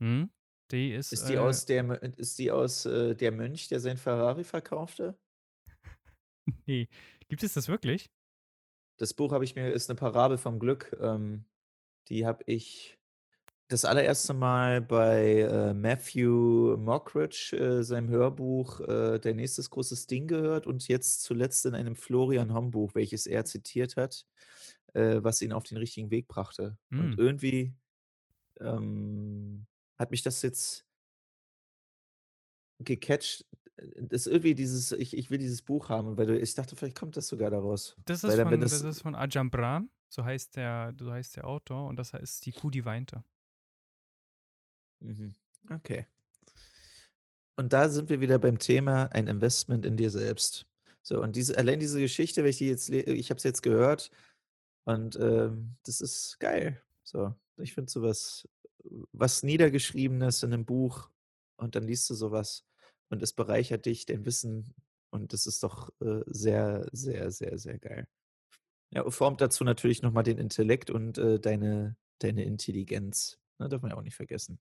Hm? 0.00 0.30
Die 0.70 0.92
ist. 0.92 1.12
Ist 1.12 1.28
die 1.28 1.34
äh, 1.34 1.38
aus 1.38 1.64
der, 1.64 2.02
ist 2.18 2.38
die 2.38 2.50
aus 2.50 2.86
äh, 2.86 3.14
der 3.14 3.32
Mönch, 3.32 3.68
der 3.68 3.80
sein 3.80 3.96
Ferrari 3.96 4.44
verkaufte? 4.44 5.18
nee. 6.66 6.88
Gibt 7.28 7.42
es 7.42 7.54
das 7.54 7.68
wirklich? 7.68 8.10
Das 8.98 9.14
Buch 9.14 9.32
habe 9.32 9.44
ich 9.44 9.54
mir, 9.54 9.72
ist 9.72 9.88
eine 9.88 9.96
Parabel 9.96 10.36
vom 10.38 10.58
Glück. 10.58 10.96
Ähm, 11.00 11.44
die 12.08 12.26
habe 12.26 12.42
ich 12.46 12.98
das 13.68 13.84
allererste 13.84 14.34
Mal 14.34 14.80
bei 14.80 15.40
äh, 15.42 15.74
Matthew 15.74 16.76
Mockridge, 16.76 17.56
äh, 17.56 17.84
seinem 17.84 18.08
Hörbuch 18.08 18.80
äh, 18.80 19.18
Der 19.20 19.34
nächstes 19.34 19.70
großes 19.70 20.06
Ding 20.08 20.26
gehört 20.26 20.66
und 20.66 20.88
jetzt 20.88 21.22
zuletzt 21.22 21.66
in 21.66 21.74
einem 21.74 21.94
Florian 21.94 22.52
Homm-Buch, 22.52 22.94
welches 22.96 23.26
er 23.26 23.44
zitiert 23.44 23.96
hat, 23.96 24.26
äh, 24.94 25.20
was 25.22 25.40
ihn 25.40 25.52
auf 25.52 25.64
den 25.64 25.78
richtigen 25.78 26.10
Weg 26.10 26.26
brachte. 26.28 26.78
Und 26.90 27.12
Hm. 27.12 27.18
irgendwie 27.18 27.74
ähm, 28.60 29.66
hat 30.00 30.10
mich 30.10 30.22
das 30.22 30.40
jetzt 30.42 30.86
gecatcht. 32.80 33.44
äh, 33.76 33.86
Das 34.02 34.26
ist 34.26 34.32
irgendwie 34.32 34.54
dieses, 34.54 34.92
ich, 34.92 35.16
ich 35.16 35.30
will 35.30 35.38
dieses 35.38 35.62
Buch 35.62 35.90
haben, 35.90 36.16
weil 36.16 36.26
du, 36.26 36.40
ich 36.40 36.54
dachte, 36.54 36.74
vielleicht 36.74 36.98
kommt 36.98 37.16
das 37.16 37.28
sogar 37.28 37.50
daraus. 37.50 37.96
Das 38.06 38.24
ist 38.24 38.36
dann, 38.36 38.48
von, 38.48 38.60
das 38.60 38.72
das, 38.72 38.82
ist 38.82 39.02
von 39.02 39.14
Ajahn 39.14 39.50
Brahm, 39.50 39.90
so 40.08 40.24
heißt 40.24 40.56
der, 40.56 40.94
so 40.98 41.12
heißt 41.12 41.36
der 41.36 41.46
Autor, 41.46 41.86
und 41.86 41.96
das 41.96 42.14
heißt 42.14 42.44
Die 42.46 42.52
Kuh, 42.52 42.70
die 42.70 42.84
weinte. 42.84 43.22
Mhm. 45.00 45.34
Okay. 45.70 46.06
Und 47.56 47.74
da 47.74 47.90
sind 47.90 48.08
wir 48.08 48.20
wieder 48.20 48.38
beim 48.38 48.58
Thema 48.58 49.04
ein 49.12 49.26
Investment 49.26 49.84
in 49.84 49.98
dir 49.98 50.10
selbst. 50.10 50.66
So, 51.02 51.22
und 51.22 51.36
diese, 51.36 51.58
allein 51.58 51.78
diese 51.78 52.00
Geschichte, 52.00 52.42
wenn 52.42 52.50
ich 52.50 52.58
die 52.58 52.68
jetzt, 52.68 52.88
ich 52.88 53.30
habe 53.30 53.36
es 53.38 53.44
jetzt 53.44 53.62
gehört 53.62 54.10
und 54.84 55.16
ähm, 55.16 55.76
das 55.84 56.00
ist 56.00 56.38
geil. 56.40 56.82
So, 57.02 57.34
ich 57.58 57.74
finde 57.74 57.90
sowas, 57.90 58.48
was 59.12 59.42
Niedergeschriebenes 59.42 60.42
in 60.42 60.52
einem 60.52 60.64
Buch 60.64 61.10
und 61.56 61.74
dann 61.74 61.84
liest 61.84 62.08
du 62.10 62.14
sowas 62.14 62.64
und 63.10 63.22
es 63.22 63.32
bereichert 63.32 63.86
dich, 63.86 64.06
dein 64.06 64.24
Wissen 64.24 64.74
und 65.10 65.32
das 65.32 65.46
ist 65.46 65.62
doch 65.62 65.90
äh, 66.00 66.22
sehr, 66.26 66.88
sehr, 66.92 67.30
sehr, 67.30 67.58
sehr 67.58 67.78
geil. 67.78 68.06
Ja, 68.92 69.08
formt 69.10 69.40
dazu 69.40 69.64
natürlich 69.64 70.02
nochmal 70.02 70.24
den 70.24 70.38
Intellekt 70.38 70.90
und 70.90 71.18
äh, 71.18 71.38
deine, 71.38 71.96
deine 72.18 72.44
Intelligenz. 72.44 73.38
Ne, 73.58 73.68
darf 73.68 73.82
man 73.82 73.92
ja 73.92 73.96
auch 73.96 74.02
nicht 74.02 74.16
vergessen. 74.16 74.58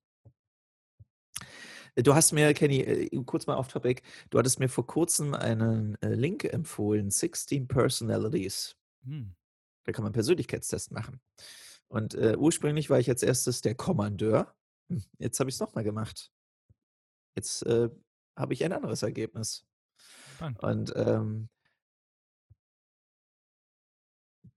Du 1.95 2.13
hast 2.13 2.31
mir, 2.31 2.53
Kenny, 2.53 2.81
äh, 2.81 3.23
kurz 3.25 3.47
mal 3.47 3.57
off 3.57 3.67
topic, 3.67 4.03
du 4.29 4.37
hattest 4.37 4.59
mir 4.59 4.69
vor 4.69 4.85
kurzem 4.85 5.33
einen 5.33 5.99
äh, 6.01 6.13
Link 6.13 6.43
empfohlen, 6.43 7.09
16 7.09 7.67
Personalities. 7.67 8.75
Hm. 9.03 9.33
Da 9.85 9.91
kann 9.91 10.03
man 10.03 10.13
Persönlichkeitstest 10.13 10.91
machen. 10.91 11.19
Und 11.89 12.13
äh, 12.15 12.35
ursprünglich 12.37 12.89
war 12.89 12.99
ich 12.99 13.09
als 13.09 13.23
erstes 13.23 13.61
der 13.61 13.75
Kommandeur. 13.75 14.55
Hm, 14.89 15.03
Jetzt 15.17 15.39
habe 15.39 15.49
ich 15.49 15.55
es 15.55 15.59
nochmal 15.59 15.83
gemacht. 15.83 16.31
Jetzt 17.35 17.65
äh, 17.65 17.89
habe 18.35 18.53
ich 18.53 18.63
ein 18.63 18.73
anderes 18.73 19.03
Ergebnis. 19.03 19.65
Spannend. 20.35 20.59
Und 20.63 20.93
ähm, 20.95 21.49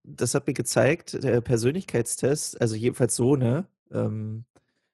das 0.05 0.35
hat 0.35 0.47
mir 0.47 0.55
gezeigt, 0.55 1.22
der 1.22 1.41
Persönlichkeitstest, 1.41 2.61
also 2.61 2.74
jedenfalls 2.74 3.16
so 3.16 3.35
eine, 3.35 3.66
ähm, 3.91 4.45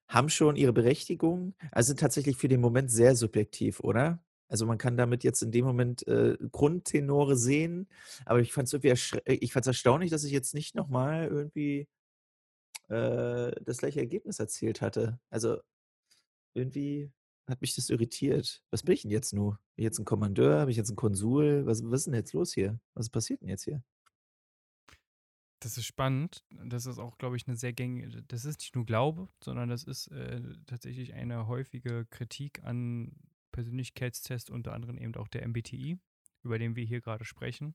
haben 0.09 0.29
schon 0.31 0.57
ihre 0.57 0.73
Berechtigung, 0.73 1.55
also 1.71 1.89
sind 1.89 2.01
tatsächlich 2.01 2.37
für 2.37 2.49
den 2.49 2.61
Moment 2.61 2.91
sehr 2.91 3.15
subjektiv, 3.15 3.81
oder? 3.81 4.23
Also 4.49 4.65
man 4.65 4.79
kann 4.79 4.97
damit 4.97 5.25
jetzt 5.25 5.43
in 5.43 5.53
dem 5.53 5.67
Moment 5.67 6.07
äh, 6.09 6.39
Grundtenore 6.51 7.37
sehen, 7.37 7.89
aber 8.25 8.41
ich 8.41 8.53
fand 8.53 8.69
es 8.69 8.73
irgendwie 8.73 8.93
erschre- 8.93 9.23
ich 9.27 9.53
fand's 9.53 9.67
erstaunlich, 9.67 10.11
dass 10.11 10.25
ich 10.25 10.33
jetzt 10.33 10.55
nicht 10.55 10.75
nochmal 10.75 11.27
irgendwie 11.27 11.89
äh, 12.89 13.53
das 13.63 13.79
gleiche 13.79 14.01
Ergebnis 14.01 14.39
erzielt 14.39 14.81
hatte. 14.81 15.21
Also 15.31 15.59
irgendwie 16.55 17.13
hat 17.47 17.61
mich 17.61 17.75
das 17.75 17.91
irritiert. 17.91 18.63
Was 18.71 18.83
bin 18.83 18.95
ich 18.95 19.03
denn 19.03 19.11
jetzt 19.11 19.33
nur? 19.33 19.53
Bin 19.75 19.83
ich 19.83 19.85
jetzt 19.85 19.99
ein 19.99 20.05
Kommandeur? 20.05 20.61
Bin 20.61 20.71
ich 20.71 20.77
jetzt 20.77 20.91
ein 20.91 20.97
Konsul? 20.97 21.65
Was, 21.67 21.83
was 21.85 22.01
ist 22.01 22.07
denn 22.07 22.15
jetzt 22.15 22.33
los 22.33 22.53
hier? 22.53 22.79
Was 22.95 23.09
passiert 23.09 23.41
denn 23.41 23.49
jetzt 23.49 23.65
hier? 23.65 23.83
Das 25.61 25.77
ist 25.77 25.87
spannend. 25.87 26.45
Das 26.51 26.87
ist 26.87 26.99
auch, 26.99 27.19
glaube 27.19 27.37
ich, 27.37 27.49
eine 27.49 27.57
sehr 27.57 27.73
gängige, 27.73 28.23
das 28.23 28.45
ist 28.45 28.61
nicht 28.61 28.77
nur 28.77 28.87
Glaube, 28.87 29.29
sondern 29.43 29.69
das 29.69 29.85
ist 29.85 30.09
äh, 30.09 30.41
tatsächlich 30.67 31.15
eine 31.15 31.49
häufige 31.49 32.07
Kritik 32.11 32.63
an 32.65 33.17
Persönlichkeitstests, 33.51 34.51
unter 34.51 34.73
anderem 34.73 34.99
eben 34.99 35.17
auch 35.17 35.27
der 35.27 35.47
MBTI, 35.49 35.99
über 36.45 36.59
den 36.59 36.77
wir 36.77 36.85
hier 36.85 37.01
gerade 37.01 37.25
sprechen. 37.25 37.75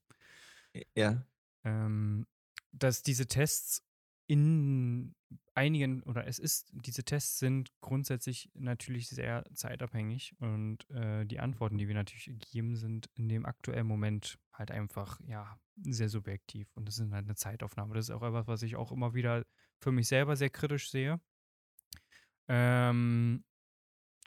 Ja. 0.96 1.26
ähm, 1.64 2.26
dass 2.72 3.04
diese 3.04 3.28
Tests 3.28 3.84
in 4.34 5.14
einigen, 5.54 6.02
oder 6.04 6.26
es 6.26 6.40
ist, 6.40 6.72
diese 6.74 7.04
Tests 7.04 7.38
sind 7.38 7.72
grundsätzlich 7.82 8.50
natürlich 8.56 9.08
sehr 9.08 9.46
zeitabhängig 9.54 10.36
und 10.40 10.90
äh, 10.90 11.24
die 11.26 11.40
Antworten, 11.40 11.78
die 11.78 11.88
wir 11.88 11.94
natürlich 11.94 12.32
geben, 12.52 12.76
sind 12.76 13.12
in 13.14 13.30
dem 13.30 13.46
aktuellen 13.46 13.86
Moment 13.86 14.40
halt 14.52 14.72
einfach, 14.72 15.20
ja, 15.28 15.60
sehr 15.84 16.10
subjektiv 16.10 16.68
und 16.76 16.88
das 16.88 16.98
ist 16.98 17.12
halt 17.12 17.26
eine 17.26 17.36
Zeitaufnahme. 17.36 17.94
Das 17.94 18.06
ist 18.06 18.16
auch 18.16 18.24
etwas, 18.24 18.48
was 18.48 18.64
ich 18.64 18.76
auch 18.76 18.92
immer 18.92 19.14
wieder 19.14 19.46
für 19.80 19.92
mich 19.92 20.08
selber 20.08 20.36
sehr 20.36 20.50
kritisch 20.50 20.90
sehe, 20.90 21.22
ähm, 22.48 23.44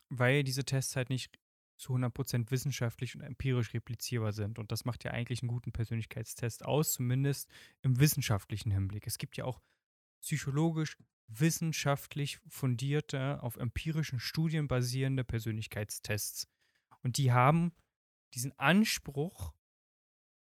weil 0.09 0.45
diese 0.45 0.65
Tests 0.65 0.95
halt 0.95 1.11
nicht 1.11 1.37
zu 1.77 1.95
100% 1.95 2.53
wissenschaftlich 2.53 3.17
und 3.17 3.23
empirisch 3.23 3.75
replizierbar 3.75 4.33
sind. 4.33 4.61
Und 4.61 4.71
das 4.71 4.85
macht 4.85 5.03
ja 5.03 5.11
eigentlich 5.11 5.43
einen 5.43 5.49
guten 5.49 5.73
Persönlichkeitstest 5.73 6.65
aus, 6.65 6.93
zumindest 6.93 7.51
im 7.83 7.99
wissenschaftlichen 7.99 8.71
Hinblick. 8.71 9.09
Es 9.09 9.19
gibt 9.19 9.37
ja 9.37 9.45
auch 9.45 9.61
psychologisch, 10.27 10.97
wissenschaftlich 11.29 12.39
fundierte, 12.49 13.41
auf 13.43 13.57
empirischen 13.57 14.18
Studien 14.18 14.66
basierende 14.66 15.22
Persönlichkeitstests. 15.22 16.49
Und 17.03 17.16
die 17.16 17.33
haben 17.33 17.72
diesen 18.35 18.53
Anspruch, 18.59 19.55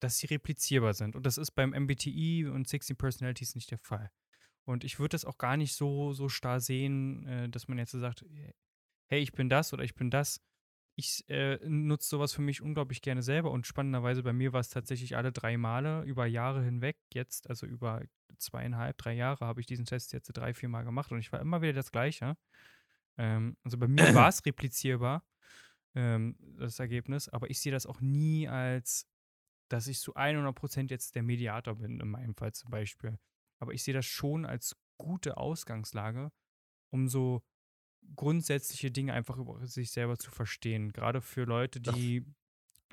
dass 0.01 0.19
sie 0.19 0.27
replizierbar 0.27 0.95
sind. 0.95 1.17
Und 1.17 1.27
das 1.27 1.39
ist 1.39 1.53
beim 1.53 1.71
MBTI 1.71 2.47
und 2.47 2.69
16 2.69 2.97
Personalities 2.97 3.57
nicht 3.57 3.71
der 3.73 3.79
Fall. 3.79 4.13
Und 4.65 4.85
ich 4.85 5.01
würde 5.01 5.15
das 5.15 5.25
auch 5.25 5.39
gar 5.39 5.57
nicht 5.57 5.75
so, 5.75 6.13
so 6.13 6.29
starr 6.29 6.61
sehen, 6.61 7.27
äh, 7.27 7.49
dass 7.49 7.67
man 7.67 7.79
jetzt 7.79 7.91
so 7.91 7.99
sagt, 7.99 8.25
hey, 9.07 9.21
ich 9.21 9.33
bin 9.33 9.49
das 9.49 9.73
oder 9.73 9.83
ich 9.83 9.97
bin 9.97 10.11
das. 10.11 10.41
Ich 10.97 11.29
äh, 11.29 11.59
nutze 11.67 12.09
sowas 12.09 12.33
für 12.33 12.43
mich 12.43 12.63
unglaublich 12.63 13.03
gerne 13.03 13.23
selber 13.23 13.51
und 13.51 13.67
spannenderweise 13.67 14.23
bei 14.23 14.33
mir 14.33 14.53
war 14.53 14.61
es 14.61 14.69
tatsächlich 14.69 15.17
alle 15.17 15.33
drei 15.33 15.57
Male 15.57 16.03
über 16.05 16.27
Jahre 16.27 16.63
hinweg. 16.63 16.97
Jetzt, 17.13 17.51
also 17.51 17.67
über 17.67 18.03
zweieinhalb, 18.39 18.97
drei 18.99 19.15
Jahre, 19.15 19.47
habe 19.47 19.61
ich 19.61 19.67
diesen 19.67 19.87
Test 19.87 20.13
jetzt 20.13 20.29
drei, 20.29 20.55
vier 20.55 20.69
Mal 20.69 20.85
gemacht 20.85 21.11
und 21.11 21.19
ich 21.19 21.33
war 21.33 21.41
immer 21.41 21.63
wieder 21.63 21.73
das 21.73 21.91
Gleiche. 21.91 22.37
Ähm, 23.17 23.57
also 23.65 23.77
bei 23.79 23.89
mir 23.89 23.97
war 24.15 24.29
es 24.29 24.45
replizierbar, 24.47 25.25
ähm, 25.95 26.37
das 26.59 26.79
Ergebnis, 26.79 27.29
aber 27.29 27.51
ich 27.51 27.61
sehe 27.61 27.73
das 27.73 27.87
auch 27.87 28.01
nie 28.01 28.49
als, 28.49 29.09
dass 29.69 29.89
ich 29.89 29.99
zu 29.99 30.15
100% 30.15 30.91
jetzt 30.91 31.17
der 31.17 31.23
Mediator 31.23 31.77
bin, 31.77 32.01
in 32.01 32.09
meinem 32.09 32.35
Fall 32.35 32.53
zum 32.53 32.71
Beispiel. 32.71 33.19
Aber 33.59 33.73
ich 33.73 33.83
sehe 33.83 33.95
das 33.95 34.07
schon 34.07 34.45
als 34.45 34.77
gute 34.99 35.37
Ausgangslage, 35.39 36.31
um 36.91 37.09
so 37.09 37.43
grundsätzliche 38.17 38.91
Dinge 38.91 39.13
einfach 39.13 39.37
über 39.37 39.67
sich 39.67 39.91
selber 39.91 40.19
zu 40.19 40.31
verstehen. 40.31 40.93
Gerade 40.93 41.21
für 41.21 41.45
Leute, 41.45 41.81
die, 41.81 42.25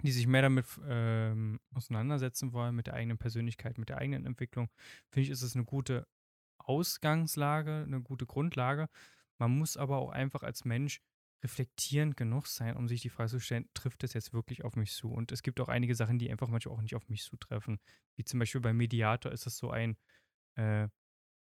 die 0.03 0.11
sich 0.11 0.27
mehr 0.27 0.41
damit 0.41 0.65
ähm, 0.87 1.59
auseinandersetzen 1.73 2.53
wollen, 2.53 2.75
mit 2.75 2.87
der 2.87 2.95
eigenen 2.95 3.17
Persönlichkeit, 3.17 3.77
mit 3.77 3.89
der 3.89 3.97
eigenen 3.97 4.25
Entwicklung, 4.25 4.69
finde 5.09 5.25
ich, 5.25 5.29
ist 5.29 5.41
es 5.41 5.55
eine 5.55 5.65
gute 5.65 6.07
Ausgangslage, 6.57 7.83
eine 7.85 8.01
gute 8.01 8.25
Grundlage. 8.25 8.87
Man 9.37 9.57
muss 9.57 9.77
aber 9.77 9.97
auch 9.97 10.11
einfach 10.11 10.43
als 10.43 10.65
Mensch 10.65 11.01
reflektierend 11.43 12.15
genug 12.17 12.47
sein, 12.47 12.77
um 12.77 12.87
sich 12.87 13.01
die 13.01 13.09
Frage 13.09 13.31
zu 13.31 13.39
stellen, 13.39 13.67
trifft 13.73 14.03
das 14.03 14.13
jetzt 14.13 14.33
wirklich 14.33 14.63
auf 14.63 14.75
mich 14.75 14.93
zu? 14.93 15.11
Und 15.11 15.31
es 15.31 15.41
gibt 15.41 15.59
auch 15.59 15.69
einige 15.69 15.95
Sachen, 15.95 16.19
die 16.19 16.29
einfach 16.29 16.47
manchmal 16.47 16.75
auch 16.75 16.81
nicht 16.81 16.95
auf 16.95 17.09
mich 17.09 17.23
zutreffen. 17.23 17.79
Wie 18.15 18.23
zum 18.23 18.39
Beispiel 18.39 18.61
beim 18.61 18.77
Mediator 18.77 19.31
ist 19.31 19.47
es 19.47 19.57
so 19.57 19.71
ein, 19.71 19.97
äh, 20.55 20.87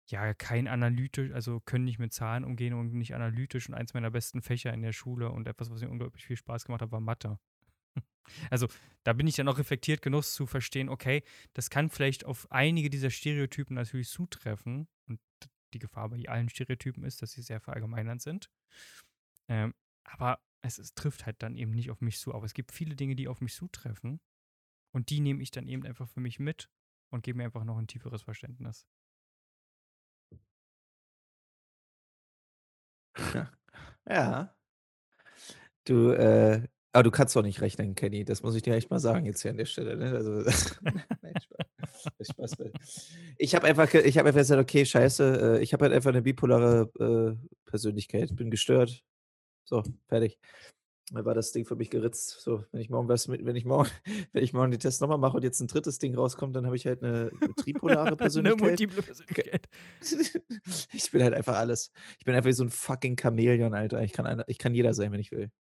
ja, 0.09 0.33
kein 0.33 0.67
analytisch, 0.67 1.31
also 1.31 1.59
können 1.59 1.85
nicht 1.85 1.99
mit 1.99 2.13
Zahlen 2.13 2.43
umgehen 2.43 2.73
und 2.73 2.93
nicht 2.93 3.13
analytisch. 3.13 3.69
Und 3.69 3.75
eins 3.75 3.93
meiner 3.93 4.09
besten 4.09 4.41
Fächer 4.41 4.73
in 4.73 4.81
der 4.81 4.91
Schule 4.91 5.29
und 5.29 5.47
etwas, 5.47 5.69
was 5.69 5.81
mir 5.81 5.89
unglaublich 5.89 6.25
viel 6.25 6.35
Spaß 6.35 6.65
gemacht 6.65 6.81
hat, 6.81 6.91
war 6.91 6.99
Mathe. 6.99 7.39
Also, 8.51 8.67
da 9.03 9.13
bin 9.13 9.25
ich 9.25 9.37
dann 9.37 9.47
auch 9.47 9.57
reflektiert 9.57 10.03
genug 10.03 10.23
zu 10.23 10.45
verstehen, 10.45 10.87
okay, 10.87 11.23
das 11.53 11.71
kann 11.71 11.89
vielleicht 11.89 12.25
auf 12.25 12.51
einige 12.51 12.91
dieser 12.91 13.09
Stereotypen 13.09 13.75
natürlich 13.75 14.09
zutreffen. 14.09 14.87
Und 15.07 15.19
die 15.73 15.79
Gefahr 15.79 16.09
bei 16.09 16.29
allen 16.29 16.47
Stereotypen 16.47 17.03
ist, 17.03 17.23
dass 17.23 17.31
sie 17.31 17.41
sehr 17.41 17.59
verallgemeinernd 17.59 18.21
sind. 18.21 18.51
Ähm, 19.47 19.73
aber 20.03 20.39
es, 20.61 20.77
es 20.77 20.93
trifft 20.93 21.25
halt 21.25 21.41
dann 21.41 21.55
eben 21.55 21.71
nicht 21.71 21.89
auf 21.89 22.01
mich 22.01 22.19
zu. 22.19 22.35
Aber 22.35 22.45
es 22.45 22.53
gibt 22.53 22.71
viele 22.71 22.95
Dinge, 22.95 23.15
die 23.15 23.27
auf 23.27 23.41
mich 23.41 23.55
zutreffen. 23.55 24.19
Und 24.91 25.09
die 25.09 25.21
nehme 25.21 25.41
ich 25.41 25.49
dann 25.49 25.67
eben 25.67 25.85
einfach 25.85 26.07
für 26.07 26.19
mich 26.19 26.39
mit 26.39 26.69
und 27.11 27.23
gebe 27.23 27.37
mir 27.37 27.45
einfach 27.45 27.63
noch 27.63 27.77
ein 27.77 27.87
tieferes 27.87 28.21
Verständnis. 28.21 28.87
Ja. 34.07 34.55
Du, 35.85 36.11
äh, 36.11 36.63
aber 36.91 37.03
du 37.03 37.11
kannst 37.11 37.35
doch 37.35 37.43
nicht 37.43 37.61
rechnen, 37.61 37.95
Kenny. 37.95 38.25
Das 38.25 38.41
muss 38.41 38.55
ich 38.55 38.63
dir 38.63 38.73
echt 38.73 38.89
mal 38.89 38.99
sagen 38.99 39.25
jetzt 39.25 39.41
hier 39.41 39.51
an 39.51 39.57
der 39.57 39.65
Stelle. 39.65 39.95
Ne? 39.95 40.11
Also, 40.11 40.31
nein, 41.21 41.35
Spaß. 42.21 42.57
Ich 43.37 43.55
habe 43.55 43.67
einfach, 43.67 43.93
ich 43.93 44.17
hab 44.17 44.25
einfach 44.25 44.39
gesagt, 44.39 44.61
okay, 44.61 44.85
scheiße, 44.85 45.57
äh, 45.59 45.63
ich 45.63 45.73
habe 45.73 45.85
halt 45.85 45.93
einfach 45.93 46.09
eine 46.09 46.21
bipolare 46.21 46.89
äh, 46.99 47.69
Persönlichkeit, 47.69 48.35
bin 48.35 48.49
gestört. 48.49 49.03
So, 49.65 49.83
fertig. 50.07 50.39
War 51.11 51.33
das 51.33 51.51
Ding 51.51 51.65
für 51.65 51.75
mich 51.75 51.89
geritzt. 51.89 52.41
So, 52.41 52.63
wenn 52.71 52.81
ich 52.81 52.89
morgen 52.89 53.07
was 53.07 53.27
mit, 53.27 53.45
wenn 53.45 53.55
ich 53.55 53.65
morgen, 53.65 53.89
wenn 54.33 54.43
ich 54.43 54.53
morgen 54.53 54.71
die 54.71 54.77
Tests 54.77 55.01
nochmal 55.01 55.17
mache 55.17 55.37
und 55.37 55.43
jetzt 55.43 55.59
ein 55.59 55.67
drittes 55.67 55.99
Ding 55.99 56.15
rauskommt, 56.15 56.55
dann 56.55 56.65
habe 56.65 56.75
ich 56.75 56.85
halt 56.85 57.03
eine, 57.03 57.31
eine 57.41 57.55
tripolare 57.55 58.15
Persönlichkeit. 58.17 58.61
eine 58.61 58.69
multiple 58.69 59.01
Persönlichkeit. 59.01 59.69
ich 60.93 61.11
bin 61.11 61.23
halt 61.23 61.33
einfach 61.33 61.55
alles. 61.55 61.91
Ich 62.19 62.25
bin 62.25 62.35
einfach 62.35 62.51
so 62.51 62.63
ein 62.63 62.69
fucking 62.69 63.17
Chamäleon, 63.17 63.73
Alter. 63.73 64.01
Ich 64.03 64.13
kann, 64.13 64.43
ich 64.47 64.57
kann 64.57 64.75
jeder 64.75 64.93
sein, 64.93 65.11
wenn 65.11 65.19
ich 65.19 65.31
will. 65.31 65.51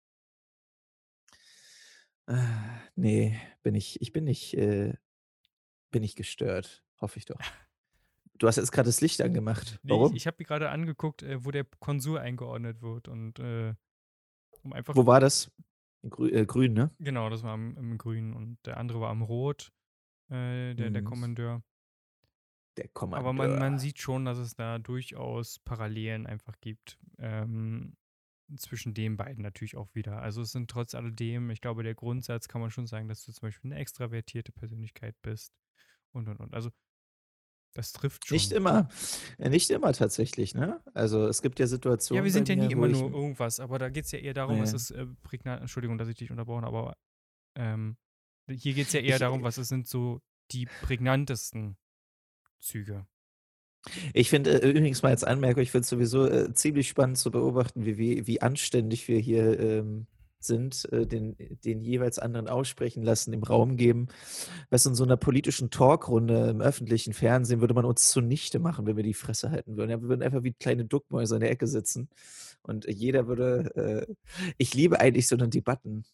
Ah, 2.27 2.81
ne, 2.95 3.41
bin 3.63 3.75
ich 3.75 4.03
ich 4.03 4.13
bin 4.13 4.25
nicht 4.25 4.53
äh, 4.55 4.93
bin 5.91 6.03
nicht 6.03 6.17
gestört, 6.17 6.85
hoffe 7.01 7.19
ich 7.19 7.25
doch. 7.25 7.41
Du 8.39 8.47
hast 8.47 8.57
jetzt 8.57 8.71
gerade 8.71 8.89
das 8.89 9.01
Licht 9.01 9.21
angemacht. 9.23 9.81
Ne, 9.83 9.95
ich 10.11 10.17
ich 10.17 10.27
habe 10.27 10.37
mir 10.39 10.45
gerade 10.45 10.69
angeguckt, 10.69 11.23
äh, 11.23 11.45
wo 11.45 11.51
der 11.51 11.65
Konsur 11.65 12.21
eingeordnet 12.21 12.83
wird 12.83 13.09
und, 13.09 13.39
äh, 13.39 13.75
um 14.63 14.73
einfach 14.73 14.97
Wo 14.97 15.07
war 15.07 15.21
das? 15.21 15.51
Grü 16.09 16.31
äh, 16.31 16.47
grün, 16.47 16.75
ne? 16.75 16.91
Genau, 17.01 17.29
das 17.31 17.43
war 17.45 17.55
im 17.55 17.77
im 17.77 17.97
Grün 17.99 18.35
und 18.35 18.59
der 18.67 18.77
andere 18.77 19.01
war 19.01 19.13
im 19.13 19.23
Rot, 19.23 19.73
äh, 20.31 20.75
der 20.75 20.91
der 20.91 21.03
Mhm. 21.03 21.05
Kommandeur. 21.05 21.63
Der 22.79 22.89
Aber 23.11 23.33
man 23.33 23.57
man 23.57 23.79
Kommandeur. 23.79 23.79
sieht 23.79 23.99
schon, 24.01 24.25
dass 24.25 24.39
es 24.39 24.55
da 24.55 24.79
durchaus 24.79 25.59
Parallelen 25.61 26.27
einfach 26.27 26.55
gibt, 26.61 26.99
ähm 27.19 27.97
zwischen 28.59 28.95
den 28.95 29.17
beiden 29.17 29.43
natürlich 29.43 29.77
auch 29.77 29.95
wieder. 29.95 30.23
Also 30.23 30.43
es 30.43 30.53
sind 30.53 30.71
trotz 30.71 30.95
alledem, 30.95 31.51
ich 31.51 31.61
glaube, 31.63 31.83
der 31.85 31.95
Grundsatz 31.95 32.49
kann 32.49 32.61
man 32.63 32.71
schon 32.73 32.87
sagen, 32.87 33.09
dass 33.09 33.25
du 33.25 33.33
zum 33.33 33.43
Beispiel 33.49 33.73
eine 33.73 33.81
extravertierte 33.81 34.53
Persönlichkeit 34.53 35.17
bist 35.23 35.55
und 36.13 36.29
und 36.29 36.41
und. 36.41 36.55
Also 36.55 36.71
das 37.75 37.93
trifft 37.93 38.31
Nicht 38.31 38.49
schon. 38.49 38.57
immer. 38.59 38.89
Äh, 39.39 39.51
nicht 39.51 39.71
immer 39.71 39.93
tatsächlich, 39.93 40.55
ne? 40.55 40.81
Also 40.95 41.27
es 41.27 41.43
gibt 41.43 41.59
ja 41.61 41.65
Ja, 41.65 41.69
Situationen 41.69 42.25
wir 42.25 42.31
bei 42.31 42.31
sind 42.33 42.49
ja 42.49 42.57
nie 42.57 42.73
immer 42.73 42.89
nur 42.89 43.11
irgendwas, 43.13 43.61
aber 43.61 43.79
da 43.79 43.89
geht 43.89 44.07
es 44.07 44.13
ja 44.13 44.19
eher 44.19 44.35
darum, 44.35 44.59
was 44.61 44.73
Ne. 44.73 44.77
ist 44.77 44.91
äh, 44.91 45.07
prägnant 45.23 45.61
Entschuldigung, 45.61 45.99
dass 45.99 46.09
ich 46.09 46.17
dich 46.17 46.31
unterbrochen 46.31 46.65
aber 46.65 46.97
ähm, 47.57 47.97
hier 48.51 48.75
geht 48.75 48.87
es 48.89 48.93
ja 48.93 49.01
eher 49.01 49.15
Ich 49.15 49.19
darum, 49.21 49.41
äh 49.41 49.45
was 49.45 49.59
es 49.59 49.69
sind 49.69 49.87
so 49.89 50.21
die 50.53 50.67
prägnantesten 50.81 51.77
Züge. 52.61 53.07
Ich 54.13 54.29
finde, 54.31 54.63
äh, 54.63 54.71
übrigens 54.71 55.03
mal 55.03 55.11
als 55.11 55.25
Anmerkung, 55.25 55.63
ich 55.63 55.71
finde 55.71 55.83
es 55.83 55.89
sowieso, 55.89 56.27
äh, 56.27 56.53
ziemlich 56.53 56.89
spannend 56.89 57.19
zu 57.19 57.31
beobachten, 57.31 57.85
wie 57.87 57.97
wie 57.99 58.27
wie 58.27 58.41
anständig 58.43 59.07
wir 59.09 59.19
hier, 59.19 59.59
ähm, 59.61 60.07
sind, 60.41 60.91
äh, 60.93 61.07
den 61.07 61.37
den 61.65 61.83
jeweils 61.83 62.19
anderen 62.19 62.49
aussprechen 62.49 63.03
lassen, 63.03 63.33
im 63.33 63.43
Raum 63.43 63.77
geben. 63.77 64.09
Du, 64.71 64.77
in 64.89 64.95
so 64.95 65.05
'ner 65.05 65.17
politischen 65.17 65.71
Talkrunde 65.71 66.51
im 66.51 66.61
öffentlichen 66.61 67.13
Fernsehen 67.15 67.61
würde 67.61 67.75
man 67.75 67.85
uns 67.87 68.11
zunichte 68.11 68.59
machen, 68.61 68.87
wenn 68.87 68.97
wir 68.97 69.05
die 69.05 69.15
Fresse 69.15 69.51
halten 69.51 69.77
würden. 69.77 69.91
Ja, 69.91 70.01
wir 70.03 70.09
würden 70.09 70.23
einfach 70.23 70.43
wie 70.45 70.53
kleine 70.55 70.85
Duckmäuse 70.87 71.37
in 71.37 71.41
der 71.41 71.51
Ecke 71.51 71.67
sitzen 71.67 72.09
und 72.63 72.87
jeder 72.89 73.27
würde 73.29 74.07
äh, 74.09 74.15
ich 74.59 74.75
liebe 74.75 75.01
eigentlich 75.01 75.29
so 75.29 75.37
'ne 75.37 75.49
Debatten. 75.49 76.05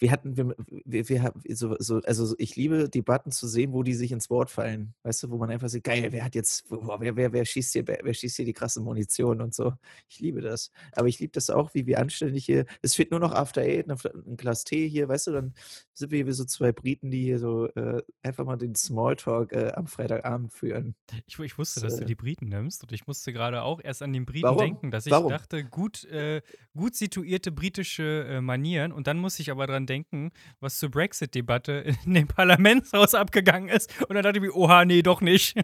Wir 0.00 0.10
hatten 0.10 0.36
wir 0.36 0.54
wir 0.84 1.08
wir 1.08 1.22
haben 1.22 1.40
so 1.48 1.76
so 1.78 2.00
also, 2.04 2.34
ich 2.38 2.56
liebe 2.56 2.88
Debatten 2.88 3.30
zu 3.30 3.46
sehen, 3.46 3.72
wo 3.72 3.82
die 3.84 3.94
sich 3.94 4.10
ins 4.10 4.28
Wort 4.28 4.50
fallen. 4.50 4.94
Weißt 5.04 5.22
du, 5.22 5.30
wo 5.30 5.36
man 5.38 5.50
einfach 5.50 5.68
sieht: 5.68 5.84
„Geil, 5.84 6.08
wer 6.10 6.24
hat 6.24 6.34
jetzt 6.34 6.68
boah, 6.68 7.00
wer 7.00 7.14
wer 7.16 7.32
wer 7.32 7.44
schießt 7.44 7.72
hier 7.74 7.86
wer 7.86 8.00
wer 8.02 8.12
schießt 8.12 8.36
hier 8.36 8.44
die 8.44 8.52
krasse 8.52 8.80
Munition“ 8.80 9.40
und 9.40 9.54
so. 9.54 9.74
Ich 10.08 10.18
liebe 10.18 10.40
das. 10.40 10.70
Aber 10.92 11.06
ich 11.06 11.20
liebe 11.20 11.30
das 11.32 11.48
auch, 11.48 11.74
wie 11.74 11.86
wir 11.86 12.00
anständig 12.00 12.44
hier 12.44 12.64
es 12.82 12.94
fehlt 12.96 13.12
nur 13.12 13.20
noch 13.20 13.32
After 13.32 13.60
Eight, 13.62 13.86
'ne 13.86 13.96
Fl 13.96 14.08
'n 14.26 14.36
Glas 14.36 14.64
Tee 14.64 14.88
hier, 14.88 15.08
weißt 15.08 15.28
du, 15.28 15.32
dann 15.32 15.54
sind 15.92 16.10
wir 16.10 16.16
hier 16.18 16.26
wie 16.26 16.32
so 16.32 16.44
2 16.44 16.72
Briten, 16.72 17.10
die 17.12 17.22
hier 17.22 17.38
so, 17.38 17.66
äh, 17.68 18.02
einfach 18.22 18.44
mal 18.44 18.56
den 18.56 18.74
Smalltalk, 18.74 19.52
äh, 19.52 19.72
am 19.74 19.86
Freitagabend 19.86 20.52
führen. 20.52 20.96
Ich 21.26 21.38
ich 21.38 21.58
wusste, 21.58 21.80
Das, 21.80 21.82
dass 21.82 21.96
du 21.96 22.04
die 22.04 22.14
Briten 22.14 22.48
nimmst 22.48 22.82
und 22.82 22.92
ich 22.92 23.06
musste 23.06 23.32
gerade 23.32 23.62
auch 23.62 23.80
erst 23.82 24.02
an 24.02 24.12
den 24.12 24.26
Briten 24.26 24.56
Warum? 24.56 24.58
denken, 24.58 24.90
dass 24.90 25.06
ich 25.06 25.22
Warum? 25.22 25.38
dachte, 25.38 25.64
gut 25.64 26.04
äh, 26.04 26.42
gut 26.76 26.94
situierte 26.94 27.50
britische, 27.50 28.26
äh, 28.28 28.40
Manieren 28.42 28.92
und 28.92 29.06
dann 29.06 29.18
musste 29.18 29.40
ich 29.42 29.50
aber 29.50 29.66
dran 29.66 29.83
denken, 29.86 30.30
was 30.60 30.78
zur 30.78 30.90
Brexit-Debatte 30.90 31.72
in 32.06 32.14
dem 32.14 32.28
Parlamentshaus 32.28 33.14
abgegangen 33.14 33.68
ist 33.68 33.90
und 34.08 34.14
dann 34.14 34.22
dachte 34.24 34.38
ich 34.38 34.42
mir: 34.44 34.54
„Oha, 34.56 34.84
ne, 34.84 35.02
doch 35.02 35.20
nicht.“ 35.20 35.54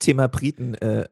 Thema 0.00 0.26
Briten, 0.28 0.74
äh 0.74 1.06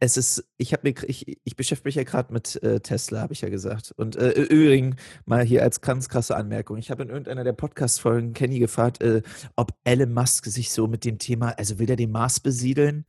es 0.00 0.16
ist 0.16 0.44
ich 0.58 0.72
habe 0.72 0.88
mir 0.88 0.94
ich 1.08 1.38
ich 1.44 1.56
beschäftige 1.56 1.88
mich 1.88 1.94
ja 1.96 2.04
grad 2.04 2.30
mit, 2.30 2.62
äh, 2.62 2.80
Tesla, 2.80 3.20
habe 3.20 3.32
ich 3.32 3.40
ja 3.40 3.48
gesagt. 3.48 3.92
Und, 3.96 4.14
äh, 4.16 4.28
Ü 4.38 4.42
Übrigen 4.44 4.96
mal 5.26 5.44
hier 5.44 5.62
als 5.62 5.80
ganz 5.80 6.08
krasse 6.08 6.36
Anmerkung. 6.36 6.76
Ich 6.78 6.90
habe 6.90 7.02
in 7.02 7.08
irgendeiner 7.08 7.42
der 7.44 7.52
Podcast-Folgen 7.52 8.32
Kenny 8.32 8.58
gefragt, 8.60 9.02
äh, 9.02 9.22
ob 9.56 9.72
Elon 9.84 10.12
Musk 10.14 10.46
sich 10.46 10.70
so 10.70 10.86
mit 10.86 11.04
dem 11.04 11.18
Thema 11.18 11.50
also, 11.58 11.78
will 11.78 11.86
der 11.86 11.96
den 11.96 12.12
Mars 12.12 12.38
besiedeln? 12.40 13.06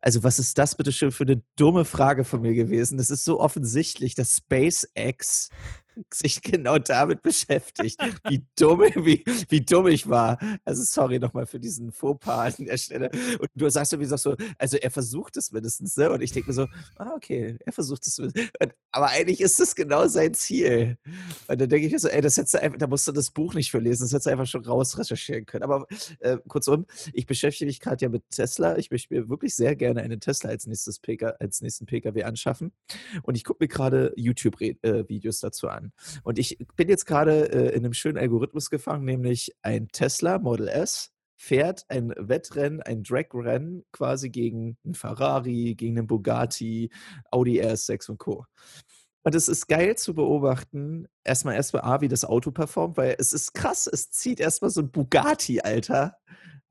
Also, 0.00 0.24
was 0.24 0.40
ist 0.40 0.58
das 0.58 0.74
bitte 0.76 0.90
schön 0.90 1.12
für 1.12 1.24
'ne 1.24 1.42
dumme 1.56 1.84
Frage 1.84 2.24
von 2.24 2.42
mir 2.42 2.54
gewesen? 2.54 2.98
Das 2.98 3.10
ist 3.10 3.24
so 3.24 3.38
offensichtlich, 3.40 4.14
dass 4.16 4.38
SpaceX 4.38 5.48
sich 6.12 6.42
genau 6.42 6.78
damit 6.78 7.22
beschäftigt. 7.22 8.00
Wie 8.26 8.46
dumm 8.58 8.80
wie 8.80 9.24
wie 9.48 9.60
dumm 9.60 9.86
ich 9.88 10.08
war. 10.08 10.38
Also, 10.64 10.82
sorry 10.84 11.18
noch 11.18 11.32
mal 11.34 11.46
für 11.46 11.60
diesen 11.60 11.92
Fauxpas 11.92 12.58
an 12.58 12.66
der 12.66 12.76
Stelle. 12.78 13.10
Und 13.40 13.48
du 13.54 13.68
sagst 13.70 13.92
irgendwie 13.92 14.16
so: 14.16 14.36
„Also, 14.58 14.76
er 14.78 14.90
versucht 14.90 15.36
es 15.36 15.52
mindestens“, 15.52 15.96
ne? 15.96 16.10
Und 16.10 16.22
ich 16.22 16.32
denke 16.32 16.50
mir 16.50 16.54
so: 16.54 16.66
„Ah, 16.96 17.12
okay, 17.16 17.56
er 17.64 17.72
versucht 17.72 18.06
es 18.06 18.18
aber 18.90 19.08
eigentlich 19.08 19.40
ist 19.40 19.58
das 19.60 19.74
genau 19.74 20.06
sein 20.08 20.34
Ziel.“ 20.34 20.98
Und 21.48 21.60
dann 21.60 21.68
denke 21.68 21.86
ich 21.86 21.92
mir 21.92 21.98
so: 21.98 22.08
„Ey, 22.08 22.20
das 22.20 22.36
hättest 22.36 22.54
du 22.54 22.62
einfach 22.62 22.78
da 22.78 22.86
musst 22.86 23.06
du 23.08 23.12
das 23.12 23.30
Buch 23.30 23.54
nicht 23.54 23.70
für 23.70 23.78
lesen, 23.78 24.02
das 24.04 24.12
hättest 24.12 24.26
du 24.26 24.30
einfach 24.30 24.46
schon 24.46 24.64
raus 24.64 24.98
recherchieren 24.98 25.46
können.“ 25.46 25.64
Aber, 25.64 25.86
äh, 26.20 26.38
kurzum, 26.48 26.86
ich 27.12 27.26
beschäftige 27.26 27.66
mich 27.66 27.80
grad 27.80 28.02
ja 28.02 28.08
mit 28.08 28.22
Tesla. 28.30 28.76
Ich 28.78 28.90
möchte 28.90 29.14
mir 29.14 29.28
wirklich 29.28 29.54
sehr 29.54 29.76
gerne 29.76 30.02
einen 30.02 30.20
Tesla 30.20 30.50
als 30.50 30.66
nächstes 30.66 30.98
PK 31.00 31.30
als 31.40 31.60
nächsten 31.62 31.86
PKW 31.86 32.24
anschaffen. 32.24 32.72
Und 33.22 33.36
ich 33.36 33.44
gucke 33.44 33.64
mir 33.64 33.68
grade 33.68 34.12
YouTube 34.16 34.60
Re 34.60 34.76
äh, 34.82 35.04
dazu 35.42 35.68
an. 35.68 35.81
Und 36.24 36.38
ich 36.38 36.58
bin 36.76 36.88
jetzt 36.88 37.06
grade, 37.06 37.50
äh, 37.52 37.74
in 37.76 37.82
'nem 37.82 37.92
schönen 37.94 38.18
Algorithmus 38.18 38.70
gefangen, 38.70 39.04
nämlich 39.04 39.52
ein 39.62 39.88
Tesla 39.88 40.38
Model 40.38 40.68
S 40.68 41.10
fährt 41.36 41.84
ein 41.88 42.12
Wettrennen, 42.16 42.82
ein 42.82 43.02
Drag-Rennen 43.02 43.84
quasi 43.92 44.30
gegen 44.30 44.76
'n 44.84 44.94
Ferrari, 44.94 45.74
gegen 45.76 45.94
'nen 45.94 46.06
Bugatti, 46.06 46.90
Audi 47.30 47.60
RS6 47.60 48.08
und 48.10 48.18
Co. 48.18 48.44
Und 49.24 49.34
es 49.36 49.48
ist 49.48 49.68
geil 49.68 49.96
zu 49.96 50.14
beobachten, 50.14 51.06
erst 51.24 51.44
mal 51.44 51.54
erst 51.54 51.74
mal 51.74 51.80
A, 51.82 52.00
wie 52.02 52.08
das 52.08 52.24
Auto 52.24 52.50
performt, 52.52 52.96
weil 52.96 53.16
es 53.18 53.32
ist 53.32 53.54
krass, 53.54 53.86
es 53.92 54.10
zieht 54.10 54.40
erst 54.40 54.62
mal 54.62 54.70
so 54.70 54.80
'n 54.82 54.90
Bugatti, 54.92 55.60
Alter. 55.62 56.16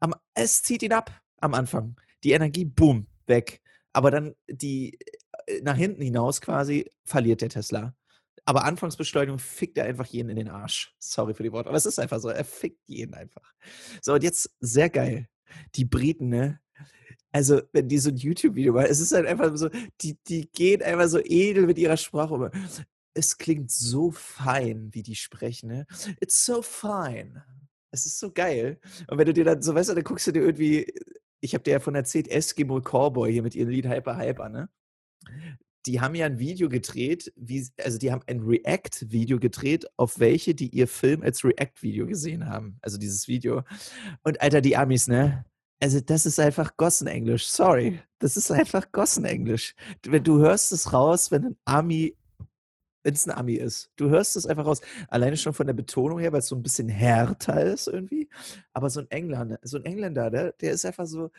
Am 0.02 0.14
es 0.36 0.64
zieht 0.64 0.84
ihn 0.84 0.94
ab 0.94 1.12
am 1.42 1.54
Anfang. 1.56 1.96
Die 2.24 2.32
Energie, 2.34 2.66
boom, 2.66 3.08
weg. 3.28 3.62
Aber 3.94 4.12
dann 4.12 4.36
die 4.50 4.98
äh, 5.48 5.62
nach 5.64 5.76
hinten 5.78 6.02
hinaus 6.04 6.42
quasi 6.42 6.90
verliert 7.06 7.42
der 7.42 7.50
Tesla. 7.50 7.94
Aber 8.48 8.64
Anfangsbeschleunigung 8.66 9.40
fickt 9.40 9.78
er 9.78 9.86
einfach 9.86 10.06
jeden 10.08 10.30
in 10.30 10.36
den 10.36 10.50
Arsch. 10.50 10.94
Sorry 11.00 11.34
für 11.34 11.44
die 11.44 11.52
Worte, 11.52 11.70
aber 11.70 11.78
es 11.78 11.86
ist 11.86 12.00
einfach 12.00 12.20
so. 12.20 12.30
Er 12.30 12.44
fickt 12.44 12.80
jeden 12.88 13.14
einfach. 13.14 13.54
So, 14.02 14.14
und 14.14 14.24
jetzt 14.24 14.50
sehr 14.60 14.90
geil. 14.90 15.28
Die 15.76 15.86
Briten, 15.86 16.30
ne? 16.30 16.60
Also, 17.34 17.62
wenn 17.74 17.90
die 17.90 18.00
so 18.00 18.10
'n 18.12 18.18
YouTube-Video 18.18 18.74
machen 18.74 18.88
es 18.90 19.00
ist 19.02 19.14
halt 19.14 19.28
einfach 19.28 19.56
so, 19.58 19.70
die 20.02 20.18
die 20.28 20.50
gehen 20.52 20.82
einfach 20.84 21.08
so 21.10 21.20
edel 21.24 21.68
mit 21.68 21.78
ihrer 21.80 21.98
Sprache 21.98 22.34
um. 22.36 22.50
Es 23.16 23.38
klingt 23.38 23.72
so 23.72 24.12
fein, 24.12 24.90
wie 24.94 25.04
die 25.04 25.16
sprechen, 25.16 25.70
ne? 25.70 25.88
„It's 26.22 26.46
so 26.46 26.62
fine.“ 26.64 27.44
Es 27.92 28.06
ist 28.08 28.20
so 28.20 28.32
geil. 28.34 28.80
Und 29.10 29.18
wenn 29.20 29.28
du 29.28 29.34
dir 29.34 29.46
dann 29.46 29.62
so 29.64 29.76
weißt 29.76 29.90
du, 29.92 29.96
dann 29.96 30.04
guckst 30.06 30.28
du 30.28 30.34
dir 30.34 30.42
irgendwie 30.44 30.94
ich 31.42 31.54
habe 31.56 31.64
dir 31.64 31.72
ja 31.74 31.80
von 31.82 31.96
erzählt, 31.96 32.28
Eskimo 32.30 32.82
Callboy 32.82 33.32
hier 33.34 33.44
mit 33.44 33.56
ihrem 33.56 33.70
Lied 33.70 33.88
„Hyper 33.88 34.18
Hyper“, 34.20 34.50
ne? 34.50 34.70
Die 35.86 36.00
haben 36.00 36.14
ja 36.16 36.28
'n 36.28 36.38
Video 36.38 36.70
gedreht, 36.70 37.34
wie 37.36 37.68
also, 37.84 37.98
die 37.98 38.12
haben 38.12 38.22
ein 38.28 38.42
React-Video 38.42 39.40
gedreht 39.40 39.88
auf 39.98 40.20
welche, 40.20 40.54
die 40.54 40.68
ihr 40.70 40.88
Film 40.88 41.24
als 41.24 41.44
React-Video 41.44 42.06
gesehen 42.06 42.48
haben, 42.48 42.78
also, 42.82 42.98
dieses 43.00 43.28
Video. 43.28 43.64
Und 44.24 44.42
Alter, 44.42 44.62
die 44.62 44.78
Amis, 44.78 45.08
ne? 45.08 45.46
Also, 45.82 46.00
das 46.02 46.26
ist 46.28 46.40
einfach 46.40 46.78
Gossenenglisch. 46.78 47.48
Sorry, 47.48 48.00
das 48.20 48.38
ist 48.38 48.52
einfach 48.52 48.92
Gossenenglisch. 48.92 49.74
Wenn 50.06 50.24
du 50.24 50.40
hörst 50.40 50.72
es 50.72 50.94
raus, 50.94 51.32
wenn 51.32 51.46
'n 51.46 51.58
Ami 51.66 52.16
wenn's 53.04 53.26
'n 53.28 53.32
Ami 53.32 53.56
ist. 53.56 53.92
Du 53.98 54.10
hörst 54.10 54.36
es 54.38 54.48
einfach 54.48 54.66
raus. 54.68 54.82
Alleine 55.10 55.38
schon 55.38 55.54
von 55.54 55.68
der 55.68 55.74
Betonung 55.76 56.20
her, 56.20 56.34
weil's 56.34 56.48
so 56.48 56.56
'n 56.58 56.64
bisschen 56.64 56.90
härter 56.90 57.64
ist 57.66 57.88
irgendwie. 57.88 58.30
Aber 58.74 58.90
so 58.92 59.02
'n 59.02 59.08
Englan 59.12 59.58
so 59.64 59.78
'n 59.78 59.86
Engländer, 59.86 60.32
der 60.32 60.54
der 60.54 60.74
ist 60.74 60.86
einfach 60.86 61.08
so 61.08 61.32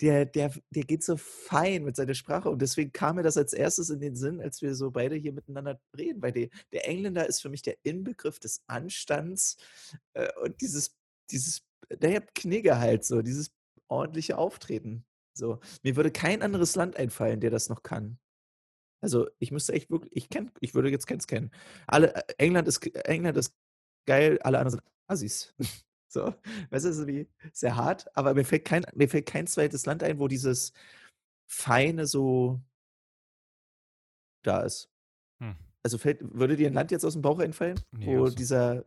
der 0.00 0.24
der 0.26 0.52
der 0.70 0.84
geht 0.84 1.04
so 1.04 1.16
fein 1.16 1.84
mit 1.84 1.96
seiner 1.96 2.14
Sprache 2.14 2.50
und 2.50 2.62
deswegen 2.62 2.92
kam 2.92 3.16
mir 3.16 3.22
das 3.22 3.36
als 3.36 3.52
Erstes 3.52 3.90
in 3.90 4.00
den 4.00 4.16
Sinn, 4.16 4.40
als 4.40 4.62
wir 4.62 4.74
so 4.74 4.90
beide 4.90 5.16
hier 5.16 5.32
miteinander 5.32 5.80
reden, 5.96 6.22
weil 6.22 6.32
de 6.32 6.50
der 6.72 6.88
Engländer 6.88 7.26
ist 7.26 7.42
für 7.42 7.50
mich 7.50 7.62
der 7.62 7.76
Inbegriff 7.82 8.38
des 8.38 8.62
Anstands, 8.66 9.56
äh, 10.14 10.28
und 10.42 10.60
dieses 10.60 10.96
dieses 11.30 11.62
na 12.00 12.08
ja, 12.08 12.20
Knigge 12.34 12.78
halt 12.78 13.04
so, 13.04 13.22
dieses 13.22 13.50
ordentliche 13.88 14.38
Auftreten, 14.38 15.04
so. 15.34 15.60
Mir 15.82 15.96
würde 15.96 16.10
kein 16.12 16.42
anderes 16.42 16.76
Land 16.76 16.96
einfallen, 16.96 17.40
der 17.40 17.50
das 17.50 17.68
noch 17.68 17.82
kann. 17.82 18.18
Also, 19.02 19.28
ich 19.38 19.50
müsste 19.52 19.72
echt 19.72 19.90
wirkl 19.90 20.08
ich 20.12 20.28
kenne 20.28 20.52
ich 20.60 20.74
würde 20.74 20.90
jetzt 20.90 21.06
keins 21.06 21.26
kennen. 21.26 21.50
Alle 21.86 22.14
äh, 22.14 22.22
England 22.38 22.68
ist 22.68 22.84
England 23.06 23.36
ist 23.38 23.54
geil, 24.06 24.38
alle 24.42 24.58
anderen 24.58 24.80
sind 24.80 24.82
Assis. 25.08 25.54
So, 26.10 26.34
weißt 26.70 26.86
du, 26.86 27.06
wie 27.06 27.28
sehr 27.52 27.76
hart, 27.76 28.06
aber 28.16 28.34
mir 28.34 28.44
fällt 28.44 28.64
kein 28.66 28.84
mir 28.94 29.08
fällt 29.08 29.26
kein 29.26 29.46
zweites 29.46 29.86
Land 29.86 30.02
ein, 30.02 30.18
wo 30.18 30.28
dieses 30.28 30.72
Feine 31.48 32.06
so 32.06 32.60
da 34.42 34.62
ist. 34.62 34.90
Hm. 35.40 35.54
Also, 35.84 35.98
fällt 35.98 36.20
würde 36.34 36.56
dir 36.56 36.68
'n 36.68 36.74
Land 36.74 36.90
jetzt 36.92 37.04
aus'm 37.06 37.22
Bauch 37.22 37.40
einfallen, 37.40 37.84
Ne, 37.92 38.16
wo 38.16 38.28
also 38.28 38.30
dieser 38.30 38.84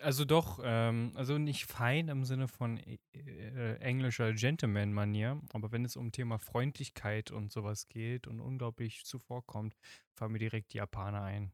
also 0.00 0.24
doch, 0.24 0.60
ähm, 0.64 1.12
also 1.14 1.38
nicht 1.38 1.66
fein 1.66 2.08
im 2.08 2.24
Sinne 2.24 2.48
von 2.48 2.78
e 2.78 2.98
äh, 3.12 3.76
englischer 3.80 4.32
Gentleman-Manier, 4.32 5.40
aber 5.52 5.72
wenn 5.72 5.84
es 5.84 5.96
um 5.96 6.12
Thema 6.12 6.38
Freundlichkeit 6.38 7.30
und 7.30 7.52
so 7.52 7.64
was 7.64 7.88
geht 7.88 8.26
und 8.26 8.40
unglaublich 8.40 9.04
zuvorkommt, 9.04 9.76
fallen 10.14 10.32
mir 10.32 10.38
direkt 10.38 10.72
die 10.72 10.78
Japaner 10.78 11.22
ein. 11.22 11.52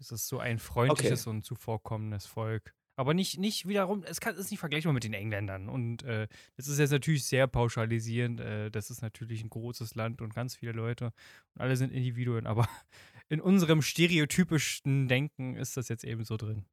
Es 0.00 0.12
ist 0.12 0.28
so 0.28 0.38
ein 0.40 0.58
Okay. 0.88 1.20
freundliches 1.20 1.26
und 1.28 1.44
zuvorkommendes 1.44 2.26
Volk. 2.26 2.74
Aber 3.00 3.14
nicht 3.14 3.38
nicht 3.38 3.66
wiederum 3.66 4.02
es 4.04 4.20
kann 4.20 4.36
ist 4.36 4.50
nicht 4.50 4.60
vergleichbar 4.60 4.92
mit 4.92 5.04
den 5.04 5.14
Engländern 5.14 5.70
und, 5.70 6.02
äh, 6.02 6.28
das 6.58 6.68
ist 6.68 6.78
jetzt 6.78 6.90
natürlich 6.90 7.24
sehr 7.24 7.46
pauschalisierend. 7.46 8.40
Äh, 8.40 8.70
das 8.70 8.90
ist 8.90 9.00
natürlich 9.00 9.42
'n 9.42 9.48
großes 9.48 9.94
Land 9.94 10.20
und 10.20 10.34
ganz 10.34 10.54
viele 10.56 10.72
Leute 10.72 11.06
und 11.54 11.62
alle 11.62 11.76
sind 11.76 11.92
Individuen, 11.92 12.46
aber 12.46 12.68
in 13.30 13.40
unserem 13.40 13.80
stereotypischen 13.80 15.08
Denken 15.08 15.56
ist 15.56 15.78
das 15.78 15.88
jetzt 15.88 16.04
eben 16.04 16.24
so 16.24 16.36
drin. 16.36 16.66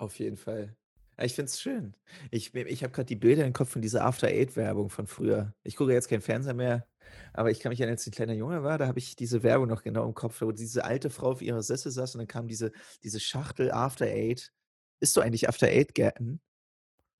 Auf 0.00 0.18
jeden 0.18 0.36
Fall. 0.36 0.76
Ich 1.20 1.34
finde 1.34 1.46
es 1.50 1.60
schön. 1.60 1.94
Ich 2.30 2.54
ich 2.54 2.82
habe 2.82 2.92
grad 2.92 3.10
die 3.10 3.16
Bilder 3.16 3.44
im 3.44 3.52
Kopf 3.52 3.70
von 3.70 3.82
dieser 3.82 4.04
After 4.04 4.28
Eight 4.28 4.56
Werbung 4.56 4.88
von 4.90 5.06
früher. 5.06 5.54
Ich 5.62 5.76
gucke 5.76 5.92
jetzt 5.92 6.08
keinen 6.08 6.22
Fernseher 6.22 6.54
mehr, 6.54 6.88
aber 7.34 7.50
ich 7.50 7.60
kann 7.60 7.70
mich 7.70 7.80
erinnern, 7.80 7.94
als 7.94 8.06
ich 8.06 8.12
'n 8.12 8.16
kleiner 8.16 8.32
Junge 8.32 8.62
war, 8.62 8.78
da 8.78 8.86
habe 8.86 8.98
ich 8.98 9.14
diese 9.16 9.42
Werbung 9.42 9.68
noch 9.68 9.82
genau 9.82 10.06
im 10.06 10.14
Kopf, 10.14 10.40
wo 10.40 10.52
diese 10.52 10.84
alte 10.84 11.10
Frau 11.10 11.30
auf 11.32 11.42
ihrer 11.42 11.62
Sessel 11.62 11.92
saß 11.92 12.14
und 12.14 12.20
dann 12.20 12.28
kam 12.28 12.48
diese 12.48 12.72
diese 13.02 13.20
Schachtel 13.20 13.70
After 13.70 14.06
Eight. 14.06 14.52
Isst 15.00 15.16
du 15.16 15.20
eigentlich 15.20 15.48
After 15.48 15.66
Eight 15.68 15.94
gern? 15.94 16.40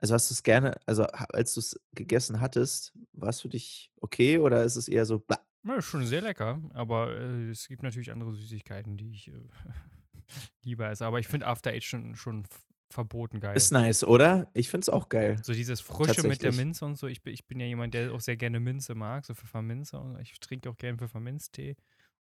Also, 0.00 0.14
hast 0.14 0.30
du's 0.30 0.42
gerne 0.44 0.76
also, 0.86 1.04
als 1.04 1.54
du's 1.54 1.80
gegessen 1.94 2.40
hattest, 2.40 2.94
war's 3.12 3.40
für 3.42 3.48
dich 3.50 3.92
okay 4.00 4.38
oder 4.38 4.64
ist 4.64 4.76
es 4.76 4.88
eher 4.88 5.06
so: 5.06 5.20
„Ba“? 5.20 5.38
Ja, 5.64 5.80
schon 5.80 6.04
sehr 6.06 6.22
lecker, 6.22 6.60
aber, 6.74 7.16
äh, 7.16 7.50
es 7.50 7.68
gibt 7.68 7.84
natürlich 7.84 8.10
andere 8.10 8.32
Süßigkeiten, 8.34 8.96
die 8.96 9.12
ich, 9.12 9.28
äh, 9.28 9.32
lieber 10.62 10.88
esse. 10.90 11.06
Aber 11.06 11.20
ich 11.20 11.28
finde 11.28 11.46
After 11.46 11.70
Eight 11.70 11.84
schon 11.84 12.16
schon 12.16 12.46
verboten 12.92 13.40
geil. 13.40 13.54
Ist 13.56 13.70
nice, 13.70 14.02
oder? 14.04 14.50
Ich 14.54 14.70
finde 14.70 14.84
es 14.84 14.88
auch 14.88 15.08
geil, 15.10 15.36
So 15.44 15.52
dieses 15.52 15.80
Frische 15.80 16.22
mit 16.22 16.42
der. 16.42 16.52
Minze 16.52 16.84
und 16.84 16.96
so. 16.96 17.06
Ich 17.08 17.22
bin 17.22 17.34
ich 17.34 17.46
bin 17.46 17.58
ja 17.60 17.66
jemand, 17.66 17.94
der 17.94 18.12
auch 18.12 18.20
sehr 18.20 18.36
gerne 18.36 18.60
Minze 18.60 18.94
mag, 18.94 19.24
so 19.26 19.34
Pfefferminze 19.34 19.98
und 19.98 20.20
ich 20.20 20.38
trinke 20.40 20.70
auch 20.70 20.76
gern 20.76 20.98
Pfefferminztee 20.98 21.76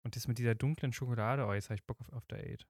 und 0.03 0.15
das 0.15 0.27
mit 0.27 0.37
dieser 0.37 0.55
dunklen 0.55 0.93
Schokolade, 0.93 1.45
oh, 1.45 1.53
jetzt 1.53 1.65
habe 1.69 1.75
ich 1.75 1.85
Bock 1.85 1.99
auf 2.01 2.13
After 2.13 2.37
Eight. 2.37 2.65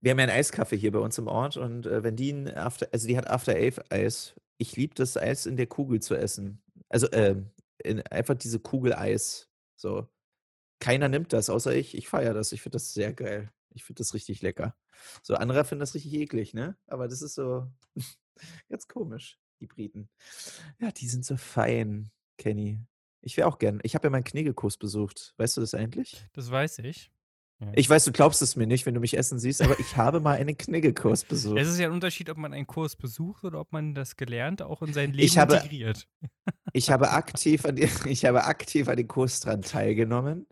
Wir 0.00 0.12
haben 0.12 0.18
ja 0.20 0.26
'n 0.26 0.30
Eiskaffee 0.30 0.76
hier 0.78 0.92
bei 0.92 1.00
uns 1.00 1.18
im 1.18 1.28
Ort 1.28 1.56
und, 1.56 1.86
äh, 1.86 2.02
wenn 2.04 2.16
die 2.16 2.30
'n 2.32 2.48
After 2.48 2.88
also, 2.92 3.06
die 3.08 3.16
hat 3.18 3.28
After 3.28 3.54
Eight 3.54 3.92
Eis. 3.92 4.34
Ich 4.58 4.76
liebe 4.76 4.94
das 4.94 5.16
Eis 5.16 5.46
in 5.46 5.56
der 5.56 5.66
Kugel 5.66 6.00
zu 6.00 6.14
essen. 6.16 6.62
Also, 6.88 7.08
ähm, 7.12 7.50
in 7.78 8.02
einfach 8.08 8.34
diese 8.36 8.60
Kugel 8.60 8.94
Eis, 8.94 9.50
so. 9.76 10.08
Keiner 10.80 11.08
nimmt 11.08 11.32
das 11.34 11.50
außer 11.50 11.74
ich. 11.76 11.96
Ich 11.96 12.08
feiere 12.08 12.34
das. 12.34 12.52
Ich 12.52 12.62
finde 12.62 12.76
das 12.76 12.94
sehr 12.94 13.12
geil. 13.14 13.52
Ich 13.74 13.84
finde 13.84 14.00
das 14.00 14.14
richtig 14.14 14.42
lecker. 14.42 14.76
So, 15.22 15.34
andere 15.36 15.64
finden 15.64 15.80
das 15.80 15.94
richtig 15.94 16.14
eklig, 16.14 16.54
ne? 16.54 16.76
Aber 16.86 17.08
das 17.08 17.22
ist 17.22 17.34
so 17.34 17.66
ganz 18.70 18.88
komisch, 18.88 19.38
die 19.60 19.66
Briten. 19.66 20.10
Ja, 20.80 20.92
die 20.92 21.08
sind 21.08 21.24
so 21.24 21.36
fein, 21.36 22.10
Kenny. 22.38 22.80
Ich 23.22 23.36
wäre 23.36 23.48
auch 23.48 23.58
gern 23.58 23.80
ich 23.82 23.94
habe 23.94 24.06
ja 24.08 24.10
mal 24.10 24.18
'n 24.18 24.24
Knigge-Kurs 24.24 24.78
besucht. 24.78 25.34
Weißt 25.38 25.56
du 25.56 25.60
das 25.60 25.74
eigentlich? 25.74 26.28
Das 26.32 26.50
weiß 26.50 26.78
ich, 26.80 27.12
ja. 27.60 27.76
Ich 27.76 27.88
weiß, 27.88 28.04
du 28.04 28.12
glaubst 28.12 28.40
es 28.42 28.56
mir 28.56 28.66
nicht, 28.66 28.84
wenn 28.86 28.94
du 28.94 29.00
mich 29.00 29.16
essen 29.16 29.38
siehst, 29.38 29.62
aber 29.62 29.78
ich 29.80 29.96
habe 29.96 30.20
mal 30.20 30.36
einen 30.36 30.56
Knigge-Kurs 30.56 31.24
Es 31.54 31.68
ist 31.68 31.78
besucht. 31.78 31.78
ja 31.78 31.88
'n 31.88 31.92
Unterschied, 31.92 32.30
ob 32.30 32.38
man 32.38 32.52
einen 32.54 32.66
Kurs 32.66 32.96
besucht 32.96 33.44
oder 33.44 33.60
ob 33.60 33.72
man 33.72 33.94
das 33.94 34.16
Gelernte 34.16 34.66
auch 34.66 34.80
in 34.82 34.92
sein 34.94 35.12
Leben 35.12 35.36
Ich 35.36 35.38
habe 35.38 35.60
integriert. 35.60 36.08
ich 36.72 36.90
habe 36.90 37.10
aktiv 37.12 37.64
an 37.64 37.76
ich 38.06 38.24
habe 38.24 38.44
aktiv 38.44 38.88
an 38.88 38.96
dem 38.96 39.08
Kurs 39.08 39.40
dran 39.40 39.62
teilgenommen. 39.62 40.46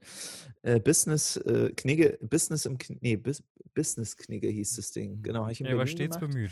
Äh, 0.66 0.80
Business, 0.80 1.36
äh, 1.36 1.70
Knigge 1.76 2.18
Business 2.20 2.66
im 2.66 2.76
Kn 2.76 2.98
ne, 3.00 3.16
Bus 3.16 3.40
Business 3.72 4.16
Knigge 4.16 4.48
hieß 4.48 4.74
das 4.74 4.90
Ding. 4.90 5.22
Genau, 5.22 5.48
ich 5.48 5.60
Er 5.60 5.78
war 5.78 5.86
stets 5.86 6.16
gemacht. 6.16 6.32
bemüht. 6.32 6.50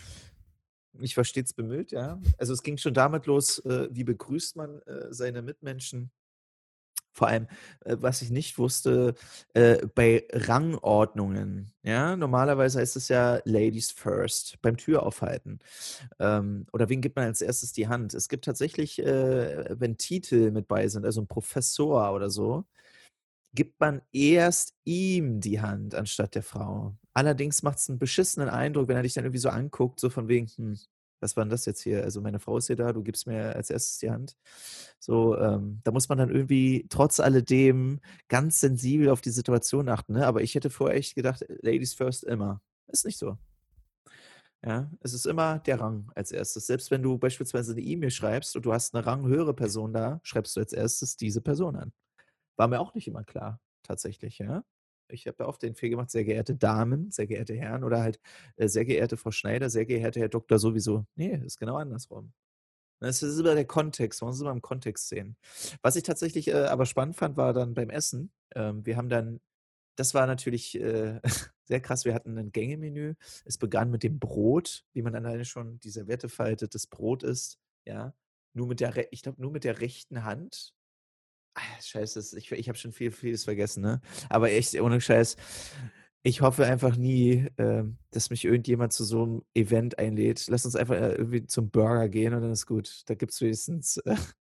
Ich 1.01 1.17
war 1.17 1.25
stets 1.25 1.53
bemüht, 1.53 1.91
ja. 1.91 2.21
Also, 2.39 2.53
es 2.53 2.63
ging 2.63 2.77
schon 2.77 2.95
damit 2.95 3.27
los, 3.27 3.59
äh, 3.65 3.89
wie 3.91 4.05
begrüßt 4.05 4.55
man, 4.55 4.81
äh, 4.83 5.07
seine 5.13 5.43
Mitmenschen? 5.43 6.13
Vor 7.11 7.27
allem, 7.27 7.49
äh, 7.85 7.97
was 7.99 8.23
ich 8.23 8.31
nicht 8.31 8.57
wusste, 8.59 9.15
bei 9.53 10.27
Rangordnungen, 10.33 11.73
ja? 11.83 12.15
Normalerweise 12.17 12.79
heißt 12.81 12.95
es 12.97 13.09
ja 13.09 13.41
Ladies 13.45 13.91
first 13.91 14.61
beim 14.63 14.77
Türaufhalten. 14.77 15.59
Ähm, 16.21 16.67
oder 16.73 16.89
wem 16.89 17.01
gibt 17.01 17.17
man 17.17 17.25
als 17.27 17.41
Erstes 17.41 17.73
die 17.73 17.89
Hand? 17.89 18.15
Es 18.15 18.29
gibt 18.29 18.45
tatsächlich, 18.45 18.99
wenn 18.99 19.97
Titel 19.99 20.53
mit 20.53 20.69
bei 20.69 20.87
sind, 20.87 21.05
also 21.05 21.21
'n 21.21 21.27
Professor 21.27 22.13
oder 22.13 22.31
so, 22.31 22.65
gibt 23.55 23.81
man 23.81 24.03
erst 24.13 24.75
ihm 24.85 25.41
die 25.41 25.61
Hand 25.61 25.95
anstatt 25.95 26.35
der 26.35 26.43
Frau. 26.43 26.97
Allerdings 27.15 27.63
macht's 27.63 27.89
'n 27.89 27.99
beschissenen 27.99 28.49
Eindruck, 28.51 28.89
wenn 28.89 28.97
er 28.97 29.03
dich 29.05 29.15
dann 29.15 29.25
irgendwie 29.25 29.39
so 29.41 29.51
anguckt, 29.51 30.01
so 30.01 30.11
von 30.11 30.29
wegen: 30.29 30.49
„Hm, 30.49 30.79
was 31.21 31.37
war 31.37 31.45
'n 31.45 31.51
das 31.51 31.67
jetzt 31.67 31.83
hier? 31.83 32.03
Also, 32.05 32.21
meine 32.21 32.41
Frau 32.41 32.59
ist 32.59 32.67
hier 32.69 32.77
da, 32.77 32.93
du 32.93 33.03
gibst 33.03 33.27
mir 33.27 33.55
als 33.57 33.71
Erstes 33.71 33.99
die 33.99 34.11
Hand.“ 34.11 34.37
So, 35.01 35.37
ähm, 35.39 35.81
da 35.85 35.93
muss 35.93 36.09
man 36.09 36.19
dann 36.19 36.31
irgendwie 36.31 36.87
trotz 36.91 37.21
alledem 37.21 38.01
ganz 38.29 38.61
sensibel 38.61 39.09
auf 39.11 39.21
die 39.21 39.31
Situation 39.31 39.89
achten, 39.89 40.15
ne? 40.15 40.27
Aber 40.27 40.43
ich 40.43 40.55
hätte 40.57 40.71
vorher 40.71 40.97
echt 40.99 41.15
gedacht, 41.15 41.43
äh, 41.43 41.57
Ladies 41.63 41.95
first 41.95 42.25
immer. 42.25 42.61
Ist 42.89 43.05
nicht 43.07 43.19
so. 43.19 43.39
Ja, 44.65 44.91
es 45.01 45.13
ist 45.13 45.27
immer 45.27 45.59
der 45.59 45.79
Rang 45.81 46.11
als 46.15 46.33
Erstes. 46.33 46.67
Selbst 46.67 46.91
wenn 46.91 47.03
du 47.03 47.19
beispielsweise 47.19 47.75
'ne 47.75 47.83
E-Mail 47.83 48.11
schreibst 48.11 48.57
und 48.57 48.65
du 48.65 48.73
hast 48.73 48.95
'ne 48.95 49.05
ranghöhere 49.05 49.53
Person 49.55 49.93
da, 49.93 50.21
schreibst 50.23 50.57
du 50.57 50.61
als 50.61 50.73
Erstes 50.73 51.17
diese 51.19 51.43
Person 51.43 51.77
an. 51.77 51.93
War 52.57 52.69
mir 52.69 52.81
auch 52.81 52.95
nicht 52.95 53.09
immer 53.09 53.25
klar 53.25 53.61
tatsächlich, 53.83 54.39
ja? 54.39 54.65
Ich 55.09 55.27
habe 55.27 55.37
ja 55.45 55.47
oft 55.49 55.63
den 55.63 55.75
Fehler 55.75 55.91
gemacht: 55.93 56.11
„Sehr 56.11 56.25
geehrte 56.25 56.55
Damen, 56.57 57.11
sehr 57.11 57.27
geehrte 57.27 57.55
Herren“ 57.55 57.85
oder 57.85 58.03
halt, 58.03 58.21
äh: 58.57 58.69
„Sehr 58.69 58.85
geehrte 58.85 59.17
Frau 59.17 59.31
Schneider, 59.33 59.71
sehr 59.71 59.87
geehrter 59.87 60.21
Herr 60.21 60.29
Doktor 60.29 60.59
sowieso.“ 60.59 61.07
Ne, 61.17 61.43
ist 61.45 61.59
genau 61.59 61.77
andersrum. 61.77 62.33
Es 63.01 63.23
ist 63.23 63.39
immer 63.39 63.55
der 63.55 63.67
Kontext, 63.67 64.23
man 64.23 64.31
muss 64.31 64.41
immer 64.41 64.53
im 64.53 64.63
Kontext 64.63 65.09
sehen. 65.09 65.37
Was 65.83 65.97
ich 65.97 66.03
tatsächlich, 66.05 66.49
äh, 66.49 66.55
aber 66.67 66.87
spannend 66.87 67.17
fand, 67.17 67.37
war 67.37 67.53
dann 67.53 67.75
beim 67.75 67.91
Essen. 67.91 68.33
Ähm, 68.55 68.87
wir 68.87 68.97
haben 68.97 69.09
dann 69.09 69.41
das 69.97 70.15
war 70.15 70.27
natürlich, 70.27 70.77
äh, 70.81 71.21
sehr 71.65 71.81
krass. 71.81 72.05
Wir 72.05 72.15
hatten 72.15 72.35
'nen 72.35 72.53
Gängemenü. 72.53 73.15
Es 73.47 73.59
begann 73.59 73.91
mit 73.91 74.03
dem 74.05 74.19
Brot, 74.21 74.85
wie 74.95 75.03
man 75.03 75.15
alleine 75.17 75.45
schon 75.47 75.81
die 75.81 75.91
Serviette 75.91 76.29
faltet, 76.29 76.75
das 76.75 76.87
Brot 76.89 77.23
isst, 77.25 77.59
ja? 77.87 78.15
Nur 78.55 78.69
mit 78.69 78.81
der 78.81 79.13
ich 79.13 79.23
glaube, 79.23 79.41
nur 79.43 79.53
mit 79.53 79.65
der 79.65 79.81
rechten 79.81 80.25
Hand. 80.25 80.75
Ah, 81.57 81.61
Scheiße, 81.81 82.19
es 82.19 82.33
ich 82.33 82.51
ich 82.51 82.69
habe 82.69 82.77
schon 82.79 82.93
viel 82.93 83.11
vieles 83.13 83.45
vergessen, 83.45 83.83
ne? 83.83 84.01
Aber 84.29 84.51
echt, 84.51 84.75
ohne 84.81 85.01
Scheiß, 85.01 85.37
ich 86.25 86.41
hoffe 86.41 86.67
einfach 86.67 86.97
nie, 86.97 87.47
ähm, 87.59 87.99
dass 88.11 88.31
mich 88.31 88.45
irgendjemand 88.45 88.93
zu 88.93 89.05
so 89.05 89.25
'nem 89.25 89.43
Event 89.55 89.99
einlädt. 89.99 90.47
Lass 90.49 90.65
uns 90.65 90.75
einfach, 90.77 90.97
äh, 90.97 91.15
irgendwie 91.15 91.47
zum 91.47 91.71
Burger 91.71 92.09
gehen 92.09 92.35
und 92.35 92.43
dann 92.43 92.51
ist 92.53 92.67
gut. 92.67 93.03
Da 93.07 93.15
gibt's 93.15 93.41
wenigstens, 93.41 93.99
äh 93.99 94.17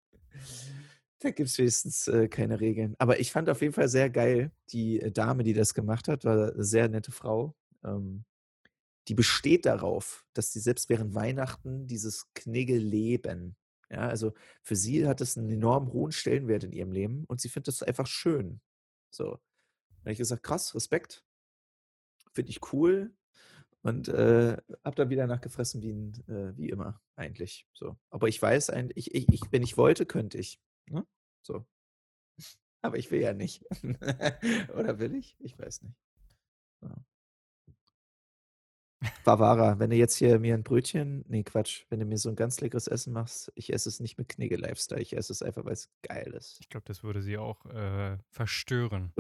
da 1.20 1.32
gibt's 1.32 1.58
wenigstens, 1.58 2.08
äh, 2.08 2.28
keine 2.28 2.60
Regeln. 2.60 2.96
Aber 3.00 3.20
ich 3.20 3.32
fand 3.32 3.50
auf 3.50 3.62
jeden 3.62 3.74
Fall 3.74 3.88
sehr 3.90 4.10
geil, 4.10 4.52
die, 4.72 5.00
äh, 5.02 5.12
Dame, 5.12 5.44
die 5.44 5.54
das 5.54 5.74
gemacht 5.74 6.08
hat, 6.08 6.26
war 6.26 6.36
'ne 6.36 6.54
sehr 6.64 6.90
nette 6.90 7.12
Frau. 7.12 7.56
Ähm, 7.86 8.26
die 9.10 9.16
besteht 9.16 9.66
darauf, 9.68 10.26
dass 10.34 10.54
sie 10.54 10.60
selbst 10.62 10.90
während 10.90 11.16
Weihnachten 11.16 11.88
dieses 11.88 12.28
Knigge 12.36 12.78
leben. 12.78 13.56
Ja, 13.94 14.08
also, 14.10 14.34
für 14.64 14.76
sie 14.76 15.08
hat 15.08 15.22
das 15.22 15.38
'n 15.38 15.50
enorm 15.52 15.94
hohen 15.94 16.12
Stellenwert 16.12 16.64
in 16.66 16.74
ihrem 16.74 16.92
Leben 16.92 17.26
und 17.28 17.42
sie 17.42 17.50
findet 17.50 17.70
das 17.70 17.84
einfach 17.84 18.08
schön. 18.08 18.62
So. 19.12 19.34
Da 19.34 20.02
habe 20.06 20.14
ich 20.14 20.20
gesagt: 20.20 20.44
„Krass, 20.44 20.76
Respekt.“ 20.76 21.22
Finde 22.36 22.50
ich 22.50 22.74
cool 22.74 23.14
und, 23.84 24.10
äh, 24.10 24.58
habe 24.86 24.96
dann 24.96 25.10
wieder 25.10 25.28
nachgefressen 25.28 25.82
wie 25.84 25.92
äh, 26.32 26.58
wie 26.58 26.70
immer 26.70 27.02
eigentlich, 27.16 27.68
so. 27.74 27.98
Aber 28.12 28.28
ich 28.30 28.42
weiß 28.42 28.72
eigen 28.72 28.92
ich 28.96 29.14
ich 29.16 29.28
wenn 29.52 29.64
ich 29.64 29.78
wollte, 29.78 30.06
könnte 30.06 30.38
ich, 30.40 30.60
ne? 30.90 31.06
So. 31.44 31.66
Aber 32.84 32.98
ich 32.98 33.10
will 33.12 33.22
ja 33.22 33.34
nicht. 33.34 33.64
Oder 34.78 35.00
will 35.00 35.16
ich? 35.16 35.38
Ich 35.40 35.58
weiß 35.58 35.82
nicht. 35.84 35.96
Ja. 36.84 36.90
Bavara, 39.26 39.80
wenn 39.80 39.90
du 39.90 39.96
jetzt 39.96 40.16
hier 40.16 40.40
mir 40.40 40.54
ein 40.54 40.64
Brötchen 40.64 41.26
ne, 41.28 41.44
Quatsch, 41.44 41.86
wenn 41.90 42.00
du 42.00 42.06
mir 42.06 42.18
so 42.18 42.30
'n 42.30 42.36
ganz 42.36 42.60
leckeres 42.62 42.88
Essen 42.88 43.14
machst, 43.14 43.52
ich 43.56 43.72
esse 43.74 43.90
es 43.90 44.00
nicht 44.00 44.18
mit 44.18 44.30
Knigge-Lifestyle, 44.30 45.02
ich 45.02 45.16
esse 45.16 45.34
es 45.34 45.42
einfach, 45.42 45.66
weil's 45.66 45.90
geil 46.04 46.34
ist. 46.38 46.58
Ich 46.62 46.70
glaube, 46.70 46.86
das 46.88 47.04
würde 47.04 47.22
sie 47.22 47.38
auch, 47.38 47.66
äh, 47.66 48.18
verstören. 48.30 49.12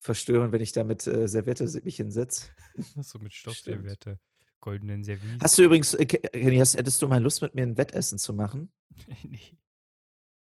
Verstören, 0.00 0.52
wenn 0.52 0.60
ich 0.62 0.72
da 0.72 0.84
mit, 0.84 1.06
äh, 1.06 1.28
Serviette 1.28 1.64
mich 1.84 1.96
hinsetze. 1.96 2.50
So 3.04 3.18
mit. 3.18 3.34
Stoffserviette, 3.34 4.18
goldenen. 4.60 5.04
Service. 5.04 5.38
Hast 5.42 5.58
du 5.58 5.62
übrigens, 5.64 5.94
äh, 5.94 6.06
Kenny, 6.06 6.58
hast 6.58 6.76
hättest 6.76 7.02
du 7.02 7.08
mal 7.08 7.22
Lust, 7.22 7.42
mit 7.42 7.54
mir 7.54 7.62
'n 7.64 7.76
Wettessen 7.76 8.18
zu 8.18 8.32
machen? 8.34 8.70
Ne. 9.28 9.38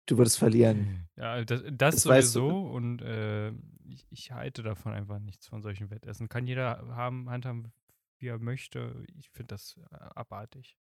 Du 0.09 0.19
würdest 0.19 0.39
verlieren. 0.39 1.09
Ja, 1.17 1.45
das 1.45 1.63
das 1.71 1.95
Das 1.97 2.03
sowieso 2.03 2.67
und, 2.71 3.01
äh, 3.03 3.51
ich 3.89 4.07
ich 4.11 4.33
halte 4.33 4.63
davon 4.63 4.93
einfach 4.93 5.19
nichts 5.19 5.47
von 5.47 5.63
solchen 5.63 5.91
Wettessen. 5.91 6.29
Kann 6.29 6.47
jeder 6.47 6.85
haben 6.97 7.29
handhaben, 7.31 7.73
wie 8.21 8.29
er 8.29 8.39
möchte. 8.39 9.05
Ich 9.19 9.31
finde 9.31 9.55
das, 9.55 9.77
äh, 9.93 9.97
abartig. 9.97 10.77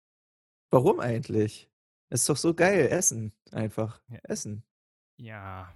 Warum 0.72 1.01
eigentlich? 1.01 1.70
Ist 2.11 2.28
doch 2.28 2.37
so 2.37 2.55
geil, 2.55 2.87
Essen 2.89 3.32
einfach. 3.53 4.01
Ja. 4.09 4.18
Essen. 4.24 4.64
Ja. 5.18 5.72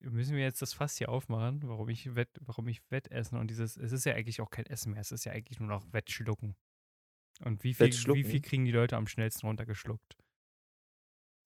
Müssen 0.00 0.36
wir 0.36 0.42
jetzt 0.42 0.62
das 0.62 0.74
Fass 0.74 0.96
hier 0.98 1.08
aufmachen, 1.08 1.62
warum 1.64 1.88
ich 1.88 2.14
Wett 2.14 2.30
warum 2.40 2.68
ich 2.68 2.82
Wettessen 2.90 3.38
und 3.38 3.48
dieses 3.48 3.76
es 3.76 3.92
ist 3.92 4.04
ja 4.04 4.14
eigentlich 4.14 4.40
auch 4.42 4.50
kein 4.50 4.66
Essen 4.66 4.92
mehr, 4.92 5.00
es 5.00 5.12
ist 5.12 5.24
ja 5.24 5.32
eigentlich 5.32 5.60
nur 5.60 5.68
noch 5.68 5.92
Wettschlucken. 5.92 6.56
Und 7.44 7.64
wie 7.64 7.74
viel 7.74 8.04
wie 8.12 8.24
viel 8.24 8.40
kriegen 8.40 8.64
die 8.66 8.72
Leute 8.72 8.96
am 8.96 9.06
schnellsten 9.08 9.46
runtergeschluckt? 9.46 10.16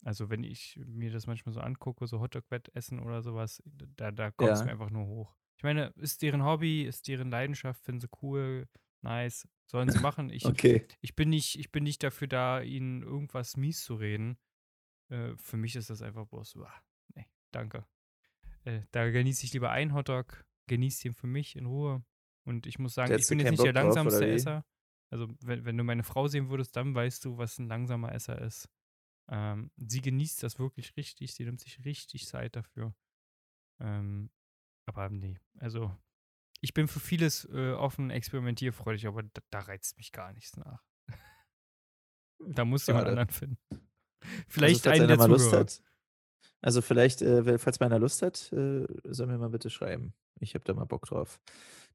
Also, 0.04 0.30
wenn 0.30 0.44
ich 0.44 0.78
mir 0.86 1.10
das 1.10 1.26
manchmal 1.26 1.52
so 1.52 1.60
angucke, 1.60 2.06
so 2.06 2.20
Hotdog-Wettessen 2.20 3.00
oder 3.00 3.22
so 3.22 3.34
was, 3.34 3.62
da 3.66 4.10
da 4.12 4.30
kommt's 4.30 4.64
mir 4.64 4.70
Ja. 4.70 4.72
einfach 4.72 4.90
nur 4.90 5.06
hoch. 5.06 5.36
Ich 5.56 5.64
meine, 5.64 5.88
ist 5.96 6.22
deren 6.22 6.44
Hobby, 6.44 6.82
ist 6.84 7.08
deren 7.08 7.30
Leidenschaft, 7.30 7.82
finden 7.84 8.00
sie 8.02 8.08
cool, 8.22 8.68
nice, 9.02 9.48
sollen 9.66 9.90
sie 9.90 9.98
machen. 9.98 10.30
Ich 10.30 10.52
Okay. 10.52 10.88
ich 11.00 11.14
bin 11.16 11.30
nicht 11.30 11.58
ich 11.58 11.70
bin 11.72 11.84
nicht 11.84 12.02
dafür 12.02 12.28
da, 12.28 12.60
ihnen 12.62 13.02
irgendwas 13.02 13.56
mies 13.56 13.84
zu 13.84 13.94
reden. 13.96 14.38
Äh, 15.10 15.36
für 15.38 15.56
mich 15.58 15.76
ist 15.76 15.90
das 15.90 16.02
einfach 16.02 16.26
bloß, 16.26 16.56
ne, 17.16 17.26
danke. 17.52 17.86
Äh, 18.64 18.82
da 18.92 19.10
genieße 19.10 19.44
ich 19.46 19.52
lieber 19.54 19.70
einen 19.72 19.94
Hotdog, 19.94 20.46
genieße 20.68 21.04
den 21.04 21.14
für 21.14 21.26
mich 21.28 21.56
in 21.56 21.66
Ruhe. 21.66 22.04
Und 22.46 22.66
ich 22.66 22.78
muss 22.78 22.94
sagen, 22.94 23.14
ich 23.16 23.26
bin 23.28 23.38
jetzt 23.40 23.50
nicht 23.50 23.64
der 23.64 23.72
Bock 23.72 23.74
drauf, 23.74 24.04
oder 24.04 24.22
langsamste 24.22 24.26
wie? 24.26 24.48
Esser. 24.48 24.66
Also, 25.10 25.28
wenn 25.42 25.64
wenn 25.66 25.78
du 25.78 25.84
meine 25.84 26.04
Frau 26.04 26.28
sehen 26.28 26.50
würdest, 26.50 26.76
dann 26.76 26.94
weißt 26.94 27.24
du, 27.26 27.38
was 27.38 27.58
'n 27.60 27.68
langsamer 27.68 28.12
Esser 28.14 28.40
ist. 28.42 28.68
Ähm, 29.30 29.70
sie 29.76 30.02
genießt 30.02 30.42
das 30.44 30.58
wirklich 30.60 30.96
richtig, 30.96 31.34
sie 31.34 31.44
nimmt 31.44 31.60
sich 31.60 31.84
richtig 31.86 32.26
Zeit 32.28 32.56
dafür. 32.56 32.94
Ähm, 33.80 34.30
aber 34.86 35.10
ne, 35.10 35.40
also, 35.60 35.96
ich 36.60 36.74
bin 36.74 36.88
für 36.88 37.00
vieles, 37.00 37.44
äh, 37.52 37.72
offen, 37.72 38.10
experimentierfreudig, 38.10 39.06
aber 39.06 39.22
d 39.24 39.40
da 39.50 39.60
reizt 39.60 39.96
mich 39.98 40.12
gar 40.12 40.32
nichts 40.32 40.56
nach. 40.56 40.82
Da 42.40 42.64
musst 42.64 42.86
du 42.88 42.90
jemand 42.92 43.06
schade. 43.06 43.08
anderen 43.08 43.30
finden. 43.30 43.58
Also, 44.60 44.78
Vielleicht 44.78 44.86
falls 44.86 44.98
einen 44.98 45.06
der 45.08 45.16
mal 45.16 45.28
Lust 45.28 45.52
hat 45.52 45.82
also, 46.62 46.82
vielleicht, 46.82 47.22
äh, 47.22 47.58
falls 47.58 47.80
mal 47.80 47.86
einer 47.86 48.00
Lust 48.00 48.22
hat, 48.22 48.52
äh, 48.52 48.86
soll 49.04 49.28
mir 49.28 49.38
mal 49.38 49.50
bitte 49.50 49.70
schreiben. 49.70 50.14
Ich 50.40 50.54
habe 50.54 50.64
da 50.64 50.74
mal 50.74 50.86
Bock 50.86 51.06
drauf. 51.06 51.40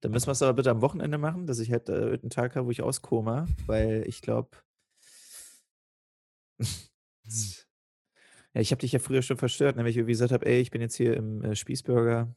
Dann 0.01 0.11
müssen 0.13 0.27
wir's 0.27 0.41
aber 0.43 0.53
bitte 0.53 0.71
am 0.71 0.81
Wochenende 0.81 1.17
machen, 1.19 1.47
dass 1.47 1.59
ich 1.59 1.71
halt, 1.71 1.89
äh, 1.89 2.15
'n 2.23 2.29
Tag 2.31 2.55
habe, 2.55 2.67
wo 2.67 2.71
ich 2.71 2.81
auskoma, 2.83 3.51
weil 3.67 4.05
ich 4.07 4.21
glaube 4.21 4.57
Hm. 6.59 7.53
Ja, 8.55 8.61
ich 8.61 8.71
habe 8.71 8.79
dich 8.81 8.91
ja 8.91 8.99
früher 8.99 9.21
schon 9.23 9.37
verstört, 9.37 9.75
ne, 9.75 9.83
wenn 9.83 9.89
ich 9.91 10.05
gesagt 10.07 10.31
habe: 10.31 10.45
„Ey, 10.45 10.61
ich 10.61 10.71
bin 10.71 10.81
jetzt 10.81 10.95
hier 10.95 11.15
im, 11.17 11.41
äh, 11.43 11.55
Spießburger, 11.55 12.35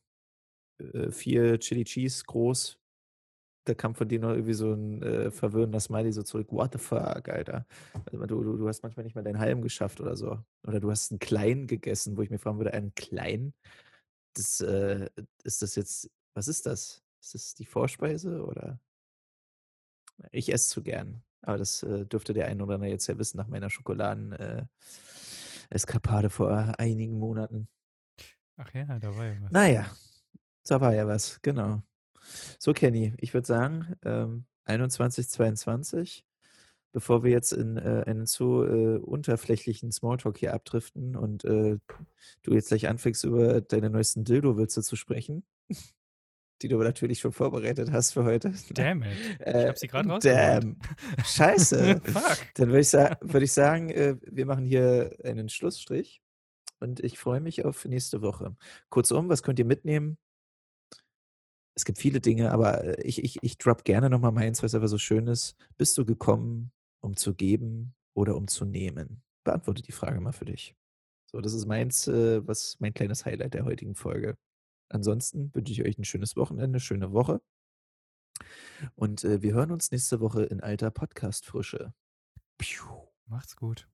äh, 0.81 1.11
4 1.11 1.59
Chili 1.61 1.85
Cheese 1.85 2.24
groß.“ 2.27 2.79
Da 3.66 3.74
kam 3.74 3.95
von 3.97 4.09
dir 4.09 4.20
nur 4.20 4.33
irgendwie 4.35 4.55
so 4.55 4.72
'n, 4.72 5.03
äh, 5.03 5.31
verwirrender 5.33 5.81
Smiley 5.81 6.12
so 6.12 6.22
zurück: 6.22 6.49
„What 6.53 6.72
the 6.74 6.79
fuck, 6.79 7.29
Alter?“ 7.29 7.66
Also, 8.07 8.27
du 8.27 8.43
du 8.45 8.57
du 8.59 8.68
hast 8.68 8.83
manchmal 8.85 9.05
nicht 9.05 9.16
mal 9.16 9.24
deinen 9.24 9.39
halben 9.41 9.62
geschafft 9.62 10.01
oder 10.01 10.16
so. 10.16 10.41
Oder 10.66 10.81
du 10.81 10.91
hast 10.91 11.12
'n 11.12 11.18
kleinen 11.20 11.66
gegessen, 11.68 12.16
wo 12.16 12.22
ich 12.22 12.31
mich 12.31 12.41
fragen 12.43 12.59
würde: 12.59 12.74
„Einen 12.74 12.95
kleinen? 12.95 13.55
Das, 14.35 14.61
äh 14.62 15.09
ist 15.45 15.62
das 15.62 15.77
jetzt 15.77 16.11
was 16.35 16.49
ist 16.49 16.66
das? 16.66 17.03
Ist 17.22 17.35
das 17.35 17.55
die 17.57 17.66
Vorspeise 17.66 18.45
oder“ 18.47 18.81
Ich 20.33 20.53
esse 20.53 20.68
zu 20.70 20.83
gern, 20.83 21.22
aber 21.43 21.59
das, 21.59 21.83
äh, 21.83 22.07
dürfte 22.07 22.33
der 22.33 22.47
ein 22.47 22.61
oder 22.62 22.74
andere 22.74 22.91
jetzt 22.91 23.07
ja 23.07 23.18
wissen 23.18 23.37
nach 23.37 23.49
meiner 23.49 23.70
Schokoladen 23.70 24.33
äh, 24.33 24.66
Eskapade 25.70 26.31
vor 26.31 26.74
einigen 26.79 27.18
Monaten. 27.18 27.68
Ach 28.59 28.72
ja, 28.74 28.99
da 28.99 29.14
war 29.16 29.27
ja 29.27 29.41
was. 29.43 29.53
Na 29.53 29.66
ja, 29.68 29.87
da 30.67 30.81
war 30.81 30.95
ja 30.95 31.07
was, 31.07 31.41
genau. 31.43 31.83
So, 32.59 32.73
Kenny, 32.73 33.14
ich 33.19 33.35
würde 33.35 33.47
sagen, 33.47 33.95
ähm, 34.05 34.47
21:22, 34.64 36.25
bevor 36.93 37.25
wir 37.25 37.31
jetzt 37.31 37.53
in, 37.53 37.77
äh, 37.77 38.05
einen 38.07 38.27
zu, 38.27 38.64
äh, 38.64 38.99
unterflächlichen 38.99 39.93
Smalltalk 39.93 40.39
hier 40.39 40.55
abdriften 40.55 41.17
und, 41.17 41.45
äh, 41.45 41.79
du 42.43 42.55
jetzt 42.55 42.69
gleich 42.69 42.89
anfängst, 42.89 43.25
über 43.25 43.61
deine 43.61 43.91
neuesten 43.91 44.25
Dildo-Witze 44.25 44.83
zu 44.83 44.97
sprechen, 44.97 45.45
die 46.62 46.69
du 46.69 46.77
aber 46.77 46.85
natürlich 46.85 47.21
schon 47.21 47.33
vorbereitet 47.33 47.93
hast 47.93 48.12
für 48.14 48.25
heute. 48.25 48.53
Damn 48.71 49.03
it. 49.03 49.19
Ich 49.47 49.47
Äh, 49.47 49.69
habe 49.69 49.79
sie 49.79 49.89
rausgeholt. 49.89 50.25
damn. 50.25 50.79
Scheiße. 51.25 52.01
Fuck. 52.05 52.39
Dann 52.55 52.69
würde 52.69 52.81
ich 52.81 52.89
sa 52.91 53.17
würde 53.21 53.45
ich 53.45 53.53
sagen, 53.53 53.91
äh, 53.91 54.17
wir 54.23 54.47
machen 54.47 54.64
hier 54.64 55.17
einen 55.25 55.49
Schlussstrich 55.51 56.23
und 56.81 57.01
ich 57.01 57.19
freue 57.19 57.41
mich 57.41 57.64
auf 57.64 57.85
nächste 57.85 58.23
Woche. 58.23 58.57
Kurzum, 58.91 59.29
was 59.29 59.43
könnt 59.43 59.59
ihr 59.59 59.64
mitnehmen? 59.67 60.19
Es 61.79 61.85
gibt 61.85 61.99
viele 61.99 62.20
Dinge, 62.22 62.53
aber, 62.53 62.85
äh, 62.85 63.03
ich 63.03 63.22
ich 63.22 63.37
ich 63.43 63.59
droppe 63.59 63.83
gerne 63.85 64.09
noch 64.09 64.18
mal 64.20 64.31
meins, 64.33 64.62
weil's 64.62 64.74
einfach 64.74 64.89
so 64.89 64.97
schön 64.99 65.27
ist. 65.27 65.57
Bist 65.77 65.97
du 65.99 66.07
gekommen, 66.07 66.72
um 67.03 67.16
zu 67.16 67.35
geben 67.35 67.95
oder 68.14 68.35
um 68.37 68.49
zu 68.49 68.64
nehmen? 68.64 69.22
Beantworte 69.45 69.83
die 69.83 69.93
Frage 69.93 70.20
mal 70.20 70.33
für 70.33 70.47
dich. 70.47 70.74
So, 71.31 71.41
das 71.43 71.55
ist 71.55 71.66
meins, 71.66 72.09
äh, 72.09 72.47
was 72.47 72.77
mein 72.81 72.95
kleines 72.95 73.27
Highlight 73.27 73.55
der 73.55 73.64
heutigen 73.66 73.95
Folge. 73.95 74.37
Ansonsten 74.91 75.51
wünsche 75.55 75.72
ich 75.72 75.85
euch 75.85 75.99
'n 75.99 76.05
schönes 76.05 76.37
Wochenende, 76.37 76.81
schöne 76.81 77.12
Woche. 77.12 77.41
Und, 78.99 79.24
äh, 79.24 79.43
wir 79.43 79.53
hören 79.55 79.70
uns 79.72 79.91
nächste 79.91 80.20
Woche 80.20 80.45
in 80.45 80.61
alter 80.62 80.91
Podcast-Frische. 80.91 81.93
Macht's 83.29 83.57
gut. 83.57 83.87